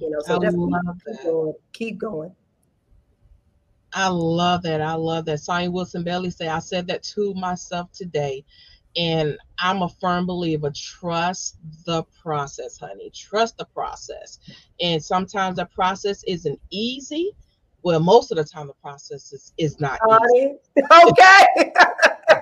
You 0.00 0.10
know, 0.10 0.18
so 0.20 0.36
I 0.36 0.38
just 0.38 0.56
keep 0.56 1.22
going, 1.22 1.54
keep 1.72 1.98
going. 1.98 2.34
I 3.92 4.08
love 4.08 4.62
that. 4.62 4.80
I 4.80 4.94
love 4.94 5.24
that. 5.26 5.40
Sonia 5.40 5.70
Wilson 5.70 6.04
Bailey 6.04 6.30
say, 6.30 6.48
I 6.48 6.60
said 6.60 6.86
that 6.86 7.02
to 7.14 7.34
myself 7.34 7.90
today. 7.92 8.44
And 8.96 9.36
I'm 9.58 9.82
a 9.82 9.88
firm 9.88 10.26
believer. 10.26 10.72
Trust 10.74 11.56
the 11.86 12.04
process, 12.22 12.78
honey. 12.78 13.10
Trust 13.10 13.56
the 13.58 13.66
process. 13.66 14.38
And 14.80 15.02
sometimes 15.02 15.56
the 15.56 15.66
process 15.66 16.24
isn't 16.24 16.60
easy. 16.70 17.32
Well, 17.82 18.00
most 18.00 18.30
of 18.30 18.36
the 18.36 18.44
time 18.44 18.66
the 18.66 18.74
process 18.74 19.32
is, 19.32 19.52
is 19.58 19.80
not 19.80 19.98
easy. 20.34 20.56
Okay. 21.08 21.72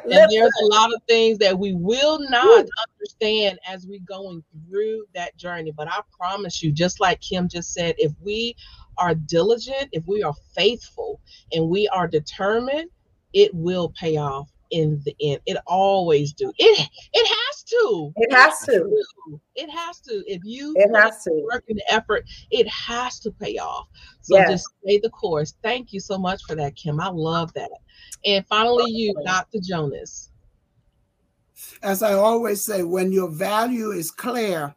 and 0.05 0.31
there's 0.31 0.53
a 0.62 0.66
lot 0.66 0.92
of 0.92 1.03
things 1.09 1.38
that 1.38 1.59
we 1.59 1.74
will 1.74 2.18
not 2.29 2.66
understand 2.88 3.59
as 3.66 3.87
we're 3.87 4.01
going 4.07 4.42
through 4.68 5.05
that 5.14 5.37
journey. 5.37 5.72
But 5.74 5.88
I 5.88 6.01
promise 6.18 6.62
you, 6.62 6.72
just 6.72 7.01
like 7.01 7.20
Kim 7.20 7.48
just 7.48 7.72
said, 7.72 7.94
if 7.98 8.12
we 8.20 8.55
are 8.98 9.14
diligent, 9.14 9.88
if 9.92 10.07
we 10.07 10.22
are 10.22 10.35
faithful, 10.55 11.20
and 11.53 11.68
we 11.68 11.88
are 11.88 12.09
determined, 12.09 12.90
it 13.33 13.55
will 13.55 13.92
pay 13.98 14.16
off 14.16 14.48
in 14.70 15.00
the 15.04 15.14
end. 15.20 15.40
It 15.46 15.57
always 15.66 16.33
do. 16.33 16.52
It 16.59 16.88
it 17.12 17.26
has 17.26 17.62
to. 17.64 18.12
It 18.16 18.33
has 18.33 18.59
to. 18.61 19.40
It 19.54 19.70
has 19.70 20.00
to. 20.00 20.22
If 20.26 20.42
you 20.44 20.74
it 20.76 20.94
has 20.96 21.22
to 21.24 21.31
work 21.50 21.64
and 21.68 21.81
effort, 21.88 22.24
it 22.50 22.68
has 22.68 23.18
to 23.20 23.31
pay 23.31 23.59
off. 23.59 23.87
So 24.20 24.37
yes. 24.37 24.50
just 24.50 24.66
stay 24.83 24.98
the 24.98 25.11
course. 25.11 25.54
Thank 25.62 25.92
you 25.92 26.00
so 26.00 26.18
much 26.18 26.42
for 26.44 26.54
that, 26.57 26.76
Kim. 26.76 27.00
I 27.00 27.09
love 27.09 27.52
that. 27.54 27.70
And 28.24 28.46
finally, 28.46 28.90
you, 28.90 29.14
Dr. 29.24 29.59
Jonas. 29.62 30.31
As 31.83 32.02
I 32.02 32.12
always 32.12 32.62
say, 32.62 32.83
when 32.83 33.12
your 33.12 33.28
value 33.28 33.90
is 33.90 34.11
clear, 34.11 34.74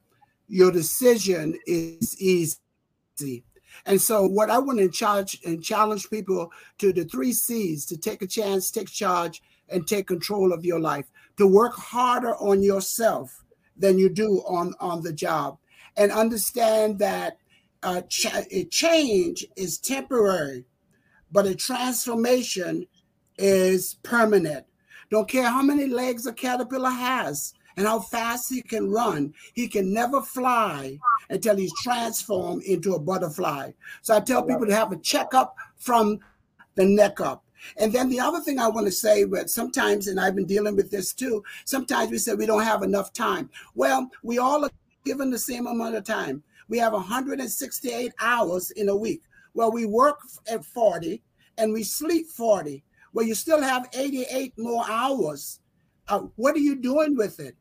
your 0.48 0.72
decision 0.72 1.58
is 1.66 2.20
easy. 2.20 3.44
And 3.86 4.00
so, 4.00 4.28
what 4.28 4.50
I 4.50 4.60
want 4.60 4.80
to 4.80 4.90
charge 4.90 5.40
and 5.46 5.64
challenge 5.64 6.10
people 6.10 6.52
to 6.80 6.94
the 6.94 7.06
three 7.06 7.34
C's 7.34 7.86
to 7.88 7.98
take 7.98 8.22
a 8.22 8.28
chance, 8.28 8.70
take 8.70 8.90
charge, 8.90 9.42
and 9.72 9.88
take 9.88 10.08
control 10.08 10.54
of 10.54 10.66
your 10.66 10.80
life, 10.80 11.06
to 11.38 11.48
work 11.48 11.74
harder 11.74 12.36
on 12.36 12.62
yourself 12.62 13.44
than 13.78 13.98
you 13.98 14.10
do 14.10 14.44
on, 14.48 14.74
on 14.80 15.02
the 15.02 15.14
job, 15.14 15.58
and 15.98 16.12
understand 16.12 17.00
that 17.00 17.38
uh, 17.84 18.02
ch- 18.02 18.28
a 18.52 18.66
change 18.66 19.46
is 19.56 19.78
temporary, 19.78 20.66
but 21.32 21.48
a 21.48 21.56
transformation 21.56 22.86
is 23.38 23.96
permanent. 24.04 24.66
Don't 25.10 25.28
care 25.28 25.50
how 25.50 25.62
many 25.62 25.88
legs 25.88 26.26
a 26.26 26.34
caterpillar 26.34 26.90
has 26.90 27.54
and 27.76 27.88
how 27.88 28.00
fast 28.00 28.50
he 28.50 28.62
can 28.62 28.92
run. 28.92 29.34
He 29.54 29.68
can 29.68 29.94
never 29.94 30.22
fly 30.22 31.00
until 31.30 31.56
he's 31.56 31.74
transformed 31.82 32.64
into 32.64 32.94
a 32.94 33.00
butterfly. 33.00 33.72
So 34.02 34.16
I 34.16 34.20
tell 34.20 34.44
people 34.44 34.68
to 34.68 34.76
have 34.76 34.92
a 34.92 34.98
checkup 34.98 35.56
from 35.78 36.20
the 36.76 36.86
neck 36.86 37.20
up. 37.20 37.44
And 37.78 37.92
then 37.92 38.10
the 38.10 38.20
other 38.20 38.40
thing 38.40 38.60
I 38.60 38.68
want 38.68 38.88
to 38.88 38.92
say, 38.92 39.24
but 39.24 39.50
sometimes, 39.50 40.08
and 40.08 40.20
I've 40.20 40.36
been 40.36 40.46
dealing 40.46 40.76
with 40.76 40.92
this 40.92 41.14
too, 41.14 41.44
sometimes 41.66 42.12
we 42.12 42.18
say 42.18 42.34
we 42.34 42.46
don't 42.46 42.64
have 42.64 42.84
enough 42.84 43.14
time. 43.14 43.50
Well, 43.76 44.10
we 44.24 44.38
all 44.38 44.66
are 44.66 44.72
given 45.06 45.30
the 45.30 45.40
same 45.40 45.68
amount 45.68 45.96
of 45.96 46.04
time. 46.04 46.44
We 46.68 46.78
have 46.78 46.94
168 46.94 48.14
hours 48.20 48.72
in 48.72 48.90
a 48.90 48.96
week. 48.96 49.22
Well, 49.54 49.72
we 49.72 49.86
work 49.86 50.20
at 50.48 50.64
40 50.64 51.22
and 51.58 51.74
we 51.74 51.84
sleep 51.84 52.28
40. 52.28 52.84
Well, 53.14 53.26
you 53.26 53.36
still 53.36 53.62
have 53.62 53.90
88 53.94 54.54
more 54.58 54.86
hours. 54.88 55.60
Uh, 56.08 56.28
what 56.36 56.56
are 56.56 56.60
you 56.60 56.76
doing 56.76 57.16
with 57.16 57.40
it? 57.40 57.56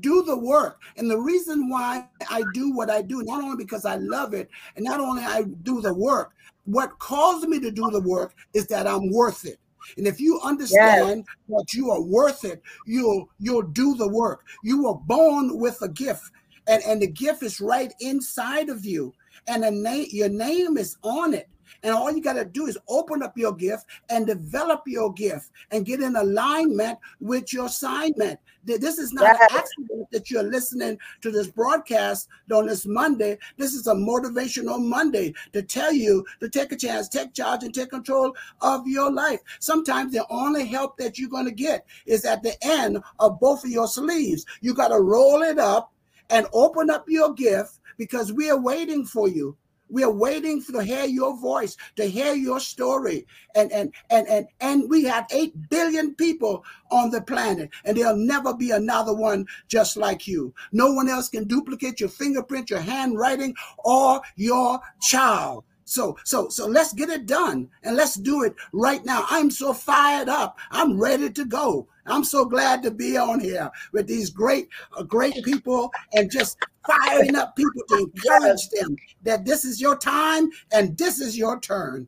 do 0.00 0.22
the 0.22 0.36
work. 0.36 0.80
And 0.96 1.10
the 1.10 1.18
reason 1.18 1.68
why 1.68 2.08
I 2.30 2.42
do 2.52 2.72
what 2.72 2.90
I 2.90 3.02
do, 3.02 3.22
not 3.22 3.42
only 3.42 3.56
because 3.56 3.84
I 3.84 3.96
love 3.96 4.34
it, 4.34 4.48
and 4.76 4.84
not 4.84 5.00
only 5.00 5.22
I 5.22 5.42
do 5.62 5.80
the 5.80 5.94
work, 5.94 6.32
what 6.64 6.98
caused 6.98 7.48
me 7.48 7.60
to 7.60 7.70
do 7.70 7.90
the 7.90 8.00
work 8.00 8.34
is 8.54 8.66
that 8.68 8.86
I'm 8.86 9.10
worth 9.10 9.44
it. 9.44 9.58
And 9.96 10.06
if 10.06 10.20
you 10.20 10.40
understand 10.42 11.24
yes. 11.26 11.36
that 11.48 11.74
you 11.74 11.90
are 11.90 12.00
worth 12.00 12.44
it, 12.44 12.62
you'll 12.86 13.28
you'll 13.38 13.62
do 13.62 13.94
the 13.96 14.08
work. 14.08 14.44
You 14.62 14.84
were 14.84 14.94
born 14.94 15.58
with 15.58 15.80
a 15.82 15.88
gift, 15.88 16.22
and, 16.66 16.82
and 16.84 17.02
the 17.02 17.06
gift 17.06 17.42
is 17.42 17.60
right 17.60 17.92
inside 18.00 18.70
of 18.70 18.84
you, 18.84 19.12
and 19.46 19.62
the 19.62 19.70
name 19.70 20.06
your 20.10 20.28
name 20.28 20.76
is 20.76 20.96
on 21.02 21.34
it. 21.34 21.48
And 21.82 21.92
all 21.92 22.10
you 22.10 22.22
got 22.22 22.34
to 22.34 22.44
do 22.44 22.66
is 22.66 22.78
open 22.88 23.22
up 23.22 23.36
your 23.36 23.52
gift 23.52 23.84
and 24.08 24.26
develop 24.26 24.82
your 24.86 25.12
gift 25.12 25.50
and 25.70 25.84
get 25.84 26.00
in 26.00 26.16
alignment 26.16 26.98
with 27.20 27.52
your 27.52 27.66
assignment. 27.66 28.38
This 28.64 28.98
is 28.98 29.12
not 29.12 29.34
an 29.34 29.48
accident 29.50 30.08
that 30.10 30.30
you're 30.30 30.42
listening 30.42 30.98
to 31.20 31.30
this 31.30 31.48
broadcast 31.48 32.28
on 32.50 32.66
this 32.66 32.86
Monday. 32.86 33.36
This 33.58 33.74
is 33.74 33.86
a 33.86 33.94
motivational 33.94 34.82
Monday 34.82 35.34
to 35.52 35.62
tell 35.62 35.92
you 35.92 36.24
to 36.40 36.48
take 36.48 36.72
a 36.72 36.76
chance, 36.76 37.08
take 37.08 37.34
charge, 37.34 37.62
and 37.62 37.74
take 37.74 37.90
control 37.90 38.34
of 38.62 38.86
your 38.86 39.12
life. 39.12 39.40
Sometimes 39.60 40.12
the 40.12 40.26
only 40.30 40.66
help 40.66 40.96
that 40.96 41.18
you're 41.18 41.28
going 41.28 41.44
to 41.44 41.52
get 41.52 41.84
is 42.06 42.24
at 42.24 42.42
the 42.42 42.56
end 42.62 43.02
of 43.18 43.38
both 43.40 43.64
of 43.64 43.70
your 43.70 43.88
sleeves. 43.88 44.46
You 44.62 44.72
got 44.72 44.88
to 44.88 45.00
roll 45.00 45.42
it 45.42 45.58
up 45.58 45.92
and 46.30 46.46
open 46.54 46.88
up 46.88 47.04
your 47.06 47.34
gift 47.34 47.80
because 47.96 48.32
we 48.32 48.50
are 48.50 48.60
waiting 48.60 49.04
for 49.04 49.28
you. 49.28 49.56
We 49.90 50.02
are 50.02 50.12
waiting 50.12 50.62
to 50.64 50.82
hear 50.82 51.04
your 51.04 51.38
voice, 51.38 51.76
to 51.96 52.04
hear 52.06 52.34
your 52.34 52.58
story. 52.58 53.26
And 53.54 53.70
and 53.70 53.92
and 54.10 54.26
and 54.28 54.46
and 54.60 54.90
we 54.90 55.04
have 55.04 55.26
8 55.30 55.68
billion 55.68 56.14
people 56.14 56.64
on 56.90 57.10
the 57.10 57.20
planet, 57.20 57.70
and 57.84 57.96
there'll 57.96 58.16
never 58.16 58.54
be 58.54 58.70
another 58.70 59.14
one 59.14 59.46
just 59.68 59.96
like 59.96 60.26
you. 60.26 60.54
No 60.72 60.92
one 60.92 61.08
else 61.08 61.28
can 61.28 61.44
duplicate 61.44 62.00
your 62.00 62.08
fingerprint, 62.08 62.70
your 62.70 62.80
handwriting, 62.80 63.54
or 63.84 64.22
your 64.36 64.80
child. 65.00 65.64
So, 65.84 66.16
so, 66.24 66.48
so 66.48 66.66
let's 66.66 66.92
get 66.92 67.10
it 67.10 67.26
done 67.26 67.68
and 67.82 67.94
let's 67.94 68.14
do 68.14 68.42
it 68.42 68.54
right 68.72 69.04
now. 69.04 69.26
I'm 69.28 69.50
so 69.50 69.72
fired 69.74 70.28
up. 70.28 70.58
I'm 70.70 70.98
ready 70.98 71.30
to 71.30 71.44
go. 71.44 71.88
I'm 72.06 72.24
so 72.24 72.44
glad 72.44 72.82
to 72.82 72.90
be 72.90 73.16
on 73.16 73.40
here 73.40 73.70
with 73.92 74.06
these 74.06 74.30
great, 74.30 74.68
uh, 74.96 75.02
great 75.02 75.42
people 75.44 75.90
and 76.12 76.30
just 76.30 76.58
firing 76.86 77.34
up 77.34 77.56
people 77.56 77.82
to 77.88 78.10
encourage 78.14 78.68
them 78.68 78.96
that 79.22 79.44
this 79.44 79.64
is 79.64 79.80
your 79.80 79.96
time 79.96 80.50
and 80.72 80.96
this 80.98 81.18
is 81.20 81.36
your 81.36 81.58
turn. 81.60 82.06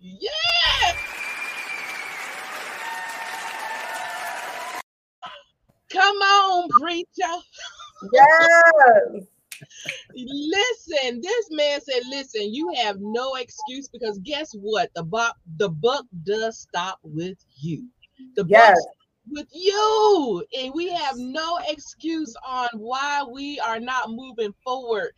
Yeah. 0.00 0.30
Come 5.90 6.16
on, 6.16 6.68
preacher. 6.80 7.08
Yes. 8.12 9.26
listen, 10.14 11.20
this 11.20 11.48
man 11.50 11.80
said, 11.80 12.02
listen, 12.08 12.54
you 12.54 12.72
have 12.76 12.96
no 13.00 13.34
excuse 13.34 13.88
because 13.88 14.18
guess 14.20 14.52
what? 14.54 14.90
The 14.94 15.02
buck, 15.02 15.36
the 15.58 15.68
buck 15.68 16.06
does 16.24 16.58
stop 16.58 16.98
with 17.02 17.38
you. 17.60 17.86
The 18.36 18.44
yes. 18.48 18.78
buck 18.78 18.94
with 19.30 19.48
you. 19.52 20.44
And 20.58 20.72
we 20.74 20.90
have 20.90 21.16
no 21.16 21.58
excuse 21.68 22.34
on 22.46 22.68
why 22.74 23.22
we 23.22 23.58
are 23.60 23.80
not 23.80 24.10
moving 24.10 24.54
forward. 24.64 25.12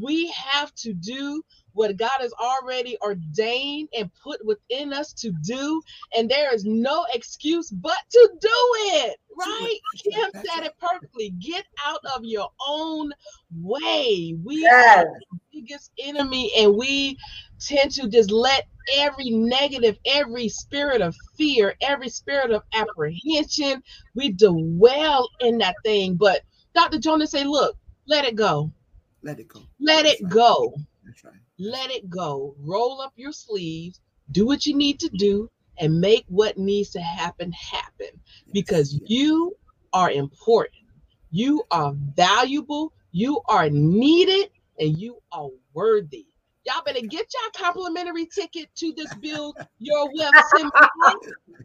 We 0.00 0.28
have 0.32 0.74
to 0.76 0.92
do 0.92 1.42
what 1.72 1.96
God 1.96 2.18
has 2.20 2.32
already 2.40 2.96
ordained 3.02 3.88
and 3.96 4.10
put 4.22 4.44
within 4.44 4.92
us 4.92 5.12
to 5.14 5.30
do. 5.42 5.82
And 6.16 6.28
there 6.28 6.52
is 6.54 6.64
no 6.64 7.04
excuse 7.12 7.70
but 7.70 7.98
to 8.10 8.30
do 8.40 8.48
it, 8.48 9.16
right? 9.38 9.78
Kim 10.02 10.30
said 10.32 10.64
it 10.64 10.74
perfectly. 10.80 11.30
Get 11.38 11.66
out 11.84 12.00
of 12.16 12.24
your 12.24 12.48
own 12.66 13.12
way. 13.60 14.36
We 14.42 14.62
yes. 14.62 15.04
are 15.04 15.04
the 15.04 15.38
biggest 15.52 15.92
enemy, 15.98 16.50
and 16.56 16.74
we 16.76 17.18
tend 17.60 17.90
to 17.92 18.08
just 18.08 18.30
let 18.30 18.66
every 18.94 19.30
negative, 19.30 19.98
every 20.06 20.48
spirit 20.48 21.00
of 21.00 21.16
fear, 21.36 21.74
every 21.80 22.08
spirit 22.08 22.50
of 22.50 22.62
apprehension, 22.72 23.82
we 24.14 24.32
dwell 24.32 25.28
in 25.40 25.58
that 25.58 25.76
thing. 25.84 26.14
But 26.14 26.42
Dr. 26.74 26.98
Jonas 26.98 27.30
say, 27.30 27.44
look, 27.44 27.76
let 28.06 28.24
it 28.24 28.36
go. 28.36 28.70
Let 29.22 29.40
it 29.40 29.48
go. 29.48 29.62
Let 29.80 30.04
That's 30.04 30.20
it 30.20 30.24
right. 30.24 30.32
go. 30.32 30.74
That's 31.04 31.24
right. 31.24 31.34
Let 31.58 31.90
it 31.90 32.08
go. 32.08 32.54
Roll 32.60 33.00
up 33.00 33.12
your 33.16 33.32
sleeves, 33.32 34.00
do 34.32 34.46
what 34.46 34.66
you 34.66 34.76
need 34.76 35.00
to 35.00 35.08
do, 35.08 35.50
and 35.78 36.00
make 36.00 36.24
what 36.28 36.58
needs 36.58 36.90
to 36.90 37.00
happen 37.00 37.52
happen 37.52 38.08
because 38.52 39.00
you 39.06 39.56
are 39.92 40.10
important. 40.10 40.82
You 41.30 41.64
are 41.70 41.92
valuable. 42.14 42.92
You 43.12 43.40
are 43.48 43.68
needed 43.70 44.50
and 44.78 44.98
you 44.98 45.18
are 45.32 45.48
worthy. 45.72 46.26
Y'all 46.66 46.82
better 46.84 47.00
get 47.00 47.12
your 47.32 47.50
complimentary 47.54 48.26
ticket 48.26 48.68
to 48.74 48.92
this 48.92 49.14
Build 49.14 49.56
Your 49.78 50.10
Wealth 50.16 50.34
seminar. 50.56 51.14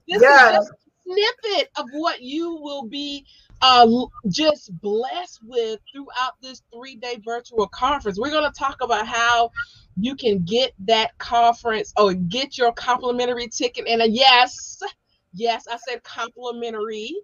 This 0.07 0.21
yes. 0.21 0.53
is 0.53 0.67
just 0.67 0.71
a 0.71 0.75
snippet 1.03 1.69
of 1.77 1.87
what 1.93 2.21
you 2.21 2.55
will 2.61 2.83
be 2.83 3.25
uh, 3.63 3.87
just 4.29 4.79
blessed 4.79 5.39
with 5.43 5.79
throughout 5.91 6.33
this 6.43 6.61
three 6.71 6.97
day 6.97 7.19
virtual 7.25 7.67
conference. 7.67 8.19
We're 8.19 8.29
going 8.29 8.51
to 8.51 8.57
talk 8.57 8.77
about 8.83 9.07
how 9.07 9.49
you 9.97 10.15
can 10.15 10.43
get 10.43 10.73
that 10.85 11.17
conference 11.17 11.93
or 11.97 12.13
get 12.13 12.59
your 12.59 12.71
complimentary 12.71 13.47
ticket. 13.47 13.87
And 13.87 14.03
a 14.03 14.09
yes, 14.09 14.83
yes, 15.33 15.65
I 15.67 15.77
said 15.77 16.03
complimentary. 16.03 17.15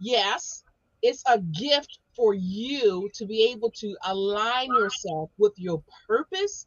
Yes, 0.00 0.64
it's 1.00 1.22
a 1.30 1.38
gift 1.38 2.00
for 2.16 2.34
you 2.34 3.08
to 3.14 3.24
be 3.24 3.52
able 3.52 3.70
to 3.70 3.96
align 4.06 4.66
yourself 4.74 5.30
with 5.38 5.52
your 5.56 5.80
purpose 6.08 6.66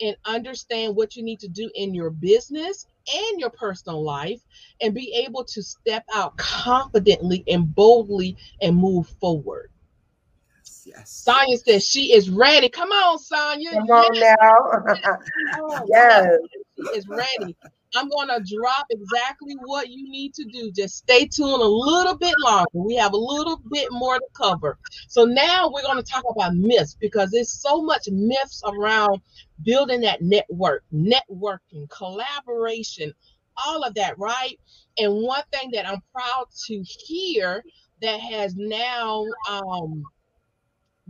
and 0.00 0.16
understand 0.24 0.96
what 0.96 1.16
you 1.16 1.22
need 1.22 1.40
to 1.40 1.48
do 1.48 1.70
in 1.74 1.94
your 1.94 2.10
business 2.10 2.86
and 3.12 3.40
your 3.40 3.50
personal 3.50 4.02
life 4.02 4.40
and 4.80 4.94
be 4.94 5.12
able 5.26 5.44
to 5.44 5.62
step 5.62 6.04
out 6.14 6.36
confidently 6.36 7.44
and 7.48 7.74
boldly 7.74 8.36
and 8.62 8.76
move 8.76 9.08
forward. 9.20 9.70
Yes. 10.56 10.82
yes. 10.86 11.10
Sonia 11.10 11.58
says 11.58 11.86
she 11.86 12.12
is 12.12 12.30
ready. 12.30 12.68
Come 12.68 12.90
on, 12.90 13.18
Sonia. 13.18 13.70
Come 13.70 13.90
on 13.90 14.14
yes. 14.14 14.36
Oh, 15.58 15.68
now. 15.68 15.84
yes. 15.88 16.38
She 16.76 16.96
is 16.96 17.08
ready. 17.08 17.56
I'm 17.94 18.08
going 18.08 18.28
to 18.28 18.56
drop 18.56 18.86
exactly 18.90 19.54
what 19.64 19.88
you 19.88 20.10
need 20.10 20.34
to 20.34 20.44
do. 20.44 20.70
Just 20.72 20.98
stay 20.98 21.26
tuned 21.26 21.62
a 21.62 21.66
little 21.66 22.16
bit 22.16 22.34
longer. 22.38 22.68
We 22.72 22.94
have 22.96 23.12
a 23.12 23.16
little 23.16 23.60
bit 23.70 23.88
more 23.90 24.18
to 24.18 24.26
cover. 24.34 24.78
So 25.08 25.24
now 25.24 25.70
we're 25.72 25.82
going 25.82 26.02
to 26.02 26.10
talk 26.10 26.24
about 26.30 26.54
myths 26.54 26.96
because 27.00 27.30
there's 27.30 27.60
so 27.60 27.82
much 27.82 28.08
myths 28.10 28.62
around 28.64 29.20
building 29.62 30.00
that 30.02 30.22
network, 30.22 30.84
networking, 30.92 31.88
collaboration, 31.90 33.12
all 33.66 33.82
of 33.82 33.94
that, 33.94 34.18
right? 34.18 34.58
And 34.98 35.22
one 35.22 35.42
thing 35.52 35.70
that 35.72 35.88
I'm 35.88 36.02
proud 36.12 36.46
to 36.66 36.82
hear 36.82 37.64
that 38.02 38.20
has 38.20 38.54
now 38.56 39.26
um, 39.48 40.04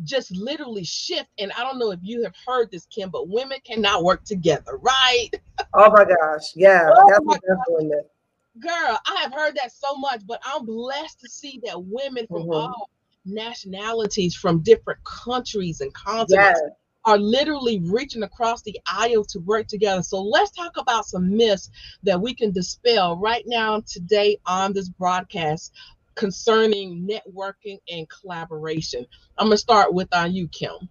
just 0.05 0.31
literally 0.37 0.85
shift. 0.85 1.29
And 1.39 1.53
I 1.53 1.61
don't 1.63 1.79
know 1.79 1.91
if 1.91 2.01
you 2.03 2.23
have 2.25 2.35
heard 2.47 2.71
this, 2.71 2.87
Kim, 2.87 3.11
but 3.11 3.29
women 3.29 3.59
cannot 3.65 4.05
work 4.05 4.25
together, 4.25 4.79
right? 4.79 5.31
Oh 5.75 5.91
my 5.91 6.05
gosh. 6.05 6.53
Yeah. 6.55 6.91
Oh 6.97 7.07
that's 7.09 7.21
what 7.25 7.41
Girl, 8.61 8.99
I 9.07 9.21
have 9.23 9.33
heard 9.33 9.55
that 9.57 9.73
so 9.73 9.95
much, 9.97 10.23
but 10.27 10.41
I'm 10.45 10.67
blessed 10.67 11.21
to 11.21 11.29
see 11.29 11.61
that 11.65 11.83
women 11.83 12.27
from 12.27 12.43
mm-hmm. 12.43 12.53
all 12.53 12.91
nationalities 13.25 14.35
from 14.35 14.61
different 14.61 14.99
countries 15.05 15.81
and 15.81 15.93
continents 15.95 16.61
yes. 16.63 16.71
are 17.05 17.19
literally 17.19 17.79
reaching 17.79 18.23
across 18.23 18.63
the 18.63 18.79
aisle 18.87 19.25
to 19.25 19.39
work 19.41 19.69
together. 19.69 20.03
So 20.03 20.21
let's 20.21 20.51
talk 20.51 20.77
about 20.77 21.07
some 21.07 21.37
myths 21.37 21.71
that 22.03 22.21
we 22.21 22.35
can 22.35 22.51
dispel 22.51 23.17
right 23.17 23.45
now 23.47 23.83
today 23.87 24.39
on 24.47 24.73
this 24.73 24.89
broadcast 24.89 25.73
concerning 26.15 27.09
networking 27.09 27.79
and 27.91 28.07
collaboration. 28.09 29.07
I'm 29.39 29.47
gonna 29.47 29.57
start 29.57 29.95
with 29.95 30.09
on 30.15 30.25
uh, 30.25 30.29
you, 30.29 30.49
Kim. 30.49 30.89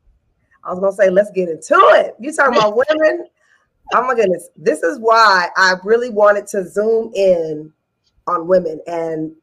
I 0.64 0.72
was 0.72 0.80
gonna 0.80 0.94
say, 0.94 1.10
let's 1.10 1.32
get 1.32 1.50
into 1.50 1.76
it. 1.76 2.16
You 2.20 2.34
talking 2.34 2.58
about 2.58 2.76
women? 2.90 3.28
Oh 3.94 4.04
my 4.06 4.16
goodness. 4.16 4.50
This 4.56 4.84
is 4.84 5.00
why 5.00 5.50
I 5.56 5.76
really 5.84 6.10
wanted 6.10 6.48
to 6.48 6.68
zoom 6.68 7.12
in 7.16 7.72
on 8.28 8.48
women. 8.48 8.80
And 8.88 9.34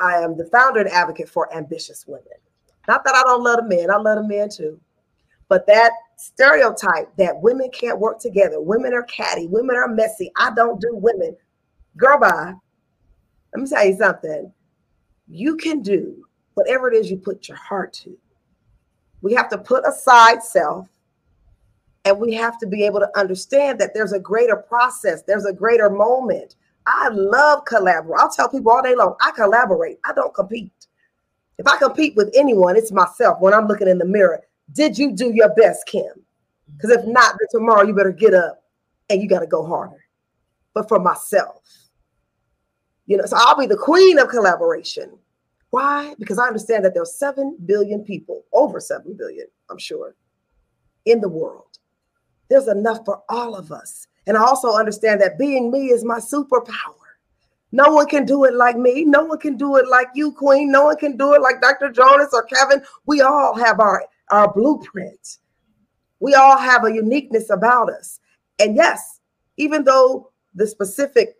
I 0.00 0.14
am 0.16 0.36
the 0.36 0.46
founder 0.46 0.80
and 0.80 0.88
advocate 0.88 1.28
for 1.28 1.54
ambitious 1.54 2.06
women. 2.06 2.26
Not 2.88 3.04
that 3.04 3.14
I 3.14 3.22
don't 3.22 3.44
love 3.44 3.58
the 3.58 3.68
men, 3.68 3.90
I 3.90 3.96
love 3.96 4.16
the 4.16 4.28
men 4.28 4.48
too. 4.48 4.80
But 5.48 5.66
that 5.66 5.92
stereotype 6.16 7.14
that 7.18 7.40
women 7.40 7.70
can't 7.72 8.00
work 8.00 8.18
together, 8.18 8.60
women 8.60 8.94
are 8.94 9.02
catty, 9.04 9.46
women 9.46 9.76
are 9.76 9.88
messy. 9.88 10.32
I 10.36 10.50
don't 10.54 10.80
do 10.80 10.90
women. 10.92 11.36
Girl, 11.96 12.18
bye. 12.18 12.54
Let 13.54 13.62
me 13.62 13.68
tell 13.68 13.86
you 13.86 13.96
something. 13.96 14.52
You 15.34 15.56
can 15.56 15.80
do 15.80 16.26
whatever 16.52 16.92
it 16.92 16.94
is 16.94 17.10
you 17.10 17.16
put 17.16 17.48
your 17.48 17.56
heart 17.56 17.94
to. 18.04 18.14
We 19.22 19.32
have 19.32 19.48
to 19.48 19.56
put 19.56 19.88
aside 19.88 20.42
self 20.42 20.88
and 22.04 22.20
we 22.20 22.34
have 22.34 22.58
to 22.58 22.66
be 22.66 22.84
able 22.84 23.00
to 23.00 23.08
understand 23.18 23.78
that 23.78 23.94
there's 23.94 24.12
a 24.12 24.20
greater 24.20 24.56
process, 24.56 25.22
there's 25.22 25.46
a 25.46 25.52
greater 25.54 25.88
moment. 25.88 26.56
I 26.86 27.08
love 27.08 27.64
collaborate. 27.64 28.20
I'll 28.20 28.28
tell 28.28 28.50
people 28.50 28.72
all 28.72 28.82
day 28.82 28.94
long, 28.94 29.16
I 29.22 29.30
collaborate. 29.30 30.00
I 30.04 30.12
don't 30.12 30.34
compete. 30.34 30.86
If 31.56 31.66
I 31.66 31.78
compete 31.78 32.14
with 32.14 32.30
anyone, 32.36 32.76
it's 32.76 32.92
myself 32.92 33.40
when 33.40 33.54
I'm 33.54 33.68
looking 33.68 33.88
in 33.88 33.96
the 33.96 34.04
mirror. 34.04 34.42
Did 34.72 34.98
you 34.98 35.12
do 35.12 35.32
your 35.32 35.54
best, 35.54 35.86
Kim? 35.86 36.12
Because 36.76 36.90
if 36.90 37.06
not, 37.06 37.36
then 37.38 37.48
tomorrow 37.50 37.86
you 37.86 37.94
better 37.94 38.12
get 38.12 38.34
up 38.34 38.64
and 39.08 39.22
you 39.22 39.30
got 39.30 39.40
to 39.40 39.46
go 39.46 39.64
harder. 39.64 40.04
But 40.74 40.88
for 40.88 40.98
myself, 40.98 41.62
you 43.06 43.16
know, 43.16 43.24
so 43.26 43.36
I'll 43.38 43.58
be 43.58 43.66
the 43.66 43.76
queen 43.76 44.18
of 44.18 44.28
collaboration. 44.28 45.18
Why? 45.70 46.14
Because 46.18 46.38
I 46.38 46.46
understand 46.46 46.84
that 46.84 46.94
there's 46.94 47.14
7 47.14 47.56
billion 47.64 48.04
people, 48.04 48.44
over 48.52 48.78
7 48.78 49.16
billion, 49.16 49.46
I'm 49.70 49.78
sure, 49.78 50.14
in 51.06 51.20
the 51.20 51.28
world. 51.28 51.78
There's 52.48 52.68
enough 52.68 53.04
for 53.04 53.22
all 53.28 53.54
of 53.54 53.72
us. 53.72 54.06
And 54.26 54.36
I 54.36 54.42
also 54.42 54.76
understand 54.76 55.20
that 55.20 55.38
being 55.38 55.70
me 55.70 55.86
is 55.86 56.04
my 56.04 56.18
superpower. 56.18 56.94
No 57.72 57.94
one 57.94 58.06
can 58.06 58.26
do 58.26 58.44
it 58.44 58.54
like 58.54 58.76
me. 58.76 59.04
No 59.04 59.24
one 59.24 59.38
can 59.38 59.56
do 59.56 59.76
it 59.76 59.88
like 59.88 60.08
you, 60.14 60.32
Queen. 60.32 60.70
No 60.70 60.84
one 60.84 60.96
can 60.96 61.16
do 61.16 61.32
it 61.32 61.40
like 61.40 61.62
Dr. 61.62 61.90
Jonas 61.90 62.28
or 62.34 62.44
Kevin. 62.44 62.82
We 63.06 63.22
all 63.22 63.56
have 63.56 63.80
our, 63.80 64.04
our 64.30 64.52
blueprint. 64.52 65.38
We 66.20 66.34
all 66.34 66.58
have 66.58 66.84
a 66.84 66.92
uniqueness 66.92 67.48
about 67.48 67.90
us. 67.90 68.20
And 68.58 68.76
yes, 68.76 69.20
even 69.56 69.84
though 69.84 70.30
the 70.54 70.66
specific 70.66 71.36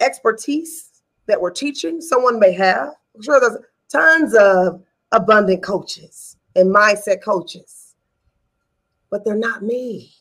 expertise 0.00 1.02
that 1.26 1.40
we're 1.40 1.50
teaching, 1.50 2.00
someone 2.00 2.38
may 2.38 2.52
have, 2.52 2.94
I'm 3.14 3.22
sure 3.22 3.40
there's 3.40 3.58
tons 3.88 4.34
of 4.34 4.82
abundant 5.12 5.62
coaches 5.62 6.36
and 6.56 6.74
mindset 6.74 7.22
coaches, 7.22 7.94
but 9.10 9.24
they're 9.24 9.36
not 9.36 9.62
me. 9.62 10.12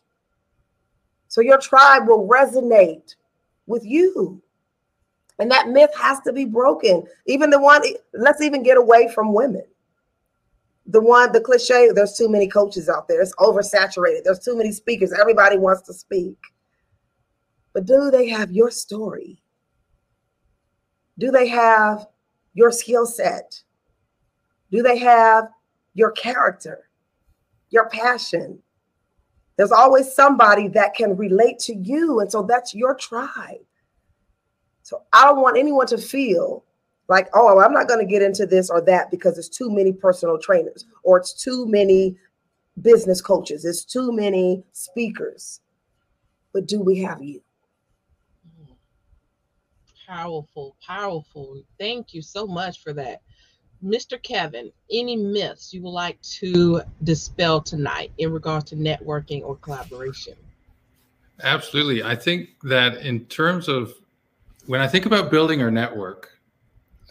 So 1.28 1.42
your 1.42 1.60
tribe 1.60 2.08
will 2.08 2.28
resonate 2.28 3.16
with 3.68 3.86
you. 3.86 4.42
And 5.38 5.50
that 5.52 5.70
myth 5.70 5.92
has 5.96 6.20
to 6.22 6.34
be 6.34 6.46
broken. 6.46 7.06
Even 7.26 7.50
the 7.50 7.60
one, 7.60 7.82
let's 8.14 8.42
even 8.42 8.62
get 8.62 8.78
away 8.78 9.10
from 9.14 9.34
women. 9.34 9.64
The 10.88 11.00
one, 11.00 11.32
the 11.32 11.40
cliche, 11.40 11.90
there's 11.94 12.18
too 12.18 12.30
many 12.30 12.48
coaches 12.48 12.90
out 12.90 13.08
there. 13.08 13.22
It's 13.22 13.36
oversaturated. 13.36 14.24
There's 14.24 14.40
too 14.40 14.58
many 14.58 14.72
speakers. 14.72 15.14
Everybody 15.14 15.58
wants 15.58 15.84
to 15.84 15.94
speak. 15.94 16.36
But 17.74 17.86
do 17.86 18.10
they 18.12 18.28
have 18.30 18.52
your 18.52 18.72
story? 18.72 19.42
Do 21.20 21.32
they 21.32 21.48
have 21.48 22.08
your 22.54 22.72
skill 22.72 23.06
set? 23.06 23.62
Do 24.72 24.82
they 24.82 24.98
have 24.98 25.50
your 25.94 26.12
character, 26.12 26.90
your 27.70 27.90
passion? 27.90 28.60
There's 29.58 29.72
always 29.72 30.14
somebody 30.14 30.70
that 30.70 30.96
can 30.96 31.18
relate 31.18 31.60
to 31.60 31.76
you. 31.76 32.22
And 32.22 32.32
so 32.32 32.44
that's 32.44 32.74
your 32.74 32.96
tribe. 32.96 33.60
So 34.84 35.04
I 35.14 35.26
don't 35.26 35.42
want 35.42 35.58
anyone 35.58 35.86
to 35.88 35.98
feel 35.98 36.64
like, 37.10 37.28
oh, 37.34 37.60
I'm 37.60 37.74
not 37.74 37.88
going 37.88 38.00
to 38.00 38.10
get 38.12 38.22
into 38.22 38.46
this 38.46 38.70
or 38.70 38.82
that 38.82 39.12
because 39.12 39.38
it's 39.38 39.50
too 39.50 39.70
many 39.70 39.92
personal 39.92 40.40
trainers 40.40 40.86
or 41.04 41.18
it's 41.18 41.34
too 41.34 41.68
many 41.68 42.16
business 42.82 43.22
coaches, 43.22 43.66
it's 43.66 43.84
too 43.84 44.14
many 44.14 44.64
speakers. 44.72 45.60
But 46.54 46.66
do 46.66 46.80
we 46.80 47.00
have 47.00 47.22
you? 47.22 47.42
Powerful, 50.10 50.76
powerful. 50.84 51.62
Thank 51.78 52.16
you 52.16 52.24
so 52.24 52.48
much 52.48 52.82
for 52.82 52.94
that. 52.94 53.22
Mr. 53.84 54.22
Kevin, 54.22 54.72
any 54.92 55.16
myths 55.16 55.72
you 55.72 55.84
would 55.84 55.92
like 55.92 56.20
to 56.24 56.82
dispel 57.04 57.62
tonight 57.62 58.12
in 58.18 58.34
regards 58.34 58.66
to 58.72 58.76
networking 58.76 59.44
or 59.44 59.56
collaboration? 59.58 60.34
Absolutely. 61.44 62.02
I 62.02 62.16
think 62.16 62.50
that 62.64 62.98
in 63.06 63.26
terms 63.26 63.68
of 63.68 63.94
when 64.66 64.82
I 64.82 64.88
think 64.88 65.06
about 65.06 65.30
building 65.30 65.62
our 65.62 65.70
network 65.70 66.32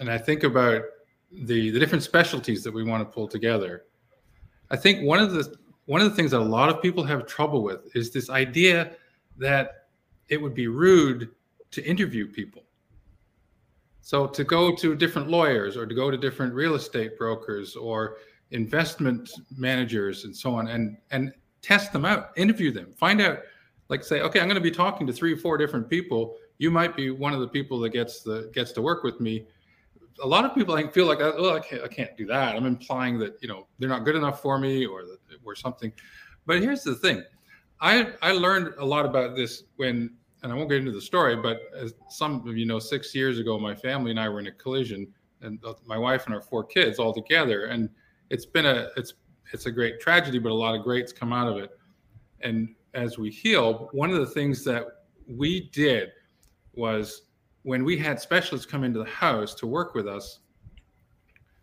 and 0.00 0.10
I 0.10 0.18
think 0.18 0.42
about 0.42 0.82
the, 1.30 1.70
the 1.70 1.78
different 1.78 2.02
specialties 2.02 2.64
that 2.64 2.74
we 2.74 2.82
want 2.82 3.08
to 3.08 3.14
pull 3.14 3.28
together, 3.28 3.84
I 4.72 4.76
think 4.76 5.06
one 5.06 5.20
of 5.20 5.30
the 5.30 5.54
one 5.86 6.00
of 6.02 6.10
the 6.10 6.16
things 6.16 6.32
that 6.32 6.40
a 6.40 6.44
lot 6.44 6.68
of 6.68 6.82
people 6.82 7.04
have 7.04 7.26
trouble 7.26 7.62
with 7.62 7.94
is 7.94 8.10
this 8.10 8.28
idea 8.28 8.96
that 9.36 9.86
it 10.28 10.42
would 10.42 10.52
be 10.52 10.66
rude 10.66 11.30
to 11.70 11.82
interview 11.84 12.26
people. 12.26 12.64
So 14.08 14.26
to 14.26 14.42
go 14.42 14.74
to 14.74 14.94
different 14.94 15.28
lawyers 15.28 15.76
or 15.76 15.84
to 15.84 15.94
go 15.94 16.10
to 16.10 16.16
different 16.16 16.54
real 16.54 16.76
estate 16.76 17.18
brokers 17.18 17.76
or 17.76 18.16
investment 18.52 19.30
managers 19.54 20.24
and 20.24 20.34
so 20.34 20.54
on 20.54 20.68
and 20.68 20.96
and 21.10 21.30
test 21.60 21.92
them 21.92 22.06
out, 22.06 22.30
interview 22.34 22.72
them, 22.72 22.90
find 22.94 23.20
out 23.20 23.40
like 23.90 24.02
say, 24.02 24.22
okay, 24.22 24.40
I'm 24.40 24.46
going 24.46 24.54
to 24.54 24.62
be 24.62 24.70
talking 24.70 25.06
to 25.08 25.12
three 25.12 25.34
or 25.34 25.36
four 25.36 25.58
different 25.58 25.90
people. 25.90 26.36
You 26.56 26.70
might 26.70 26.96
be 26.96 27.10
one 27.10 27.34
of 27.34 27.40
the 27.40 27.48
people 27.48 27.78
that 27.80 27.90
gets 27.90 28.22
the 28.22 28.50
gets 28.54 28.72
to 28.72 28.80
work 28.80 29.02
with 29.02 29.20
me. 29.20 29.44
A 30.24 30.26
lot 30.26 30.46
of 30.46 30.54
people 30.54 30.74
I 30.74 30.88
feel 30.88 31.04
like, 31.04 31.18
oh, 31.20 31.56
I 31.56 31.60
can't, 31.60 31.82
I 31.82 31.88
can't 31.88 32.16
do 32.16 32.24
that. 32.28 32.56
I'm 32.56 32.64
implying 32.64 33.18
that 33.18 33.36
you 33.42 33.48
know 33.48 33.66
they're 33.78 33.90
not 33.90 34.06
good 34.06 34.16
enough 34.16 34.40
for 34.40 34.58
me 34.58 34.86
or 34.86 35.02
that 35.02 35.18
or 35.44 35.54
something. 35.54 35.92
But 36.46 36.62
here's 36.62 36.82
the 36.82 36.94
thing, 36.94 37.22
I 37.82 38.14
I 38.22 38.32
learned 38.32 38.72
a 38.78 38.86
lot 38.86 39.04
about 39.04 39.36
this 39.36 39.64
when 39.76 40.16
and 40.42 40.52
I 40.52 40.54
won't 40.54 40.68
get 40.68 40.78
into 40.78 40.92
the 40.92 41.00
story, 41.00 41.36
but 41.36 41.62
as 41.76 41.94
some 42.08 42.46
of 42.46 42.56
you 42.56 42.66
know, 42.66 42.78
six 42.78 43.14
years 43.14 43.38
ago, 43.38 43.58
my 43.58 43.74
family 43.74 44.10
and 44.10 44.20
I 44.20 44.28
were 44.28 44.40
in 44.40 44.46
a 44.46 44.52
collision, 44.52 45.06
and 45.40 45.58
my 45.86 45.98
wife 45.98 46.26
and 46.26 46.34
our 46.34 46.40
four 46.40 46.64
kids 46.64 46.98
all 46.98 47.12
together, 47.12 47.66
and 47.66 47.88
it's 48.30 48.46
been 48.46 48.66
a 48.66 48.88
it's 48.96 49.14
it's 49.52 49.66
a 49.66 49.72
great 49.72 50.00
tragedy, 50.00 50.38
but 50.38 50.52
a 50.52 50.54
lot 50.54 50.74
of 50.74 50.82
greats 50.82 51.12
come 51.12 51.32
out 51.32 51.48
of 51.48 51.56
it. 51.56 51.70
And 52.40 52.74
as 52.94 53.18
we 53.18 53.30
heal, 53.30 53.88
one 53.92 54.10
of 54.10 54.18
the 54.18 54.26
things 54.26 54.64
that 54.64 54.84
we 55.26 55.70
did 55.70 56.10
was 56.74 57.22
when 57.62 57.84
we 57.84 57.96
had 57.96 58.20
specialists 58.20 58.66
come 58.66 58.84
into 58.84 58.98
the 58.98 59.10
house 59.10 59.54
to 59.56 59.66
work 59.66 59.94
with 59.94 60.06
us, 60.06 60.40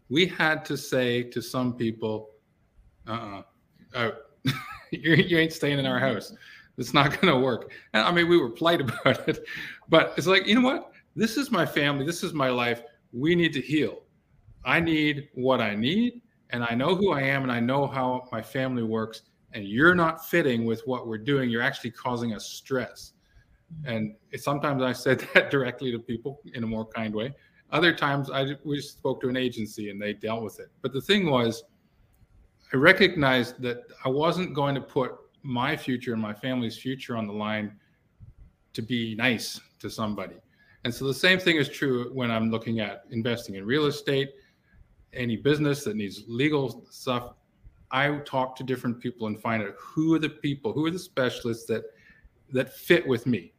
we 0.09 0.25
had 0.25 0.65
to 0.65 0.77
say 0.77 1.23
to 1.23 1.41
some 1.41 1.73
people, 1.75 2.31
uh-uh, 3.07 3.41
uh, 3.93 4.11
you, 4.91 5.13
you 5.13 5.37
ain't 5.37 5.53
staying 5.53 5.79
in 5.79 5.85
our 5.85 5.99
house 5.99 6.33
it's 6.77 6.93
not 6.93 7.19
going 7.21 7.33
to 7.33 7.39
work. 7.39 7.71
And 7.93 8.03
I 8.03 8.11
mean, 8.11 8.27
we 8.27 8.37
were 8.37 8.49
polite 8.49 8.81
about 8.81 9.27
it, 9.27 9.45
but 9.89 10.13
it's 10.17 10.27
like, 10.27 10.47
you 10.47 10.55
know 10.55 10.67
what? 10.67 10.91
This 11.15 11.37
is 11.37 11.51
my 11.51 11.65
family. 11.65 12.05
This 12.05 12.23
is 12.23 12.33
my 12.33 12.49
life. 12.49 12.81
We 13.13 13.35
need 13.35 13.53
to 13.53 13.61
heal. 13.61 14.03
I 14.65 14.79
need 14.79 15.29
what 15.35 15.61
I 15.61 15.75
need, 15.75 16.21
and 16.49 16.63
I 16.63 16.73
know 16.73 16.95
who 16.95 17.11
I 17.11 17.21
am, 17.21 17.43
and 17.43 17.51
I 17.51 17.59
know 17.59 17.87
how 17.87 18.27
my 18.31 18.41
family 18.41 18.83
works. 18.83 19.21
And 19.53 19.63
you're 19.63 19.95
not 19.95 20.25
fitting 20.25 20.65
with 20.65 20.81
what 20.85 21.07
we're 21.07 21.17
doing. 21.17 21.49
You're 21.49 21.61
actually 21.61 21.91
causing 21.91 22.33
us 22.33 22.45
stress. 22.45 23.13
And 23.85 24.15
sometimes 24.35 24.83
I 24.83 24.91
said 24.91 25.25
that 25.33 25.49
directly 25.49 25.91
to 25.91 25.99
people 25.99 26.41
in 26.53 26.63
a 26.63 26.67
more 26.67 26.85
kind 26.85 27.13
way. 27.13 27.33
Other 27.71 27.93
times 27.93 28.29
I 28.29 28.55
we 28.63 28.79
spoke 28.81 29.21
to 29.21 29.29
an 29.29 29.37
agency 29.37 29.89
and 29.89 30.01
they 30.01 30.13
dealt 30.13 30.43
with 30.43 30.59
it. 30.59 30.67
But 30.81 30.93
the 30.93 31.01
thing 31.01 31.29
was, 31.29 31.63
I 32.73 32.77
recognized 32.77 33.61
that 33.61 33.83
I 34.03 34.09
wasn't 34.09 34.53
going 34.53 34.75
to 34.75 34.81
put 34.81 35.13
my 35.45 35.77
future 35.77 36.13
and 36.13 36.21
my 36.21 36.33
family's 36.33 36.77
future 36.77 37.15
on 37.15 37.27
the 37.27 37.33
line 37.33 37.75
to 38.73 38.81
be 38.81 39.15
nice 39.15 39.61
to 39.79 39.89
somebody. 39.89 40.35
And 40.83 40.93
so 40.93 41.05
the 41.05 41.13
same 41.13 41.39
thing 41.39 41.57
is 41.57 41.69
true 41.69 42.11
when 42.13 42.29
I'm 42.31 42.51
looking 42.51 42.79
at 42.79 43.05
investing 43.11 43.55
in 43.55 43.65
real 43.65 43.85
estate, 43.85 44.31
any 45.13 45.37
business 45.37 45.83
that 45.83 45.95
needs 45.95 46.23
legal 46.27 46.85
stuff. 46.89 47.33
I 47.91 48.17
talk 48.25 48.55
to 48.57 48.63
different 48.63 48.99
people 48.99 49.27
and 49.27 49.39
find 49.39 49.63
out 49.63 49.75
who 49.77 50.13
are 50.15 50.19
the 50.19 50.29
people, 50.29 50.73
who 50.73 50.85
are 50.85 50.91
the 50.91 50.99
specialists 50.99 51.65
that 51.67 51.83
that 52.51 52.73
fit 52.73 53.07
with 53.07 53.25
me 53.25 53.53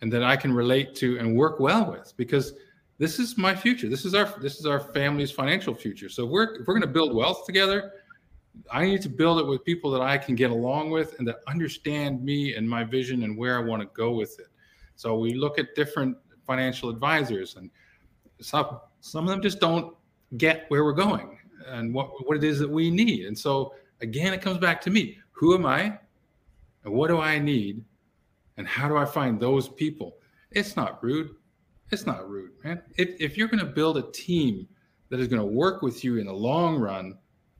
and 0.00 0.12
that 0.12 0.22
I 0.22 0.36
can 0.36 0.52
relate 0.52 0.94
to 0.96 1.18
and 1.18 1.36
work 1.36 1.58
well 1.58 1.90
with 1.90 2.12
because 2.16 2.52
this 2.98 3.18
is 3.18 3.36
my 3.36 3.54
future. 3.54 3.88
This 3.88 4.04
is 4.04 4.14
our 4.14 4.32
this 4.40 4.58
is 4.58 4.66
our 4.66 4.80
family's 4.80 5.30
financial 5.30 5.74
future. 5.74 6.08
So 6.08 6.26
we're 6.26 6.56
if 6.60 6.66
we're 6.66 6.74
going 6.74 6.82
to 6.82 6.86
build 6.86 7.14
wealth 7.14 7.46
together, 7.46 7.92
I 8.70 8.84
need 8.84 9.02
to 9.02 9.08
build 9.08 9.40
it 9.40 9.46
with 9.46 9.64
people 9.64 9.90
that 9.92 10.00
I 10.00 10.18
can 10.18 10.34
get 10.34 10.50
along 10.50 10.90
with 10.90 11.18
and 11.18 11.26
that 11.28 11.36
understand 11.46 12.22
me 12.22 12.54
and 12.54 12.68
my 12.68 12.84
vision 12.84 13.22
and 13.22 13.36
where 13.36 13.56
I 13.56 13.62
want 13.62 13.82
to 13.82 13.88
go 13.94 14.12
with 14.12 14.38
it. 14.38 14.48
So 14.96 15.18
we 15.18 15.34
look 15.34 15.58
at 15.58 15.74
different 15.74 16.16
financial 16.46 16.90
advisors 16.90 17.56
and 17.56 17.70
some 18.40 18.80
some 19.00 19.24
of 19.24 19.30
them 19.30 19.42
just 19.42 19.60
don't 19.60 19.94
get 20.36 20.64
where 20.68 20.84
we're 20.84 20.92
going 20.92 21.38
and 21.66 21.94
what 21.94 22.10
what 22.26 22.36
it 22.36 22.44
is 22.44 22.58
that 22.58 22.70
we 22.70 22.90
need. 22.90 23.26
And 23.26 23.38
so 23.38 23.74
again, 24.00 24.32
it 24.32 24.42
comes 24.42 24.58
back 24.58 24.80
to 24.82 24.90
me. 24.90 25.18
Who 25.32 25.54
am 25.54 25.66
I? 25.66 25.98
And 26.84 26.92
what 26.92 27.08
do 27.08 27.20
I 27.20 27.38
need? 27.38 27.84
And 28.56 28.66
how 28.66 28.88
do 28.88 28.96
I 28.96 29.04
find 29.04 29.38
those 29.38 29.68
people? 29.68 30.16
It's 30.50 30.76
not 30.76 31.02
rude. 31.02 31.30
It's 31.90 32.06
not 32.06 32.28
rude, 32.28 32.52
man. 32.64 32.82
If, 32.96 33.20
if 33.20 33.36
you're 33.36 33.48
going 33.48 33.64
to 33.64 33.72
build 33.72 33.96
a 33.96 34.10
team 34.12 34.68
that 35.08 35.20
is 35.20 35.28
going 35.28 35.40
to 35.40 35.46
work 35.46 35.80
with 35.80 36.04
you 36.04 36.18
in 36.18 36.26
the 36.26 36.32
long 36.32 36.76
run, 36.76 37.16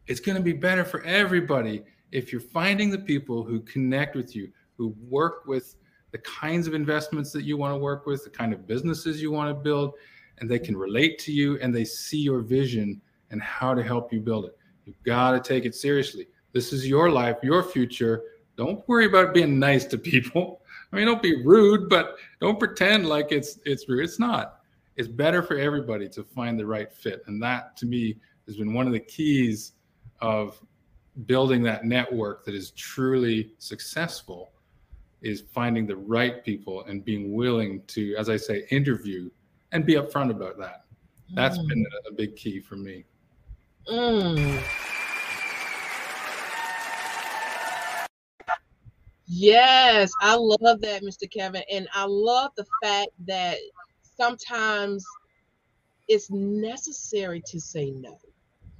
it's 0.09 0.21
going 0.21 0.37
to 0.37 0.43
be 0.43 0.55
better 0.55 0.85
for 0.85 1.03
everybody 1.05 1.85
if 2.11 2.33
you're 2.33 2.41
finding 2.41 2.91
the 2.91 2.99
people 2.99 3.45
who 3.45 3.61
connect 3.61 4.17
with 4.17 4.35
you, 4.35 4.51
who 4.77 4.95
work 5.09 5.47
with 5.47 5.77
the 6.11 6.19
kinds 6.19 6.67
of 6.67 6.75
investments 6.75 7.31
that 7.33 7.45
you 7.45 7.59
want 7.59 7.75
to 7.75 7.79
work 7.79 8.07
with, 8.07 8.25
the 8.25 8.31
kind 8.31 8.55
of 8.55 8.67
businesses 8.67 9.21
you 9.21 9.31
want 9.31 9.51
to 9.51 9.55
build, 9.55 9.93
and 10.39 10.51
they 10.51 10.59
can 10.59 10.77
relate 10.77 11.19
to 11.19 11.33
you 11.33 11.59
and 11.61 11.75
they 11.75 11.85
see 11.85 12.19
your 12.19 12.41
vision 12.41 13.01
and 13.31 13.43
how 13.43 13.75
to 13.75 13.83
help 13.83 14.11
you 14.11 14.21
build 14.21 14.47
it. 14.47 14.57
You've 14.87 15.03
got 15.03 15.33
to 15.33 15.41
take 15.41 15.67
it 15.67 15.75
seriously. 15.75 16.27
This 16.53 16.73
is 16.73 16.89
your 16.89 17.11
life, 17.11 17.37
your 17.43 17.63
future. 17.63 18.23
Don't 18.57 18.87
worry 18.89 19.05
about 19.05 19.35
being 19.35 19.59
nice 19.59 19.85
to 19.87 19.99
people. 19.99 20.63
I 20.91 20.97
mean, 20.97 21.05
don't 21.05 21.23
be 21.23 21.45
rude, 21.45 21.91
but 21.91 22.17
don't 22.41 22.59
pretend 22.59 23.07
like 23.07 23.31
it's 23.31 23.59
it's 23.67 23.87
rude. 23.87 24.05
It's 24.05 24.19
not. 24.19 24.61
It's 24.97 25.07
better 25.07 25.43
for 25.43 25.59
everybody 25.59 26.09
to 26.09 26.25
find 26.25 26.59
the 26.59 26.65
right 26.65 26.91
fit, 26.91 27.23
and 27.27 27.43
that 27.43 27.77
to 27.77 27.87
me 27.87 28.17
has 28.47 28.57
been 28.57 28.73
one 28.73 28.87
of 28.87 28.95
the 28.95 29.01
keys 29.01 29.73
of 30.21 30.61
building 31.27 31.63
that 31.65 31.85
network 31.85 32.45
that 32.45 32.55
is 32.55 32.71
truly 32.73 33.53
successful 33.59 34.53
is 35.21 35.43
finding 35.53 35.87
the 35.87 35.97
right 35.97 36.45
people 36.45 36.85
and 36.85 37.05
being 37.05 37.33
willing 37.35 37.83
to, 37.89 38.15
as 38.17 38.29
I 38.29 38.37
say, 38.37 38.67
interview 38.71 39.31
and 39.73 39.85
be 39.85 39.95
upfront 39.95 40.31
about 40.31 40.59
that. 40.59 40.85
That's 41.35 41.59
mm. 41.59 41.69
been 41.69 41.87
a, 42.09 42.13
big 42.13 42.37
key 42.37 42.61
for 42.61 42.77
me. 42.77 43.05
Mm. 43.91 44.63
Yes, 49.27 50.11
I 50.23 50.37
love 50.37 50.81
that, 50.81 51.03
Mr. 51.03 51.31
Kevin. 51.31 51.63
And 51.71 51.87
I 51.93 52.05
love 52.07 52.53
the 52.57 52.65
fact 52.83 53.11
that 53.27 53.59
sometimes 54.17 55.05
it's 56.07 56.31
necessary 56.31 57.43
to 57.47 57.61
say 57.61 57.91
no. 57.91 58.19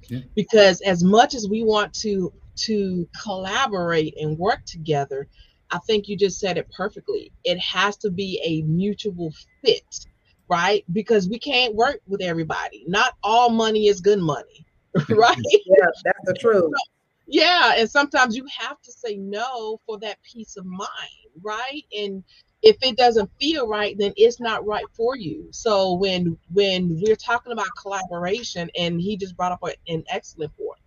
Yeah. 0.07 0.19
Because 0.35 0.81
as 0.81 1.03
much 1.03 1.35
as 1.35 1.47
we 1.47 1.63
want 1.63 1.93
to 1.95 2.33
to 2.57 3.07
collaborate 3.23 4.15
and 4.19 4.37
work 4.37 4.65
together, 4.65 5.27
I 5.71 5.79
think 5.79 6.07
you 6.07 6.17
just 6.17 6.39
said 6.39 6.57
it 6.57 6.69
perfectly. 6.71 7.31
It 7.43 7.59
has 7.59 7.95
to 7.97 8.09
be 8.09 8.41
a 8.43 8.61
mutual 8.67 9.33
fit, 9.63 10.07
right? 10.49 10.83
Because 10.91 11.29
we 11.29 11.39
can't 11.39 11.75
work 11.75 12.01
with 12.07 12.21
everybody. 12.21 12.83
Not 12.87 13.15
all 13.23 13.49
money 13.49 13.87
is 13.87 14.01
good 14.01 14.19
money, 14.19 14.65
right? 15.09 15.37
Yeah, 15.37 15.85
that's 16.03 16.25
the 16.25 16.33
truth. 16.39 16.71
Yeah, 17.27 17.73
and 17.77 17.89
sometimes 17.89 18.35
you 18.35 18.45
have 18.57 18.81
to 18.81 18.91
say 18.91 19.15
no 19.15 19.79
for 19.85 19.99
that 19.99 20.17
peace 20.23 20.57
of 20.57 20.65
mind, 20.65 20.89
right? 21.43 21.83
And 21.95 22.23
if 22.61 22.77
it 22.81 22.97
doesn't 22.97 23.29
feel 23.39 23.67
right, 23.67 23.97
then 23.97 24.13
it's 24.17 24.39
not 24.39 24.65
right 24.65 24.85
for 24.93 25.15
you. 25.15 25.47
So 25.51 25.93
when 25.93 26.37
when 26.53 26.99
we're 27.01 27.15
talking 27.15 27.51
about 27.51 27.67
collaboration, 27.81 28.69
and 28.77 28.99
he 28.99 29.17
just 29.17 29.37
brought 29.37 29.51
up 29.51 29.63
an 29.87 30.03
excellent 30.09 30.55
point, 30.57 30.81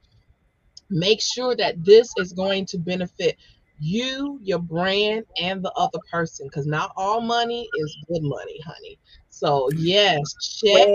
make 0.90 1.20
sure 1.20 1.56
that 1.56 1.82
this 1.84 2.12
is 2.18 2.32
going 2.32 2.66
to 2.66 2.78
benefit 2.78 3.36
you, 3.80 4.38
your 4.42 4.58
brand, 4.58 5.24
and 5.40 5.64
the 5.64 5.72
other 5.72 5.98
person, 6.10 6.46
because 6.46 6.66
not 6.66 6.92
all 6.96 7.20
money 7.20 7.68
is 7.74 7.96
good 8.08 8.22
money, 8.22 8.60
honey. 8.64 8.98
So 9.30 9.70
yes, 9.76 10.20
check 10.60 10.88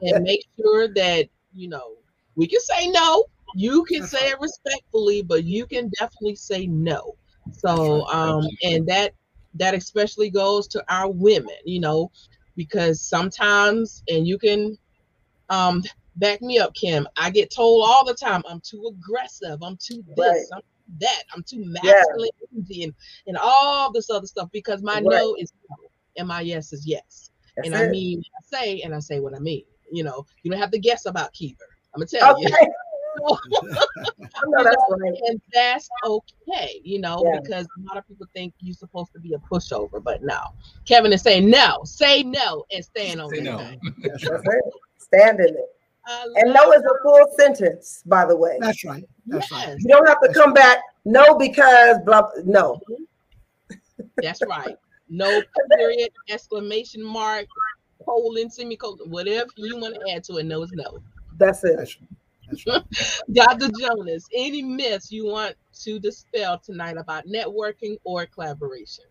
and 0.01 0.23
make 0.23 0.45
sure 0.59 0.87
that 0.95 1.27
you 1.53 1.69
know 1.69 1.93
we 2.35 2.47
can 2.47 2.59
say 2.59 2.87
no 2.87 3.25
you 3.55 3.83
can 3.85 4.05
say 4.05 4.29
it 4.29 4.39
respectfully, 4.39 5.21
but 5.21 5.43
you 5.43 5.65
can 5.65 5.89
definitely 5.99 6.35
say 6.35 6.67
no. 6.67 7.15
So, 7.51 8.07
um, 8.07 8.45
and 8.63 8.87
that 8.87 9.13
that 9.55 9.73
especially 9.73 10.29
goes 10.29 10.67
to 10.69 10.83
our 10.93 11.09
women, 11.09 11.55
you 11.65 11.79
know, 11.79 12.11
because 12.55 13.01
sometimes, 13.01 14.03
and 14.09 14.27
you 14.27 14.37
can 14.37 14.77
um 15.49 15.83
back 16.17 16.41
me 16.41 16.59
up, 16.59 16.73
Kim. 16.73 17.07
I 17.17 17.29
get 17.29 17.51
told 17.51 17.87
all 17.87 18.05
the 18.05 18.13
time 18.13 18.43
I'm 18.47 18.61
too 18.61 18.91
aggressive, 18.93 19.59
I'm 19.61 19.77
too 19.77 20.03
this, 20.15 20.17
right. 20.17 20.45
I'm 20.53 20.61
that, 20.99 21.23
I'm 21.33 21.43
too 21.43 21.63
masculine 21.65 22.29
yeah. 22.67 22.85
and, 22.85 22.93
and 23.27 23.37
all 23.37 23.91
this 23.91 24.09
other 24.09 24.27
stuff 24.27 24.49
because 24.51 24.81
my 24.81 24.95
right. 24.95 25.03
no 25.03 25.35
is 25.39 25.53
no 25.69 25.75
and 26.17 26.27
my 26.27 26.41
yes 26.41 26.73
is 26.73 26.85
yes. 26.85 27.31
That's 27.55 27.67
and 27.67 27.75
it. 27.75 27.87
I 27.87 27.89
mean 27.89 28.21
I 28.37 28.57
say 28.57 28.81
and 28.81 28.93
I 28.93 28.99
say 28.99 29.19
what 29.19 29.35
I 29.35 29.39
mean. 29.39 29.63
You 29.91 30.03
know, 30.03 30.25
you 30.43 30.51
don't 30.51 30.59
have 30.59 30.71
to 30.71 30.79
guess 30.79 31.05
about 31.05 31.33
Kiva. 31.33 31.63
I'm 31.93 31.99
gonna 31.99 32.07
tell 32.07 32.35
okay. 32.35 32.43
you. 32.43 32.73
that's 34.63 34.83
right. 34.89 35.13
And 35.27 35.41
that's 35.53 35.89
okay, 36.05 36.81
you 36.83 36.99
know, 36.99 37.23
yeah. 37.25 37.39
because 37.39 37.65
a 37.65 37.87
lot 37.87 37.97
of 37.97 38.07
people 38.07 38.27
think 38.33 38.53
you're 38.59 38.73
supposed 38.73 39.11
to 39.13 39.19
be 39.19 39.33
a 39.33 39.37
pushover, 39.37 40.03
but 40.03 40.23
no. 40.23 40.39
Kevin 40.85 41.13
is 41.13 41.21
saying 41.21 41.49
no, 41.49 41.79
say 41.83 42.23
no 42.23 42.65
and 42.71 42.83
stand 42.83 43.21
on 43.21 43.33
it. 43.33 43.43
No. 43.43 43.57
Stand 44.97 45.39
in 45.39 45.55
it. 45.55 45.75
And 46.35 46.53
no 46.53 46.71
is 46.71 46.81
a 46.81 47.03
full 47.03 47.25
sentence, 47.37 48.03
by 48.05 48.25
the 48.25 48.35
way. 48.35 48.57
That's 48.59 48.83
right. 48.83 49.03
That's 49.27 49.49
yes. 49.51 49.67
right. 49.67 49.77
You 49.79 49.87
don't 49.87 50.07
have 50.07 50.21
to 50.21 50.33
come 50.33 50.53
back, 50.53 50.79
no, 51.05 51.37
because 51.37 51.97
blah, 52.05 52.29
no. 52.45 52.79
Mm-hmm. 52.89 54.03
That's 54.21 54.41
right. 54.47 54.75
No 55.09 55.41
period, 55.77 56.11
exclamation 56.29 57.03
mark, 57.03 57.45
colon, 58.05 58.49
semicolon, 58.49 59.09
whatever 59.09 59.49
you 59.55 59.77
want 59.77 59.95
to 59.95 60.13
add 60.13 60.23
to 60.25 60.37
it, 60.37 60.45
no 60.45 60.61
is 60.61 60.71
no. 60.71 60.99
That's 61.37 61.63
it. 61.63 61.77
That's 61.77 61.97
Dr. 63.31 63.69
Jonas, 63.79 64.27
any 64.33 64.61
myths 64.61 65.11
you 65.11 65.25
want 65.25 65.55
to 65.81 65.99
dispel 65.99 66.57
tonight 66.59 66.97
about 66.97 67.27
networking 67.27 67.97
or 68.03 68.25
collaboration? 68.25 69.05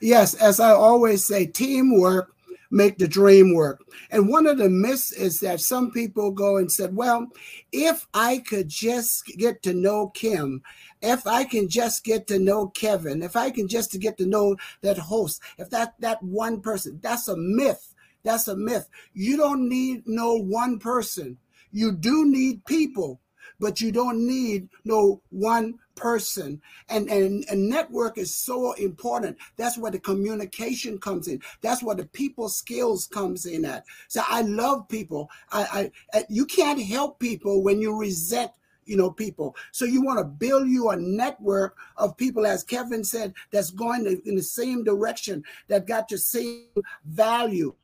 Yes, 0.00 0.34
as 0.34 0.60
I 0.60 0.70
always 0.70 1.26
say, 1.26 1.46
teamwork 1.46 2.34
make 2.70 2.98
the 2.98 3.08
dream 3.08 3.54
work. 3.54 3.82
And 4.10 4.28
one 4.28 4.46
of 4.46 4.58
the 4.58 4.68
myths 4.68 5.12
is 5.12 5.40
that 5.40 5.60
some 5.60 5.90
people 5.90 6.30
go 6.30 6.56
and 6.56 6.70
said, 6.70 6.94
well, 6.94 7.28
if 7.72 8.06
I 8.12 8.38
could 8.38 8.68
just 8.68 9.26
get 9.26 9.62
to 9.62 9.72
know 9.72 10.08
Kim, 10.08 10.62
if 11.00 11.26
I 11.26 11.44
can 11.44 11.68
just 11.68 12.04
get 12.04 12.26
to 12.28 12.38
know 12.38 12.68
Kevin, 12.68 13.22
if 13.22 13.36
I 13.36 13.50
can 13.50 13.68
just 13.68 13.92
to 13.92 13.98
get 13.98 14.18
to 14.18 14.26
know 14.26 14.56
that 14.82 14.98
host, 14.98 15.40
if 15.58 15.70
that 15.70 15.94
that 16.00 16.22
one 16.22 16.60
person, 16.60 16.98
that's 17.02 17.28
a 17.28 17.36
myth. 17.36 17.94
That's 18.24 18.48
a 18.48 18.56
myth. 18.56 18.88
You 19.14 19.36
don't 19.36 19.68
need 19.68 20.02
no 20.06 20.34
one 20.34 20.78
person. 20.78 21.38
You 21.72 21.92
do 21.92 22.26
need 22.26 22.64
people, 22.64 23.20
but 23.60 23.80
you 23.80 23.92
don't 23.92 24.26
need 24.26 24.68
no 24.84 25.20
one 25.30 25.78
person. 25.94 26.62
And, 26.88 27.08
and 27.08 27.44
a 27.50 27.56
network 27.56 28.18
is 28.18 28.34
so 28.34 28.72
important. 28.72 29.36
That's 29.56 29.76
where 29.76 29.90
the 29.90 29.98
communication 29.98 30.98
comes 30.98 31.28
in. 31.28 31.42
That's 31.60 31.82
where 31.82 31.96
the 31.96 32.06
people 32.06 32.48
skills 32.48 33.06
comes 33.06 33.46
in 33.46 33.64
at. 33.64 33.84
So 34.06 34.22
I 34.28 34.42
love 34.42 34.88
people. 34.88 35.28
I, 35.50 35.90
I 36.14 36.24
you 36.28 36.46
can't 36.46 36.82
help 36.82 37.18
people 37.18 37.62
when 37.62 37.80
you 37.80 37.98
resent 37.98 38.52
you 38.84 38.96
know 38.96 39.10
people 39.10 39.54
so 39.70 39.84
you 39.84 40.02
want 40.02 40.18
to 40.18 40.24
build 40.24 40.66
you 40.66 40.88
a 40.88 40.96
network 40.96 41.76
of 41.98 42.16
people 42.16 42.46
as 42.46 42.62
kevin 42.62 43.04
said 43.04 43.34
that's 43.50 43.70
going 43.70 44.06
in 44.24 44.34
the 44.34 44.42
same 44.42 44.82
direction 44.82 45.44
that 45.68 45.86
got 45.86 46.08
the 46.08 46.16
same 46.16 46.64
value 47.04 47.74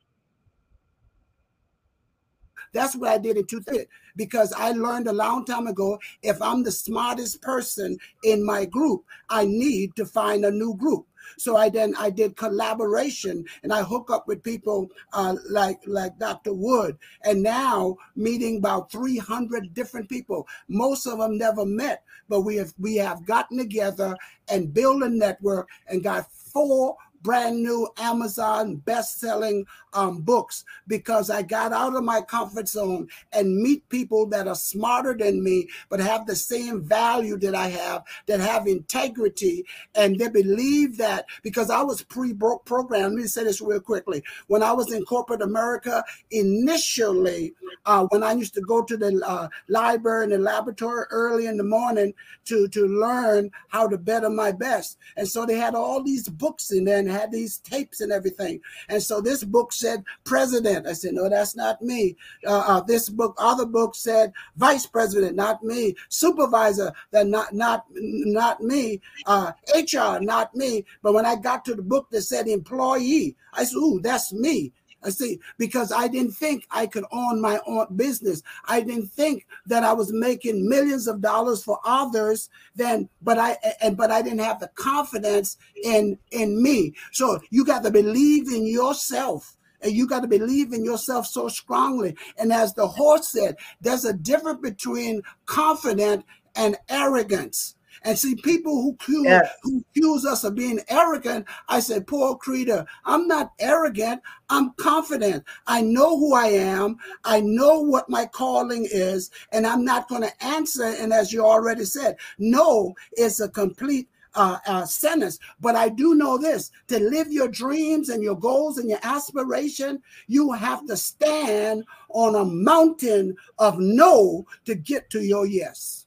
that's 2.75 2.97
what 2.97 3.11
I 3.11 3.19
did 3.19 3.39
in 3.39 3.47
2000 3.47 3.87
because 4.17 4.53
I 4.53 4.73
learned 4.73 5.07
a 5.07 5.13
long 5.13 5.45
time 5.45 5.67
ago 5.67 5.99
if 6.23 6.41
I'm 6.43 6.63
the 6.63 6.73
smartest 6.73 7.41
person 7.41 7.97
in 8.23 8.45
my 8.45 8.65
group, 8.65 9.05
I 9.31 9.47
need 9.47 9.97
to 9.97 10.05
find 10.05 10.45
a 10.45 10.51
new 10.51 10.77
group. 10.77 11.07
So 11.39 11.57
I 11.57 11.69
then 11.69 11.95
I 11.99 12.11
did 12.11 12.37
collaboration 12.37 13.45
and 13.63 13.73
I 13.73 13.83
hook 13.83 14.11
up 14.11 14.29
with 14.29 14.43
people 14.43 14.89
uh, 15.13 15.37
like 15.49 15.81
like 15.87 16.19
Dr. 16.19 16.53
Wood 16.53 16.99
and 17.25 17.43
now 17.43 17.97
meeting 18.15 18.59
about 18.59 18.93
300 18.93 19.73
different 19.75 20.09
people. 20.09 20.47
Most 20.69 21.07
of 21.07 21.19
them 21.19 21.39
never 21.39 21.65
met, 21.65 22.03
but 22.29 22.43
we 22.43 22.57
have 22.57 22.75
we 22.79 22.97
have 22.97 23.25
gotten 23.25 23.59
together 23.59 24.17
and 24.49 24.75
built 24.75 25.03
a 25.03 25.09
network 25.09 25.69
and 25.89 26.05
got 26.05 26.31
four 26.31 26.97
brand 27.25 27.63
new 27.63 27.89
Amazon 27.99 28.77
best-selling 28.77 29.67
um, 29.95 30.21
books 30.21 30.65
because 30.87 31.31
I 31.31 31.43
got 31.43 31.73
out 31.73 31.97
of 31.97 32.05
my 32.05 32.21
comfort 32.21 32.69
zone 32.69 33.09
and 33.33 33.63
meet 33.63 33.89
people 33.89 34.27
that 34.27 34.47
are 34.47 34.55
smarter 34.55 35.17
than 35.17 35.43
me, 35.43 35.69
but 35.89 36.01
have 36.01 36.27
the 36.27 36.37
same 36.37 36.83
value 36.83 37.39
that 37.39 37.55
I 37.55 37.69
have, 37.69 38.05
that 38.27 38.41
have 38.41 38.67
integrity, 38.67 39.65
and 39.95 40.19
they 40.19 40.29
believe 40.29 40.99
that 40.99 41.25
because 41.43 41.71
I 41.71 41.83
was 41.83 42.03
pre-programmed. 42.03 43.15
Let 43.15 43.23
me 43.23 43.27
say 43.27 43.45
this 43.45 43.63
real 43.63 43.81
quickly. 43.81 44.23
When 44.49 44.63
I 44.63 44.73
was 44.73 44.93
in 44.93 45.05
corporate 45.05 45.43
America, 45.43 46.05
initially, 46.31 47.55
uh, 47.87 48.07
when 48.11 48.23
I 48.23 48.33
used 48.33 48.55
to 48.55 48.61
go 48.61 48.83
to 48.83 48.97
the 48.97 49.23
uh, 49.27 49.49
library 49.69 50.25
and 50.25 50.33
the 50.33 50.39
laboratory 50.39 51.07
early 51.11 51.47
in 51.47 51.57
the 51.57 51.65
morning 51.65 52.13
to 52.47 52.69
to 52.69 52.87
learn 52.87 53.51
how 53.69 53.89
to 53.89 53.97
better 53.97 54.29
my 54.29 54.53
best, 54.53 54.99
and 55.17 55.27
so 55.27 55.47
they 55.47 55.57
had 55.57 55.75
all 55.75 56.03
these 56.03 56.29
books 56.29 56.71
in 56.71 56.85
there 56.85 57.14
had 57.15 57.33
these 57.33 57.59
tapes 57.59 58.01
and 58.01 58.13
everything, 58.13 58.61
and 58.89 59.03
so 59.03 59.21
this 59.21 59.45
book 59.45 59.73
said 59.73 60.05
president. 60.25 60.87
I 60.87 60.93
said, 60.93 61.15
no, 61.15 61.29
that's 61.29 61.57
not 61.57 61.83
me. 61.83 62.17
Uh, 62.47 62.65
uh, 62.67 62.81
this 62.81 63.09
book, 63.09 63.35
other 63.39 63.67
book 63.67 63.95
said 63.95 64.33
vice 64.57 64.87
president, 64.87 65.37
not 65.37 65.63
me. 65.63 65.95
Supervisor, 66.09 66.93
that 67.11 67.27
not 67.27 67.55
not 67.55 67.87
not 67.91 68.61
me. 68.61 69.01
Uh, 69.27 69.53
HR, 69.75 70.21
not 70.21 70.55
me. 70.55 70.85
But 71.03 71.15
when 71.15 71.27
I 71.27 71.37
got 71.37 71.65
to 71.67 71.75
the 71.75 71.83
book 71.83 72.09
that 72.11 72.23
said 72.23 72.49
employee, 72.49 73.37
I 73.53 73.65
said, 73.65 73.77
ooh, 73.77 74.01
that's 74.03 74.33
me. 74.33 74.73
I 75.05 75.11
see, 75.11 75.41
because 75.59 75.93
I 75.93 76.09
didn't 76.09 76.33
think 76.33 76.67
I 76.71 76.87
could 76.87 77.05
own 77.13 77.41
my 77.41 77.61
own 77.67 77.87
business. 77.95 78.43
I 78.67 78.81
didn't 78.81 79.09
think 79.09 79.47
that 79.67 79.85
I 79.85 79.93
was 79.93 80.13
making 80.13 80.69
millions 80.69 81.07
of 81.07 81.21
dollars 81.21 81.63
for 81.63 81.79
others. 81.85 82.49
Then, 82.75 83.09
but 83.23 83.39
I 83.39 83.59
and 83.83 83.97
but 83.97 84.11
I 84.11 84.23
didn't 84.23 84.41
have 84.41 84.61
the 84.61 84.69
confidence 84.69 85.59
in 85.83 86.19
in 86.31 86.63
me. 86.63 86.95
So 87.13 87.41
you 87.51 87.65
got 87.65 87.83
to 87.85 87.91
believe 87.91 88.49
in 88.49 88.67
yourself. 88.67 89.57
And 89.83 89.93
you 89.93 90.07
got 90.07 90.21
to 90.21 90.29
believe 90.29 90.73
in 90.73 90.83
yourself 90.83 91.27
so 91.27 91.49
strongly. 91.49 92.17
And 92.39 92.51
as 92.55 92.73
the 92.73 92.87
horse 92.87 93.29
said, 93.29 93.57
there's 93.83 94.07
a 94.07 94.15
difference 94.15 94.61
between 94.63 95.21
confident 95.45 96.25
and 96.57 96.79
arrogance. 96.89 97.77
And 98.05 98.19
see, 98.19 98.37
people 98.37 98.83
who 98.83 98.93
accuse, 98.93 99.25
yes. 99.25 99.51
who 99.63 99.83
accuse 99.91 100.27
us 100.27 100.45
of 100.45 100.55
being 100.55 100.81
arrogant, 100.89 101.47
I 101.69 101.81
said, 101.81 102.07
Paul 102.07 102.37
Creeder, 102.37 102.85
I'm 103.07 103.27
not 103.27 103.53
arrogant. 103.59 104.21
I'm 104.51 104.73
confident. 104.75 105.43
I 105.67 105.81
know 105.81 106.19
who 106.19 106.35
I 106.35 106.49
am. 106.49 106.99
I 107.25 107.41
know 107.41 107.81
what 107.81 108.11
my 108.11 108.27
calling 108.27 108.87
is, 108.91 109.31
and 109.53 109.67
I'm 109.67 109.85
not 109.85 110.09
going 110.09 110.23
to 110.23 110.45
answer. 110.45 110.85
And 110.85 111.13
as 111.13 111.33
you 111.33 111.45
already 111.45 111.87
said, 111.87 112.17
no 112.39 112.95
is 113.17 113.41
a 113.41 113.49
complete 113.49 114.09
uh, 114.35 114.59
uh, 114.67 114.85
sentence. 114.85 115.39
But 115.61 115.77
I 115.77 115.89
do 115.89 116.15
know 116.15 116.37
this 116.37 116.71
to 116.89 116.99
live 116.99 117.33
your 117.33 117.49
dreams 117.49 118.09
and 118.09 118.23
your 118.23 118.39
goals 118.39 118.79
and 118.79 118.89
your 118.89 118.99
aspiration, 119.03 120.03
you 120.27 120.53
have 120.53 120.87
to 120.87 120.97
stand 120.97 121.85
on 122.11 122.35
a 122.35 122.45
mountain 122.45 123.37
of 123.59 123.79
no 123.79 124.45
to 124.65 124.75
get 124.75 125.09
to 125.11 125.25
your 125.25 125.47
yes. 125.47 126.04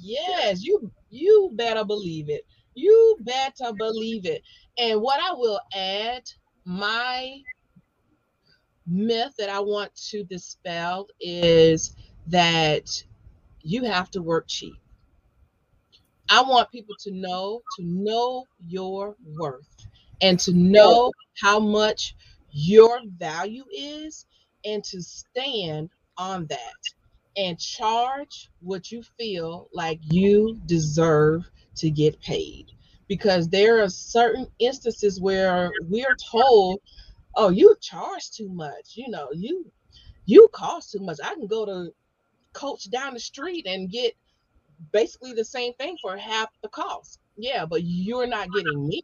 Yes, 0.00 0.62
you 0.64 0.90
you 1.10 1.50
better 1.54 1.84
believe 1.84 2.28
it. 2.28 2.46
You 2.74 3.16
better 3.20 3.72
believe 3.72 4.26
it. 4.26 4.42
And 4.78 5.00
what 5.00 5.20
I 5.20 5.32
will 5.32 5.60
add, 5.74 6.22
my 6.64 7.40
myth 8.86 9.34
that 9.38 9.48
I 9.48 9.60
want 9.60 9.94
to 10.10 10.24
dispel 10.24 11.08
is 11.20 11.94
that 12.28 13.04
you 13.62 13.84
have 13.84 14.10
to 14.12 14.22
work 14.22 14.46
cheap. 14.48 14.74
I 16.28 16.42
want 16.42 16.70
people 16.70 16.96
to 17.00 17.12
know 17.12 17.62
to 17.76 17.84
know 17.84 18.48
your 18.58 19.16
worth 19.36 19.68
and 20.20 20.38
to 20.40 20.52
know 20.52 21.12
how 21.40 21.60
much 21.60 22.14
your 22.50 23.00
value 23.18 23.64
is 23.72 24.26
and 24.64 24.82
to 24.84 25.02
stand 25.02 25.90
on 26.18 26.46
that 26.46 26.76
and 27.36 27.58
charge 27.58 28.50
what 28.60 28.90
you 28.90 29.02
feel 29.18 29.68
like 29.72 30.00
you 30.02 30.58
deserve 30.66 31.44
to 31.76 31.90
get 31.90 32.20
paid. 32.20 32.72
Because 33.08 33.48
there 33.48 33.82
are 33.82 33.88
certain 33.88 34.46
instances 34.58 35.20
where 35.20 35.70
we're 35.88 36.16
told 36.30 36.80
oh 37.36 37.50
you 37.50 37.76
charge 37.80 38.30
too 38.30 38.48
much 38.48 38.94
you 38.94 39.08
know 39.08 39.28
you 39.32 39.70
you 40.24 40.48
cost 40.52 40.90
too 40.90 40.98
much. 40.98 41.18
I 41.22 41.34
can 41.34 41.46
go 41.46 41.64
to 41.66 41.92
coach 42.52 42.90
down 42.90 43.14
the 43.14 43.20
street 43.20 43.66
and 43.66 43.90
get 43.90 44.14
basically 44.90 45.34
the 45.34 45.44
same 45.44 45.72
thing 45.74 45.96
for 46.02 46.16
half 46.16 46.48
the 46.62 46.68
cost. 46.68 47.20
Yeah 47.36 47.64
but 47.64 47.82
you're 47.84 48.26
not 48.26 48.48
getting 48.52 48.88
me. 48.88 49.02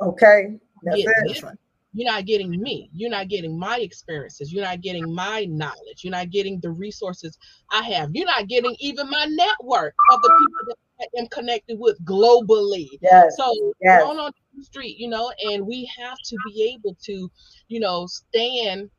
Okay 0.00 0.58
that's 0.84 1.00
it. 1.00 1.58
You're 1.94 2.10
not 2.10 2.26
getting 2.26 2.60
me. 2.60 2.90
You're 2.92 3.10
not 3.10 3.28
getting 3.28 3.56
my 3.56 3.78
experiences. 3.78 4.52
You're 4.52 4.64
not 4.64 4.80
getting 4.80 5.14
my 5.14 5.44
knowledge. 5.44 6.02
You're 6.02 6.10
not 6.10 6.30
getting 6.30 6.58
the 6.60 6.70
resources 6.70 7.38
I 7.70 7.82
have. 7.82 8.10
You're 8.12 8.26
not 8.26 8.48
getting 8.48 8.74
even 8.80 9.08
my 9.08 9.26
network 9.26 9.94
of 10.10 10.20
the 10.20 10.28
people 10.28 10.76
that 10.98 11.08
I 11.16 11.20
am 11.20 11.28
connected 11.28 11.78
with 11.78 12.04
globally. 12.04 12.88
Yes. 13.00 13.36
So 13.36 13.72
yes. 13.80 14.02
going 14.02 14.18
on 14.18 14.32
the 14.56 14.64
street, 14.64 14.98
you 14.98 15.08
know, 15.08 15.32
and 15.44 15.64
we 15.64 15.88
have 15.96 16.18
to 16.24 16.36
be 16.46 16.74
able 16.74 16.96
to, 17.04 17.30
you 17.68 17.78
know, 17.78 18.06
stand 18.06 18.90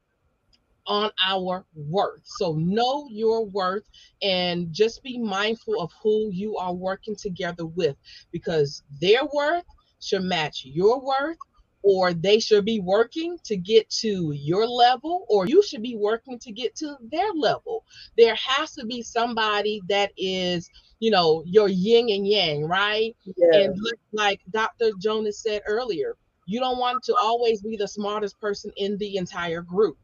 on 0.87 1.11
our 1.21 1.65
worth. 1.75 2.21
So 2.23 2.53
know 2.53 3.07
your 3.09 3.45
worth 3.45 3.83
and 4.21 4.71
just 4.71 5.03
be 5.03 5.17
mindful 5.17 5.81
of 5.81 5.91
who 6.01 6.29
you 6.31 6.55
are 6.55 6.73
working 6.73 7.15
together 7.15 7.65
with 7.65 7.97
because 8.31 8.83
their 9.01 9.21
worth 9.33 9.65
should 9.99 10.23
match 10.23 10.63
your 10.63 11.01
worth 11.01 11.37
or 11.85 12.15
they 12.15 12.39
should 12.39 12.65
be 12.65 12.79
working 12.79 13.37
to 13.43 13.55
get 13.55 13.87
to 13.91 14.31
your 14.33 14.65
level 14.67 15.23
or 15.29 15.45
you 15.45 15.61
should 15.61 15.83
be 15.83 15.95
working 15.95 16.39
to 16.39 16.51
get 16.51 16.75
to 16.75 16.97
their 17.11 17.31
level. 17.31 17.85
There 18.17 18.33
has 18.35 18.73
to 18.73 18.85
be 18.87 19.03
somebody 19.03 19.81
that 19.87 20.11
is 20.17 20.67
you 20.99 21.11
know 21.11 21.43
your 21.45 21.69
yin 21.69 22.09
and 22.09 22.27
yang 22.27 22.67
right? 22.67 23.15
And 23.53 23.77
like 24.13 24.41
dr 24.49 24.91
jonas 24.99 25.43
said 25.43 25.61
earlier 25.67 26.17
you 26.47 26.59
don't 26.59 26.79
want 26.79 27.03
to 27.03 27.15
always 27.21 27.61
be 27.61 27.77
the 27.77 27.87
smartest 27.87 28.39
person 28.39 28.71
in 28.77 28.97
the 28.97 29.17
entire 29.17 29.61
group. 29.61 29.97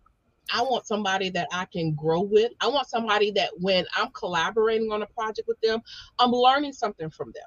I 0.53 0.61
want 0.63 0.85
somebody 0.85 1.29
that 1.31 1.47
I 1.51 1.65
can 1.65 1.93
grow 1.95 2.21
with. 2.21 2.51
I 2.59 2.67
want 2.67 2.89
somebody 2.89 3.31
that 3.31 3.51
when 3.59 3.85
I'm 3.95 4.09
collaborating 4.11 4.91
on 4.91 5.01
a 5.01 5.07
project 5.07 5.47
with 5.47 5.61
them, 5.61 5.81
I'm 6.19 6.31
learning 6.31 6.73
something 6.73 7.09
from 7.09 7.31
them 7.33 7.43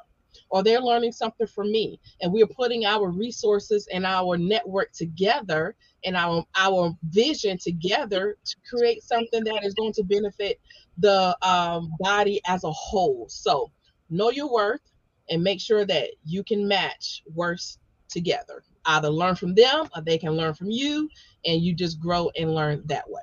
or 0.50 0.62
they're 0.62 0.80
learning 0.80 1.12
something 1.12 1.46
from 1.46 1.70
me. 1.70 2.00
And 2.20 2.32
we're 2.32 2.46
putting 2.46 2.84
our 2.84 3.08
resources 3.08 3.88
and 3.92 4.04
our 4.06 4.36
network 4.36 4.92
together 4.92 5.74
and 6.04 6.16
our 6.16 6.44
our 6.56 6.96
vision 7.10 7.58
together 7.58 8.36
to 8.44 8.56
create 8.68 9.02
something 9.02 9.44
that 9.44 9.64
is 9.64 9.74
going 9.74 9.92
to 9.94 10.04
benefit 10.04 10.60
the 10.98 11.36
um, 11.46 11.92
body 11.98 12.40
as 12.46 12.64
a 12.64 12.70
whole. 12.70 13.26
So 13.28 13.70
know 14.10 14.30
your 14.30 14.52
worth 14.52 14.80
and 15.30 15.42
make 15.42 15.60
sure 15.60 15.84
that 15.86 16.10
you 16.24 16.44
can 16.44 16.66
match 16.66 17.22
worth 17.34 17.78
together. 18.08 18.62
Either 18.86 19.08
learn 19.08 19.34
from 19.34 19.54
them 19.54 19.88
or 19.96 20.02
they 20.02 20.18
can 20.18 20.32
learn 20.32 20.54
from 20.54 20.70
you 20.70 21.08
and 21.46 21.62
you 21.62 21.74
just 21.74 21.98
grow 22.00 22.30
and 22.36 22.54
learn 22.54 22.82
that 22.86 23.08
way. 23.08 23.22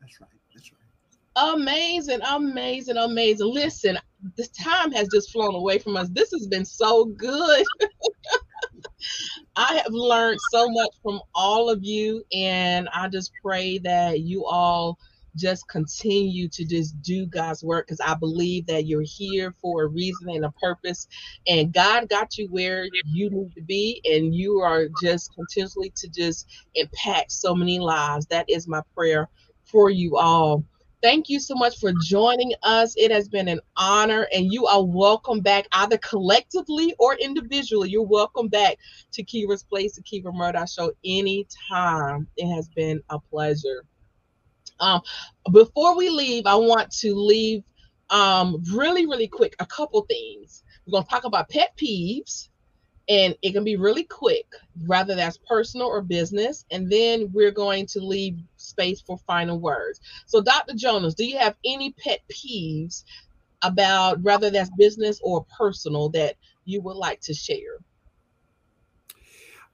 That's 0.00 0.20
right. 0.20 0.30
That's 0.54 0.72
right. 0.72 1.54
Amazing 1.54 2.20
amazing 2.22 2.96
amazing. 2.96 3.46
Listen 3.46 3.98
the 4.36 4.46
time 4.62 4.92
has 4.92 5.08
just 5.08 5.30
flown 5.32 5.54
away 5.54 5.78
from 5.78 5.96
us. 5.96 6.08
This 6.10 6.30
has 6.32 6.46
been 6.46 6.64
so 6.64 7.06
good. 7.06 7.64
I 9.56 9.74
have 9.84 9.92
learned 9.92 10.40
so 10.40 10.68
much 10.70 10.90
from 11.02 11.20
all 11.34 11.70
of 11.70 11.80
you, 11.82 12.24
and 12.32 12.88
I 12.92 13.08
just 13.08 13.32
pray 13.42 13.78
that 13.78 14.20
you 14.20 14.44
all 14.46 14.98
just 15.36 15.68
continue 15.68 16.48
to 16.48 16.64
just 16.64 17.00
do 17.02 17.24
God's 17.26 17.62
work 17.62 17.86
because 17.86 18.00
I 18.00 18.14
believe 18.14 18.66
that 18.66 18.86
you're 18.86 19.04
here 19.04 19.54
for 19.62 19.84
a 19.84 19.86
reason 19.88 20.28
and 20.30 20.44
a 20.44 20.52
purpose, 20.60 21.06
and 21.46 21.72
God 21.72 22.08
got 22.08 22.36
you 22.36 22.48
where 22.50 22.86
you 23.04 23.30
need 23.30 23.54
to 23.54 23.62
be, 23.62 24.00
and 24.04 24.34
you 24.34 24.60
are 24.60 24.86
just 25.02 25.34
continually 25.34 25.92
to 25.96 26.08
just 26.08 26.46
impact 26.74 27.32
so 27.32 27.54
many 27.54 27.78
lives. 27.78 28.26
That 28.26 28.46
is 28.48 28.66
my 28.68 28.82
prayer 28.94 29.28
for 29.64 29.90
you 29.90 30.16
all. 30.16 30.64
Thank 31.02 31.30
you 31.30 31.40
so 31.40 31.54
much 31.54 31.78
for 31.78 31.92
joining 32.02 32.52
us. 32.62 32.94
It 32.96 33.10
has 33.10 33.26
been 33.26 33.48
an 33.48 33.60
honor, 33.74 34.28
and 34.34 34.52
you 34.52 34.66
are 34.66 34.84
welcome 34.84 35.40
back 35.40 35.66
either 35.72 35.96
collectively 35.96 36.94
or 36.98 37.14
individually. 37.14 37.88
You're 37.88 38.02
welcome 38.02 38.48
back 38.48 38.76
to 39.12 39.22
Kiva's 39.22 39.62
Place, 39.62 39.96
the 39.96 40.02
Kiva 40.02 40.30
Murdoch 40.30 40.68
Show, 40.68 40.92
anytime. 41.02 42.28
It 42.36 42.54
has 42.54 42.68
been 42.68 43.02
a 43.08 43.18
pleasure. 43.18 43.86
Um, 44.78 45.00
before 45.52 45.96
we 45.96 46.10
leave, 46.10 46.44
I 46.44 46.56
want 46.56 46.90
to 46.98 47.14
leave 47.14 47.64
um, 48.10 48.62
really, 48.70 49.06
really 49.06 49.28
quick 49.28 49.56
a 49.58 49.66
couple 49.66 50.02
things. 50.02 50.64
We're 50.86 50.92
going 50.92 51.04
to 51.04 51.10
talk 51.10 51.24
about 51.24 51.48
pet 51.48 51.72
peeves 51.78 52.49
and 53.10 53.34
it 53.42 53.52
can 53.52 53.64
be 53.64 53.74
really 53.74 54.04
quick, 54.04 54.46
whether 54.86 55.16
that's 55.16 55.36
personal 55.38 55.88
or 55.88 56.00
business. 56.00 56.64
And 56.70 56.88
then 56.88 57.28
we're 57.32 57.50
going 57.50 57.86
to 57.86 58.00
leave 58.00 58.38
space 58.56 59.00
for 59.00 59.18
final 59.26 59.58
words. 59.58 60.00
So, 60.26 60.40
Dr. 60.40 60.74
Jonas, 60.76 61.14
do 61.14 61.24
you 61.24 61.36
have 61.36 61.56
any 61.64 61.92
pet 61.98 62.20
peeves 62.30 63.02
about 63.62 64.20
whether 64.20 64.48
that's 64.48 64.70
business 64.78 65.20
or 65.24 65.44
personal 65.58 66.08
that 66.10 66.36
you 66.64 66.80
would 66.82 66.96
like 66.96 67.20
to 67.22 67.34
share? 67.34 67.78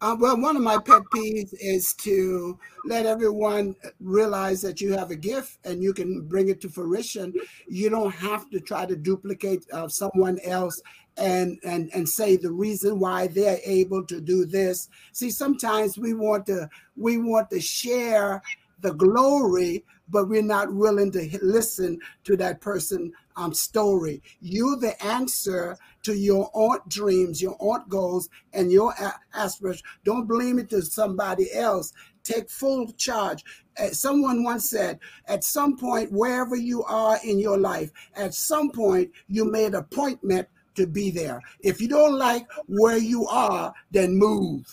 Uh, 0.00 0.16
well, 0.18 0.38
one 0.38 0.56
of 0.56 0.62
my 0.62 0.78
pet 0.78 1.02
peeves 1.14 1.54
is 1.60 1.94
to 1.94 2.58
let 2.86 3.06
everyone 3.06 3.74
realize 4.00 4.62
that 4.62 4.80
you 4.80 4.92
have 4.92 5.10
a 5.10 5.16
gift 5.16 5.58
and 5.64 5.82
you 5.82 5.92
can 5.92 6.22
bring 6.26 6.48
it 6.48 6.60
to 6.60 6.68
fruition. 6.68 7.34
You 7.68 7.90
don't 7.90 8.14
have 8.14 8.48
to 8.50 8.60
try 8.60 8.86
to 8.86 8.96
duplicate 8.96 9.64
uh, 9.72 9.88
someone 9.88 10.38
else 10.44 10.80
and 11.16 11.58
and 11.64 11.90
and 11.94 12.08
say 12.08 12.36
the 12.36 12.50
reason 12.50 12.98
why 12.98 13.26
they're 13.26 13.60
able 13.64 14.04
to 14.06 14.20
do 14.20 14.44
this. 14.44 14.88
See, 15.12 15.30
sometimes 15.30 15.98
we 15.98 16.14
want 16.14 16.46
to 16.46 16.68
we 16.96 17.18
want 17.18 17.50
to 17.50 17.60
share 17.60 18.42
the 18.80 18.92
glory, 18.92 19.84
but 20.08 20.28
we're 20.28 20.42
not 20.42 20.72
willing 20.72 21.10
to 21.12 21.38
listen 21.42 21.98
to 22.24 22.36
that 22.36 22.60
person 22.60 23.12
um, 23.36 23.54
story. 23.54 24.22
You're 24.40 24.76
the 24.76 25.02
answer 25.04 25.76
to 26.04 26.14
your 26.14 26.50
own 26.54 26.78
dreams, 26.88 27.40
your 27.40 27.56
own 27.58 27.84
goals, 27.88 28.28
and 28.52 28.70
your 28.70 28.94
aspirations. 29.34 29.82
Don't 30.04 30.26
blame 30.26 30.58
it 30.58 30.70
to 30.70 30.82
somebody 30.82 31.52
else. 31.52 31.92
Take 32.22 32.50
full 32.50 32.92
charge. 32.92 33.44
Someone 33.92 34.42
once 34.42 34.70
said, 34.70 34.98
at 35.26 35.44
some 35.44 35.76
point, 35.76 36.12
wherever 36.12 36.56
you 36.56 36.82
are 36.84 37.18
in 37.24 37.38
your 37.38 37.58
life, 37.58 37.90
at 38.14 38.34
some 38.34 38.70
point, 38.70 39.10
you 39.28 39.50
made 39.50 39.74
appointment 39.74 40.48
to 40.76 40.86
be 40.86 41.10
there. 41.10 41.42
If 41.60 41.80
you 41.80 41.88
don't 41.88 42.18
like 42.18 42.46
where 42.66 42.98
you 42.98 43.26
are, 43.26 43.74
then 43.90 44.16
move. 44.16 44.66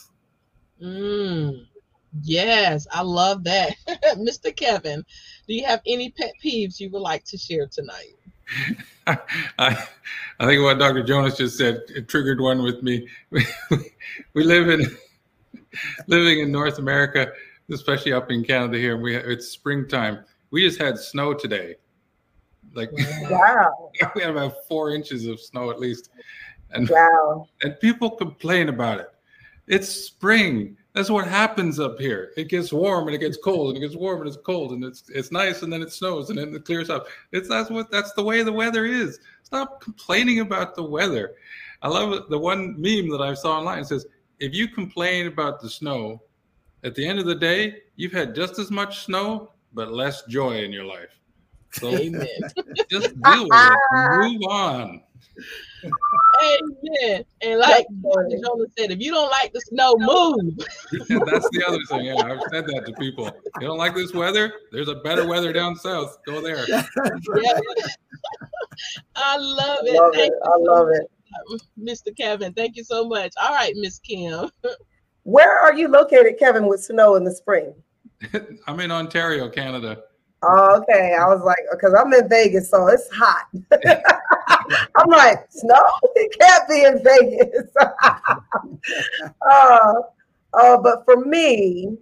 Mm, 0.81 1.65
yes, 2.21 2.87
I 2.91 3.01
love 3.01 3.43
that. 3.45 3.75
Mr. 4.17 4.55
Kevin, 4.55 5.03
do 5.47 5.53
you 5.53 5.65
have 5.65 5.81
any 5.85 6.11
pet 6.11 6.33
peeves 6.43 6.79
you 6.79 6.89
would 6.91 7.01
like 7.01 7.23
to 7.25 7.37
share 7.37 7.67
tonight? 7.67 8.15
I, 9.07 9.87
I 10.39 10.45
think 10.45 10.63
what 10.63 10.79
Dr. 10.79 11.03
Jonas 11.03 11.37
just 11.37 11.57
said 11.57 11.81
it 11.89 12.07
triggered 12.07 12.39
one 12.39 12.63
with 12.63 12.83
me. 12.83 13.07
we 14.33 14.43
live 14.43 14.69
in 14.69 14.85
living 16.07 16.39
in 16.39 16.51
North 16.51 16.79
America, 16.79 17.31
especially 17.71 18.13
up 18.13 18.31
in 18.31 18.43
Canada 18.43 18.77
here. 18.77 18.97
We 18.97 19.15
it's 19.15 19.47
springtime. 19.47 20.23
We 20.51 20.65
just 20.65 20.79
had 20.79 20.97
snow 20.97 21.33
today. 21.33 21.75
Like 22.73 22.91
wow, 23.29 23.91
we 24.15 24.21
had 24.21 24.31
about 24.31 24.65
four 24.67 24.91
inches 24.91 25.27
of 25.27 25.39
snow 25.39 25.69
at 25.71 25.79
least, 25.79 26.09
and 26.71 26.89
wow, 26.89 27.47
and 27.61 27.79
people 27.79 28.09
complain 28.09 28.69
about 28.69 28.99
it. 28.99 29.09
It's 29.67 29.89
spring. 29.89 30.77
That's 30.93 31.09
what 31.09 31.27
happens 31.27 31.79
up 31.79 31.99
here. 31.99 32.33
It 32.37 32.49
gets 32.49 32.71
warm 32.71 33.07
and 33.07 33.15
it 33.15 33.19
gets 33.19 33.37
cold 33.37 33.69
and 33.69 33.77
it 33.77 33.87
gets 33.87 33.95
warm 33.95 34.21
and 34.21 34.27
it's 34.27 34.37
cold 34.37 34.73
and 34.73 34.83
it's 34.83 35.03
it's 35.09 35.31
nice 35.31 35.63
and 35.63 35.71
then 35.71 35.81
it 35.81 35.91
snows 35.91 36.29
and 36.29 36.37
then 36.37 36.53
it 36.53 36.65
clears 36.65 36.89
up. 36.89 37.07
It's 37.31 37.47
that's 37.47 37.69
what 37.69 37.89
that's 37.89 38.13
the 38.13 38.23
way 38.23 38.43
the 38.43 38.51
weather 38.51 38.85
is. 38.85 39.19
Stop 39.43 39.81
complaining 39.81 40.39
about 40.39 40.75
the 40.75 40.83
weather. 40.83 41.35
I 41.81 41.87
love 41.87 42.13
it. 42.13 42.29
The 42.29 42.37
one 42.37 42.79
meme 42.79 43.09
that 43.09 43.21
I 43.21 43.33
saw 43.33 43.57
online 43.57 43.83
says, 43.85 44.05
if 44.39 44.53
you 44.53 44.67
complain 44.67 45.27
about 45.27 45.61
the 45.61 45.69
snow, 45.69 46.21
at 46.83 46.95
the 46.95 47.05
end 47.05 47.19
of 47.19 47.25
the 47.25 47.35
day, 47.35 47.83
you've 47.95 48.11
had 48.11 48.35
just 48.35 48.59
as 48.59 48.69
much 48.71 49.05
snow, 49.05 49.51
but 49.73 49.93
less 49.93 50.23
joy 50.25 50.63
in 50.63 50.71
your 50.71 50.85
life. 50.85 51.09
So 51.73 51.89
Amen. 51.89 52.27
just 52.89 53.21
deal 53.21 53.49
with 53.49 53.61
it. 53.61 53.79
Move 53.91 54.41
on. 54.49 55.01
Amen. 56.43 57.25
And 57.41 57.59
like 57.59 57.87
Jonah 58.01 58.65
said, 58.77 58.91
if 58.91 58.99
you 58.99 59.11
don't 59.11 59.29
like 59.29 59.53
the 59.53 59.61
snow, 59.61 59.95
move. 59.97 60.57
That's 61.25 61.49
the 61.49 61.63
other 61.67 61.79
thing. 61.89 62.05
Yeah, 62.05 62.23
I've 62.23 62.41
said 62.51 62.65
that 62.67 62.85
to 62.85 62.93
people. 62.93 63.29
You 63.59 63.67
don't 63.67 63.77
like 63.77 63.95
this 63.95 64.13
weather? 64.13 64.53
There's 64.71 64.87
a 64.87 64.95
better 64.95 65.27
weather 65.27 65.51
down 65.53 65.75
south. 65.75 66.17
Go 66.25 66.41
there. 66.41 66.65
Yeah. 67.35 67.59
I 69.15 69.37
love 69.37 69.79
it. 69.83 69.93
Love 69.93 70.15
it. 70.15 70.33
I 70.43 70.55
love 70.57 70.89
it. 70.89 71.07
Mr. 71.79 72.15
Kevin, 72.15 72.53
thank 72.53 72.75
you 72.75 72.83
so 72.83 73.07
much. 73.07 73.33
All 73.41 73.53
right, 73.53 73.73
Miss 73.75 73.99
Kim. 73.99 74.49
Where 75.23 75.59
are 75.59 75.73
you 75.73 75.87
located, 75.87 76.37
Kevin, 76.39 76.67
with 76.67 76.83
snow 76.83 77.15
in 77.15 77.23
the 77.23 77.31
spring? 77.31 77.73
I'm 78.67 78.79
in 78.79 78.91
Ontario, 78.91 79.49
Canada. 79.49 80.03
Oh, 80.45 80.81
okay. 80.81 81.15
I 81.17 81.25
was 81.27 81.41
like, 81.43 81.59
because 81.71 81.93
I'm 81.93 82.11
in 82.13 82.27
Vegas, 82.27 82.69
so 82.69 82.87
it's 82.87 83.09
hot. 83.13 83.47
I'm 84.95 85.09
like, 85.09 85.47
no, 85.63 85.81
it 86.15 86.37
can't 86.39 86.69
be 86.69 86.83
in 86.83 87.03
Vegas. 87.03 87.71
uh, 89.49 89.93
uh, 90.53 90.77
but 90.77 91.05
for 91.05 91.23
me, 91.25 91.97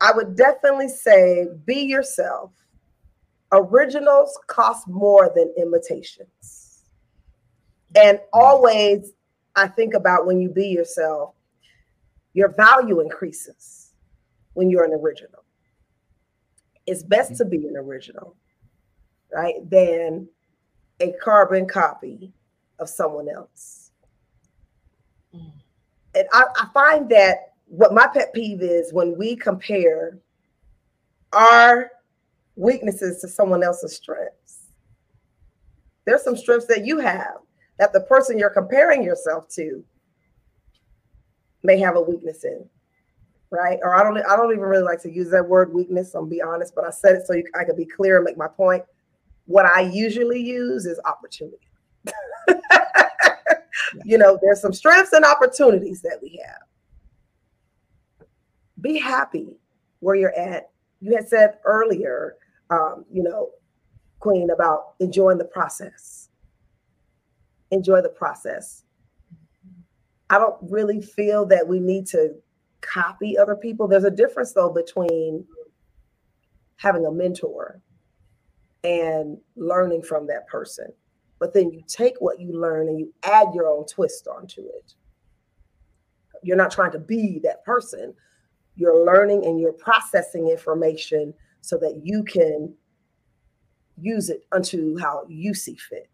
I 0.00 0.12
would 0.14 0.36
definitely 0.36 0.88
say 0.88 1.46
be 1.64 1.80
yourself. 1.82 2.52
Originals 3.50 4.38
cost 4.46 4.86
more 4.86 5.32
than 5.34 5.52
imitations. 5.56 6.82
And 7.96 8.20
always, 8.32 9.12
I 9.56 9.68
think 9.68 9.94
about 9.94 10.26
when 10.26 10.40
you 10.40 10.50
be 10.50 10.68
yourself, 10.68 11.34
your 12.34 12.50
value 12.50 13.00
increases 13.00 13.94
when 14.52 14.68
you're 14.68 14.84
an 14.84 14.92
original 14.92 15.44
it's 16.88 17.02
best 17.02 17.36
to 17.36 17.44
be 17.44 17.66
an 17.66 17.76
original, 17.76 18.34
right, 19.32 19.56
than 19.68 20.26
a 21.00 21.12
carbon 21.22 21.68
copy 21.68 22.32
of 22.78 22.88
someone 22.88 23.28
else. 23.28 23.90
And 25.32 26.26
I, 26.32 26.44
I 26.56 26.66
find 26.72 27.10
that 27.10 27.52
what 27.66 27.92
my 27.92 28.06
pet 28.06 28.32
peeve 28.32 28.62
is 28.62 28.92
when 28.92 29.18
we 29.18 29.36
compare 29.36 30.18
our 31.34 31.90
weaknesses 32.56 33.20
to 33.20 33.28
someone 33.28 33.62
else's 33.62 33.94
strengths. 33.94 34.68
There's 36.06 36.24
some 36.24 36.36
strengths 36.36 36.66
that 36.68 36.86
you 36.86 36.98
have 37.00 37.36
that 37.78 37.92
the 37.92 38.00
person 38.00 38.38
you're 38.38 38.48
comparing 38.48 39.02
yourself 39.02 39.46
to 39.50 39.84
may 41.62 41.78
have 41.78 41.96
a 41.96 42.00
weakness 42.00 42.44
in 42.44 42.64
right? 43.50 43.78
Or 43.82 43.94
I 43.94 44.02
don't 44.02 44.18
I 44.18 44.36
don't 44.36 44.50
even 44.50 44.64
really 44.64 44.82
like 44.82 45.00
to 45.02 45.10
use 45.10 45.30
that 45.30 45.48
word 45.48 45.72
weakness. 45.72 46.14
I'm 46.14 46.28
be 46.28 46.42
honest, 46.42 46.74
but 46.74 46.84
I 46.84 46.90
said 46.90 47.16
it 47.16 47.26
so 47.26 47.34
you, 47.34 47.44
I 47.58 47.64
could 47.64 47.76
be 47.76 47.86
clear 47.86 48.16
and 48.16 48.24
make 48.24 48.36
my 48.36 48.48
point. 48.48 48.84
What 49.46 49.66
I 49.66 49.80
usually 49.80 50.40
use 50.40 50.84
is 50.84 51.00
opportunity. 51.04 51.58
you 54.04 54.18
know, 54.18 54.38
there's 54.42 54.60
some 54.60 54.72
strengths 54.72 55.12
and 55.12 55.24
opportunities 55.24 56.02
that 56.02 56.18
we 56.22 56.40
have. 56.44 58.28
Be 58.80 58.98
happy 58.98 59.56
where 60.00 60.14
you're 60.14 60.38
at. 60.38 60.70
You 61.00 61.14
had 61.14 61.28
said 61.28 61.54
earlier, 61.64 62.36
um, 62.70 63.04
you 63.10 63.22
know, 63.22 63.50
Queen, 64.20 64.50
about 64.50 64.94
enjoying 65.00 65.38
the 65.38 65.44
process. 65.44 66.28
Enjoy 67.70 68.02
the 68.02 68.08
process. 68.08 68.84
I 70.30 70.38
don't 70.38 70.56
really 70.62 71.00
feel 71.00 71.46
that 71.46 71.66
we 71.66 71.80
need 71.80 72.06
to 72.08 72.34
copy 72.80 73.36
other 73.38 73.56
people. 73.56 73.88
There's 73.88 74.04
a 74.04 74.10
difference 74.10 74.52
though 74.52 74.70
between 74.70 75.44
having 76.76 77.06
a 77.06 77.10
mentor 77.10 77.80
and 78.84 79.38
learning 79.56 80.02
from 80.02 80.26
that 80.28 80.46
person. 80.46 80.86
But 81.38 81.54
then 81.54 81.70
you 81.70 81.82
take 81.86 82.14
what 82.20 82.40
you 82.40 82.52
learn 82.52 82.88
and 82.88 82.98
you 82.98 83.12
add 83.22 83.48
your 83.54 83.68
own 83.68 83.86
twist 83.86 84.26
onto 84.26 84.62
it. 84.62 84.94
You're 86.42 86.56
not 86.56 86.70
trying 86.70 86.92
to 86.92 86.98
be 86.98 87.40
that 87.44 87.64
person. 87.64 88.14
You're 88.76 89.04
learning 89.04 89.44
and 89.44 89.60
you're 89.60 89.72
processing 89.72 90.48
information 90.48 91.34
so 91.60 91.76
that 91.78 92.00
you 92.04 92.22
can 92.24 92.74
use 94.00 94.30
it 94.30 94.46
unto 94.52 94.96
how 94.98 95.24
you 95.28 95.54
see 95.54 95.74
fit 95.74 96.08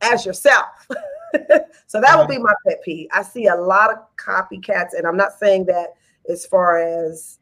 as 0.00 0.24
yourself. 0.24 0.66
so 1.86 2.00
that 2.00 2.16
would 2.16 2.28
be 2.28 2.38
my 2.38 2.52
pet 2.66 2.82
peeve. 2.84 3.08
I 3.12 3.22
see 3.22 3.46
a 3.46 3.56
lot 3.56 3.90
of 3.90 3.98
copycats, 4.16 4.94
and 4.96 5.06
I'm 5.06 5.16
not 5.16 5.32
saying 5.38 5.66
that 5.66 5.94
as 6.28 6.46
far 6.46 6.78
as 6.78 7.38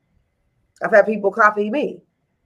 I've 0.82 0.90
had 0.90 1.06
people 1.06 1.30
copy 1.30 1.70
me, 1.70 2.02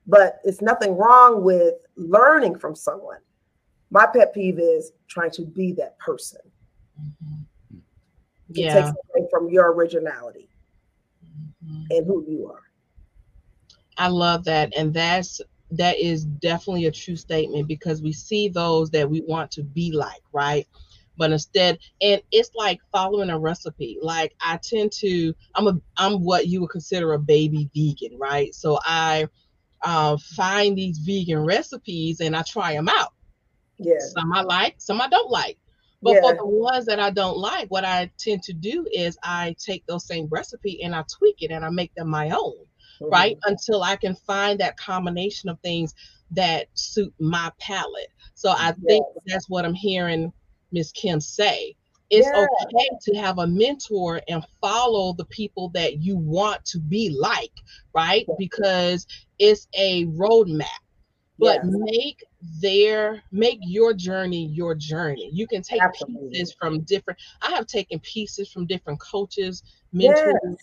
but 0.07 0.41
it's 0.45 0.61
nothing 0.61 0.97
wrong 0.97 1.43
with 1.43 1.75
learning 1.97 2.59
from 2.59 2.75
someone. 2.75 3.19
My 3.91 4.07
pet 4.07 4.35
peeve 4.35 4.59
is 4.59 4.93
trying 5.09 5.31
to 5.33 5.43
be 5.43 5.73
that 5.73 5.99
person. 5.99 6.41
Mm-hmm. 7.01 7.79
Yeah. 8.49 8.71
It 8.71 8.83
takes 8.83 8.89
away 8.89 9.29
from 9.31 9.49
your 9.49 9.73
originality 9.73 10.49
mm-hmm. 11.65 11.85
and 11.91 12.07
who 12.07 12.25
you 12.29 12.51
are. 12.51 12.63
I 13.99 14.09
love 14.09 14.45
that. 14.45 14.77
And 14.77 14.93
that's 14.93 15.41
that 15.73 15.99
is 15.99 16.25
definitely 16.25 16.87
a 16.87 16.93
true 16.93 17.17
statement 17.17 17.67
because 17.67 18.01
we 18.03 18.13
see 18.13 18.49
those 18.49 18.91
that 18.91 19.09
we 19.09 19.21
want 19.23 19.51
to 19.53 19.65
be 19.65 19.91
like, 19.91 20.23
right? 20.33 20.67
But 21.17 21.33
instead 21.33 21.79
and 22.01 22.21
it's 22.31 22.51
like 22.55 22.79
following 22.93 23.31
a 23.31 23.39
recipe. 23.39 23.99
Like 24.01 24.35
i 24.41 24.59
tend 24.63 24.93
to 24.93 25.35
i'm 25.55 25.67
a 25.67 25.81
i'm 25.97 26.25
what 26.25 26.47
you 26.47 26.61
would 26.61 26.71
consider 26.71 27.13
a 27.13 27.19
baby 27.19 27.71
vegan 27.75 28.19
right? 28.19 28.55
So 28.55 28.79
i 28.85 29.29
uh, 29.83 30.17
find 30.17 30.77
these 30.77 30.99
vegan 30.99 31.45
recipes 31.45 32.21
and 32.21 32.37
i 32.37 32.43
try 32.43 32.73
them 32.73 32.89
out. 32.89 33.13
Yeah. 33.79 33.99
Some 33.99 34.33
i 34.33 34.43
like 34.43 34.77
some 34.79 35.01
i 35.01 35.09
don't 35.09 35.31
like. 35.31 35.59
But 36.03 36.15
yeah. 36.15 36.21
for 36.21 36.35
the 36.35 36.47
ones 36.47 36.87
that 36.87 37.01
i 37.01 37.11
don't 37.11 37.39
like 37.39 37.69
what 37.69 37.85
i 37.85 38.11
tend 38.19 38.43
to 38.45 38.53
do 38.53 38.87
is 38.93 39.19
i 39.23 39.55
take 39.59 39.87
those 39.87 40.07
same 40.07 40.29
recipe 40.31 40.83
and 40.83 40.95
i 40.95 41.03
tweak 41.19 41.37
it 41.41 41.51
and 41.51 41.65
i 41.65 41.71
make 41.71 41.95
them 41.95 42.09
my 42.09 42.31
own 42.31 42.55
mm-hmm. 43.01 43.09
right 43.09 43.39
until 43.45 43.83
i 43.83 43.97
can 43.97 44.15
find 44.15 44.61
that 44.61 44.77
combination 44.77 45.49
of 45.49 45.59
things 45.61 45.95
that 46.33 46.67
suit 46.75 47.15
my 47.21 47.51
palate. 47.59 48.09
So 48.35 48.51
i 48.51 48.73
think 48.87 49.07
that's 49.27 49.49
what 49.49 49.65
i'm 49.65 49.75
hearing 49.75 50.33
Miss 50.73 50.93
Kim 50.93 51.21
say 51.21 51.77
it's 52.11 52.27
yeah. 52.27 52.47
okay 52.63 52.89
to 53.03 53.15
have 53.17 53.39
a 53.39 53.47
mentor 53.47 54.21
and 54.29 54.45
follow 54.61 55.13
the 55.13 55.25
people 55.27 55.71
that 55.71 55.99
you 55.99 56.17
want 56.17 56.65
to 56.67 56.79
be 56.79 57.11
like, 57.11 57.53
right? 57.95 58.25
Yeah. 58.29 58.35
Because 58.39 59.07
it's 59.39 59.67
a 59.75 60.07
roadmap. 60.07 60.67
But 61.39 61.61
yes. 61.65 61.75
make 61.75 62.25
their 62.63 63.23
make 63.31 63.59
your 63.63 63.93
journey 63.93 64.47
your 64.47 64.75
journey. 64.75 65.29
You 65.33 65.47
can 65.47 65.63
take 65.63 65.83
Absolutely. 65.83 66.31
pieces 66.31 66.55
from 66.59 66.81
different. 66.83 67.21
I 67.43 67.51
have 67.51 67.67
taken 67.67 67.99
pieces 68.01 68.51
from 68.51 68.67
different 68.67 69.01
coaches, 69.01 69.63
mentors, 69.93 70.35
yes. 70.45 70.57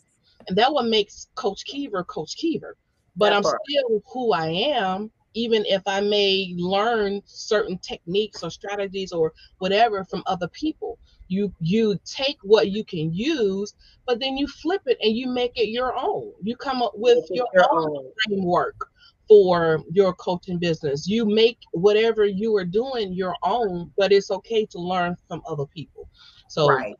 and 0.47 0.57
that 0.57 0.73
what 0.73 0.85
makes 0.85 1.27
Coach 1.35 1.63
Kiva 1.65 2.03
Coach 2.05 2.35
Kiva. 2.37 2.71
But 3.15 3.29
that 3.29 3.35
I'm 3.35 3.43
part. 3.43 3.59
still 3.69 4.01
who 4.11 4.33
I 4.33 4.47
am 4.47 5.11
even 5.33 5.63
if 5.65 5.81
I 5.85 6.01
may 6.01 6.53
learn 6.57 7.21
certain 7.25 7.77
techniques 7.79 8.43
or 8.43 8.49
strategies 8.49 9.11
or 9.11 9.33
whatever 9.59 10.03
from 10.03 10.23
other 10.25 10.47
people. 10.47 10.97
You 11.29 11.53
you 11.59 11.97
take 12.05 12.37
what 12.43 12.69
you 12.71 12.83
can 12.83 13.13
use, 13.13 13.73
but 14.05 14.19
then 14.19 14.37
you 14.37 14.45
flip 14.45 14.81
it 14.85 14.97
and 15.01 15.15
you 15.15 15.27
make 15.27 15.57
it 15.57 15.69
your 15.69 15.95
own. 15.97 16.33
You 16.41 16.55
come 16.55 16.83
up 16.83 16.91
with 16.95 17.25
your, 17.31 17.47
your, 17.53 17.73
own, 17.73 17.97
own 17.97 18.11
framework 18.25 18.87
for 19.27 19.83
your 19.91 20.13
coaching 20.13 20.59
business. 20.59 21.07
You 21.07 21.25
make 21.25 21.57
whatever 21.71 22.25
you 22.25 22.55
are 22.57 22.65
doing 22.65 23.13
your 23.13 23.35
own, 23.41 23.91
but 23.97 24.11
it's 24.11 24.31
okay 24.31 24.65
to 24.67 24.79
learn 24.79 25.17
from 25.27 25.41
other 25.47 25.65
people. 25.65 26.09
So 26.49 26.67
right. 26.67 26.95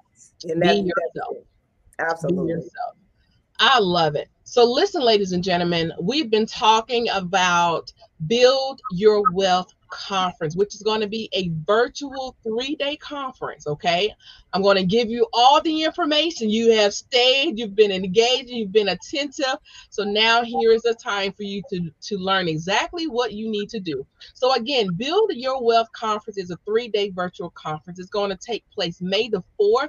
and 0.46 0.62
be 0.62 0.92
yourself. 0.92 1.38
Absolutely. 2.00 2.46
Be 2.46 2.52
yourself. 2.54 2.96
I 3.66 3.80
love 3.80 4.16
it. 4.16 4.28
So, 4.44 4.70
listen, 4.70 5.02
ladies 5.02 5.32
and 5.32 5.42
gentlemen, 5.42 5.94
we've 6.02 6.30
been 6.30 6.46
talking 6.46 7.08
about 7.08 7.94
Build 8.28 8.82
Your 8.92 9.24
Wealth 9.32 9.74
Conference, 9.88 10.54
which 10.54 10.76
is 10.76 10.82
going 10.82 11.00
to 11.00 11.08
be 11.08 11.30
a 11.32 11.50
virtual 11.66 12.36
three 12.44 12.76
day 12.76 12.98
conference. 12.98 13.66
Okay. 13.66 14.14
I'm 14.52 14.64
going 14.64 14.76
to 14.76 14.86
give 14.86 15.10
you 15.10 15.28
all 15.32 15.62
the 15.62 15.84
information. 15.84 16.50
You 16.50 16.74
have 16.74 16.94
stayed, 16.94 17.58
you've 17.58 17.74
been 17.74 17.94
engaged, 17.94 18.50
you've 18.50 18.74
been 18.74 18.90
attentive. 18.90 19.56
So, 19.92 20.04
now 20.04 20.44
here 20.44 20.72
is 20.74 20.82
the 20.82 20.94
time 20.94 21.32
for 21.32 21.44
you 21.44 21.62
to, 21.70 21.90
to 22.02 22.18
learn 22.18 22.50
exactly 22.50 23.08
what 23.08 23.32
you 23.32 23.50
need 23.50 23.70
to 23.70 23.80
do. 23.80 24.06
So, 24.34 24.54
again, 24.56 24.90
Build 24.98 25.32
Your 25.36 25.64
Wealth 25.64 25.88
Conference 25.94 26.38
is 26.38 26.52
a 26.52 26.58
three 26.66 26.90
day 26.90 27.12
virtual 27.12 27.52
conference. 27.52 27.98
It's 27.98 28.10
going 28.10 28.32
to 28.32 28.38
take 28.38 28.70
place 28.72 29.00
May 29.00 29.30
the 29.30 29.42
4th 29.58 29.88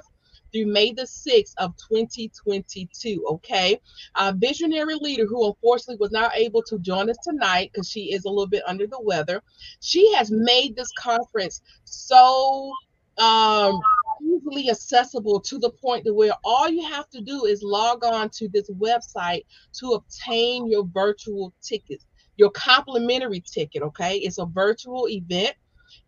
through 0.51 0.67
May 0.67 0.93
the 0.93 1.03
6th 1.03 1.53
of 1.57 1.75
2022. 1.77 3.25
Okay. 3.29 3.79
A 4.15 4.33
visionary 4.33 4.95
leader 4.95 5.25
who 5.25 5.47
unfortunately 5.47 5.97
was 5.99 6.11
not 6.11 6.35
able 6.35 6.63
to 6.63 6.79
join 6.79 7.09
us 7.09 7.17
tonight 7.23 7.71
because 7.73 7.89
she 7.89 8.13
is 8.13 8.25
a 8.25 8.29
little 8.29 8.47
bit 8.47 8.63
under 8.67 8.87
the 8.87 9.01
weather. 9.01 9.41
She 9.81 10.13
has 10.13 10.31
made 10.31 10.75
this 10.75 10.91
conference 10.99 11.61
so 11.83 12.71
um 13.17 13.79
easily 14.21 14.69
accessible 14.69 15.39
to 15.39 15.57
the 15.57 15.69
point 15.69 16.03
to 16.05 16.13
where 16.13 16.33
all 16.43 16.67
you 16.67 16.83
have 16.83 17.09
to 17.09 17.21
do 17.21 17.45
is 17.45 17.63
log 17.63 18.03
on 18.03 18.29
to 18.29 18.49
this 18.49 18.69
website 18.71 19.45
to 19.73 19.91
obtain 19.91 20.69
your 20.69 20.85
virtual 20.93 21.53
tickets 21.61 22.05
your 22.37 22.51
complimentary 22.51 23.39
ticket 23.39 23.81
okay 23.81 24.17
it's 24.17 24.37
a 24.37 24.45
virtual 24.45 25.07
event 25.07 25.55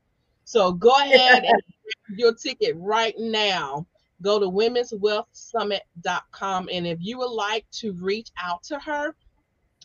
So 0.44 0.72
go 0.72 0.94
ahead 0.94 1.44
and 1.44 1.62
your 2.16 2.34
ticket 2.34 2.74
right 2.78 3.14
now. 3.18 3.86
Go 4.22 4.38
to 4.38 4.46
womenswealthsummit.com. 4.46 6.68
And 6.72 6.86
if 6.86 6.98
you 7.00 7.18
would 7.18 7.30
like 7.30 7.66
to 7.72 7.92
reach 7.92 8.30
out 8.42 8.62
to 8.64 8.78
her, 8.78 9.14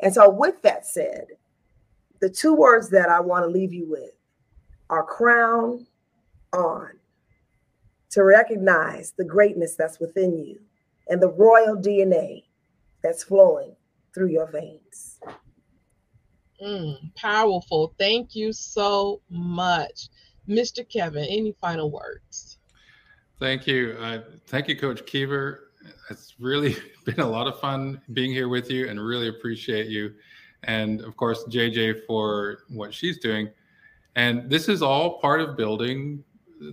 And 0.00 0.12
so, 0.12 0.28
with 0.28 0.60
that 0.62 0.86
said, 0.86 1.26
the 2.20 2.28
two 2.28 2.54
words 2.54 2.90
that 2.90 3.08
I 3.08 3.20
want 3.20 3.44
to 3.44 3.50
leave 3.50 3.72
you 3.72 3.88
with 3.88 4.12
are 4.90 5.04
crown 5.04 5.86
on 6.52 6.90
to 8.10 8.22
recognize 8.22 9.12
the 9.16 9.24
greatness 9.24 9.74
that's 9.76 10.00
within 10.00 10.38
you 10.38 10.60
and 11.08 11.20
the 11.20 11.30
royal 11.30 11.76
DNA 11.76 12.44
that's 13.02 13.24
flowing 13.24 13.74
through 14.14 14.28
your 14.28 14.46
veins. 14.50 15.20
Mm, 16.64 17.14
powerful. 17.14 17.94
Thank 17.98 18.34
you 18.34 18.52
so 18.52 19.20
much. 19.28 20.08
Mr. 20.48 20.88
Kevin, 20.88 21.24
any 21.24 21.54
final 21.60 21.90
words? 21.90 22.58
Thank 23.40 23.66
you. 23.66 23.96
Uh, 23.98 24.20
thank 24.46 24.68
you, 24.68 24.76
Coach 24.76 25.04
Kiva. 25.06 25.56
It's 26.10 26.34
really 26.38 26.76
been 27.04 27.20
a 27.20 27.28
lot 27.28 27.46
of 27.46 27.58
fun 27.60 28.00
being 28.12 28.32
here 28.32 28.48
with 28.48 28.70
you 28.70 28.88
and 28.88 29.00
really 29.00 29.28
appreciate 29.28 29.88
you. 29.88 30.14
And 30.64 31.00
of 31.02 31.16
course, 31.16 31.44
JJ 31.44 32.06
for 32.06 32.64
what 32.68 32.92
she's 32.92 33.18
doing. 33.18 33.50
And 34.16 34.48
this 34.48 34.68
is 34.68 34.82
all 34.82 35.18
part 35.18 35.40
of 35.40 35.56
building 35.56 36.22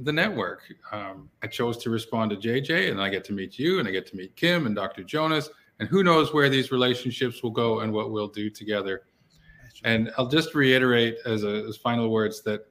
the 0.03 0.14
network. 0.14 0.62
Um, 0.91 1.30
I 1.41 1.47
chose 1.47 1.78
to 1.80 1.89
respond 1.89 2.32
to 2.32 2.38
JJ, 2.38 2.91
and 2.91 3.01
I 3.01 3.09
get 3.09 3.24
to 3.26 3.34
meet 3.34 3.57
you, 3.59 3.80
and 3.80 3.88
I 3.88 3.91
get 3.91 4.05
to 4.07 4.16
meet 4.16 4.36
Kim 4.36 4.66
and 4.66 4.76
Dr. 4.76 5.03
Jonas, 5.03 5.49
and 5.80 5.89
who 5.89 6.03
knows 6.03 6.34
where 6.34 6.49
these 6.49 6.72
relationships 6.72 7.41
will 7.41 7.51
go 7.51 7.82
and 7.82 7.91
what 7.91 8.12
we'll 8.12 8.28
do 8.28 8.49
together. 8.49 9.03
And 9.84 10.12
I'll 10.18 10.28
just 10.28 10.53
reiterate 10.53 11.18
as, 11.26 11.43
a, 11.43 11.66
as 11.68 11.78
final 11.78 12.09
words 12.09 12.41
that 12.43 12.68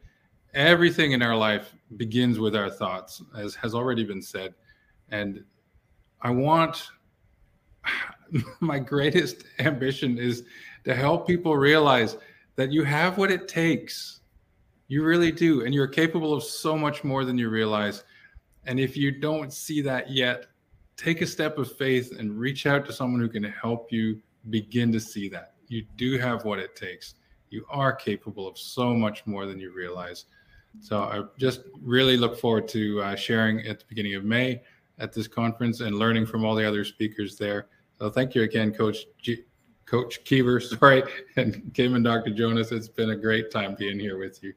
everything 0.55 1.12
in 1.12 1.22
our 1.22 1.36
life 1.36 1.74
begins 1.97 2.38
with 2.38 2.55
our 2.55 2.70
thoughts, 2.70 3.22
as 3.36 3.55
has 3.57 3.74
already 3.74 4.05
been 4.05 4.22
said. 4.22 4.55
And 5.11 5.45
I 6.22 6.30
want 6.30 6.90
my 8.60 8.78
greatest 8.78 9.44
ambition 9.58 10.18
is 10.18 10.44
to 10.84 10.94
help 10.94 11.26
people 11.26 11.56
realize 11.56 12.16
that 12.56 12.72
you 12.72 12.84
have 12.84 13.18
what 13.18 13.30
it 13.30 13.48
takes. 13.48 14.20
You 14.88 15.04
really 15.04 15.32
do. 15.32 15.64
And 15.64 15.74
you're 15.74 15.86
capable 15.86 16.34
of 16.34 16.42
so 16.42 16.76
much 16.76 17.04
more 17.04 17.24
than 17.24 17.38
you 17.38 17.48
realize. 17.48 18.04
And 18.66 18.78
if 18.78 18.96
you 18.96 19.10
don't 19.10 19.52
see 19.52 19.80
that 19.82 20.10
yet, 20.10 20.46
take 20.96 21.22
a 21.22 21.26
step 21.26 21.58
of 21.58 21.72
faith 21.76 22.18
and 22.18 22.38
reach 22.38 22.66
out 22.66 22.84
to 22.86 22.92
someone 22.92 23.20
who 23.20 23.28
can 23.28 23.44
help 23.44 23.90
you 23.92 24.20
begin 24.50 24.92
to 24.92 25.00
see 25.00 25.28
that. 25.28 25.54
You 25.68 25.84
do 25.96 26.18
have 26.18 26.44
what 26.44 26.58
it 26.58 26.76
takes. 26.76 27.14
You 27.50 27.64
are 27.70 27.92
capable 27.92 28.46
of 28.46 28.58
so 28.58 28.94
much 28.94 29.26
more 29.26 29.46
than 29.46 29.58
you 29.58 29.72
realize. 29.72 30.26
So 30.80 30.98
I 30.98 31.22
just 31.38 31.62
really 31.82 32.16
look 32.16 32.38
forward 32.38 32.68
to 32.68 33.02
uh, 33.02 33.16
sharing 33.16 33.66
at 33.66 33.80
the 33.80 33.84
beginning 33.88 34.14
of 34.14 34.24
May 34.24 34.62
at 35.01 35.12
this 35.12 35.26
conference 35.26 35.80
and 35.80 35.96
learning 35.96 36.26
from 36.26 36.44
all 36.44 36.55
the 36.55 36.66
other 36.66 36.84
speakers 36.84 37.36
there. 37.36 37.68
So 37.98 38.11
thank 38.11 38.34
you 38.34 38.42
again, 38.42 38.72
Coach 38.72 38.98
G- 39.18 39.44
Coach 39.86 40.22
Kiva, 40.24 40.61
sorry, 40.61 41.03
and 41.36 41.72
and 41.76 42.05
Dr. 42.05 42.30
Jonas. 42.30 42.70
It's 42.70 42.88
been 42.88 43.11
a 43.11 43.16
great 43.16 43.51
time 43.51 43.74
being 43.78 43.98
here 43.98 44.18
with 44.18 44.42
you. 44.42 44.53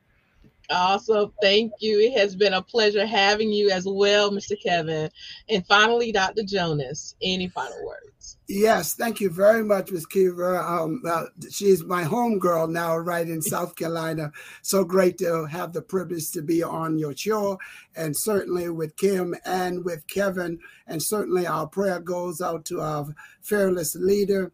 Awesome. 0.70 1.34
Thank 1.42 1.74
you. 1.80 2.00
It 2.00 2.18
has 2.18 2.36
been 2.36 2.54
a 2.54 2.62
pleasure 2.62 3.06
having 3.06 3.52
you 3.52 3.70
as 3.70 3.86
well, 3.86 4.32
Mr. 4.32 4.56
Kevin. 4.62 5.10
And 5.50 5.66
finally, 5.68 6.12
Dr. 6.12 6.44
Jonas, 6.44 7.16
any 7.22 7.50
final 7.50 7.86
words? 7.86 8.38
Yes, 8.48 8.94
thank 8.94 9.22
you 9.22 9.30
very 9.30 9.64
much, 9.64 9.92
Ms. 9.92 10.06
Kiva. 10.06 10.62
Um, 10.62 11.02
uh, 11.08 11.26
she's 11.50 11.84
my 11.84 12.04
home 12.04 12.40
girl 12.40 12.68
now, 12.68 12.98
right 12.98 13.28
in 13.28 13.42
South 13.42 13.76
Carolina. 13.76 14.32
So 14.62 14.84
great 14.84 15.18
to 15.20 15.46
have 15.46 15.72
the 15.72 15.82
privilege 15.82 16.32
to 16.32 16.42
be 16.42 16.62
on 16.62 16.98
your 16.98 17.16
show, 17.16 17.58
and 17.96 18.16
certainly 18.16 18.70
with 18.70 18.98
Kim 18.98 19.34
and 19.46 19.86
with 19.86 20.06
Kevin. 20.08 20.60
And 20.88 21.02
certainly 21.02 21.48
our 21.48 21.68
prayer 21.68 22.00
goes 22.00 22.42
out 22.42 22.66
to 22.66 22.82
our 22.82 23.08
fearless 23.42 23.96
leader, 23.96 24.52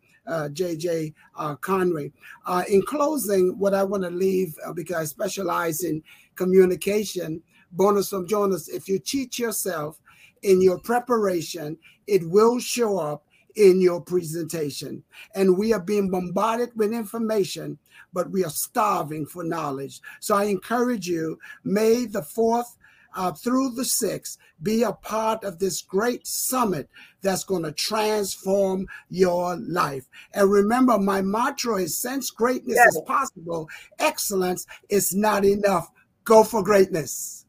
JJ 0.49 1.13
uh, 1.35 1.55
Conway. 1.55 2.11
Uh, 2.45 2.63
in 2.69 2.81
closing, 2.83 3.57
what 3.57 3.73
I 3.73 3.83
want 3.83 4.03
to 4.03 4.09
leave, 4.09 4.55
uh, 4.65 4.73
because 4.73 4.95
I 4.95 5.05
specialize 5.05 5.83
in 5.83 6.03
communication, 6.35 7.41
bonus 7.71 8.09
from 8.09 8.27
Jonas, 8.27 8.67
if 8.67 8.87
you 8.87 8.99
cheat 8.99 9.37
yourself 9.39 9.99
in 10.41 10.61
your 10.61 10.79
preparation, 10.79 11.77
it 12.07 12.27
will 12.29 12.59
show 12.59 12.97
up 12.97 13.25
in 13.55 13.81
your 13.81 14.01
presentation. 14.01 15.03
And 15.35 15.57
we 15.57 15.73
are 15.73 15.81
being 15.81 16.09
bombarded 16.09 16.71
with 16.75 16.93
information, 16.93 17.77
but 18.13 18.31
we 18.31 18.43
are 18.43 18.49
starving 18.49 19.25
for 19.25 19.43
knowledge. 19.43 19.99
So 20.19 20.35
I 20.35 20.45
encourage 20.45 21.07
you, 21.07 21.37
May 21.63 22.05
the 22.05 22.21
4th 22.21 22.77
uh, 23.19 23.33
through 23.33 23.71
the 23.71 23.81
6th, 23.81 24.37
be 24.63 24.83
a 24.83 24.93
part 24.93 25.43
of 25.43 25.59
this 25.59 25.81
great 25.81 26.25
summit 26.25 26.89
that's 27.21 27.43
going 27.43 27.63
to 27.63 27.71
transform 27.73 28.87
your 29.09 29.57
life. 29.57 30.05
And 30.33 30.49
remember, 30.49 30.97
my 30.97 31.21
mantra 31.21 31.81
is 31.81 32.01
since 32.01 32.31
greatness 32.31 32.77
yes. 32.77 32.95
is 32.95 33.01
possible, 33.05 33.67
excellence 33.99 34.65
is 34.87 35.13
not 35.13 35.43
enough. 35.43 35.91
Go 36.23 36.45
for 36.45 36.63
greatness. 36.63 37.45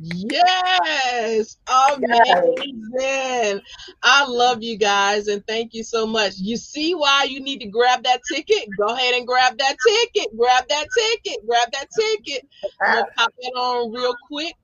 Yes, 0.00 1.58
amazing. 1.66 3.60
I 4.04 4.24
love 4.26 4.62
you 4.62 4.78
guys 4.78 5.26
and 5.26 5.44
thank 5.48 5.74
you 5.74 5.82
so 5.82 6.06
much. 6.06 6.34
You 6.36 6.56
see 6.56 6.94
why 6.94 7.26
you 7.28 7.40
need 7.40 7.58
to 7.58 7.66
grab 7.66 8.04
that 8.04 8.20
ticket? 8.32 8.68
Go 8.78 8.86
ahead 8.86 9.14
and 9.14 9.26
grab 9.26 9.58
that 9.58 9.76
ticket. 9.86 10.28
Grab 10.38 10.68
that 10.68 10.86
ticket. 10.96 11.46
Grab 11.46 11.72
that 11.72 11.88
ticket. 11.98 12.48
I'm 12.80 12.94
gonna 13.00 13.06
pop 13.18 13.34
it 13.38 13.52
on 13.54 13.92
real 13.92 14.14
quick 14.30 14.54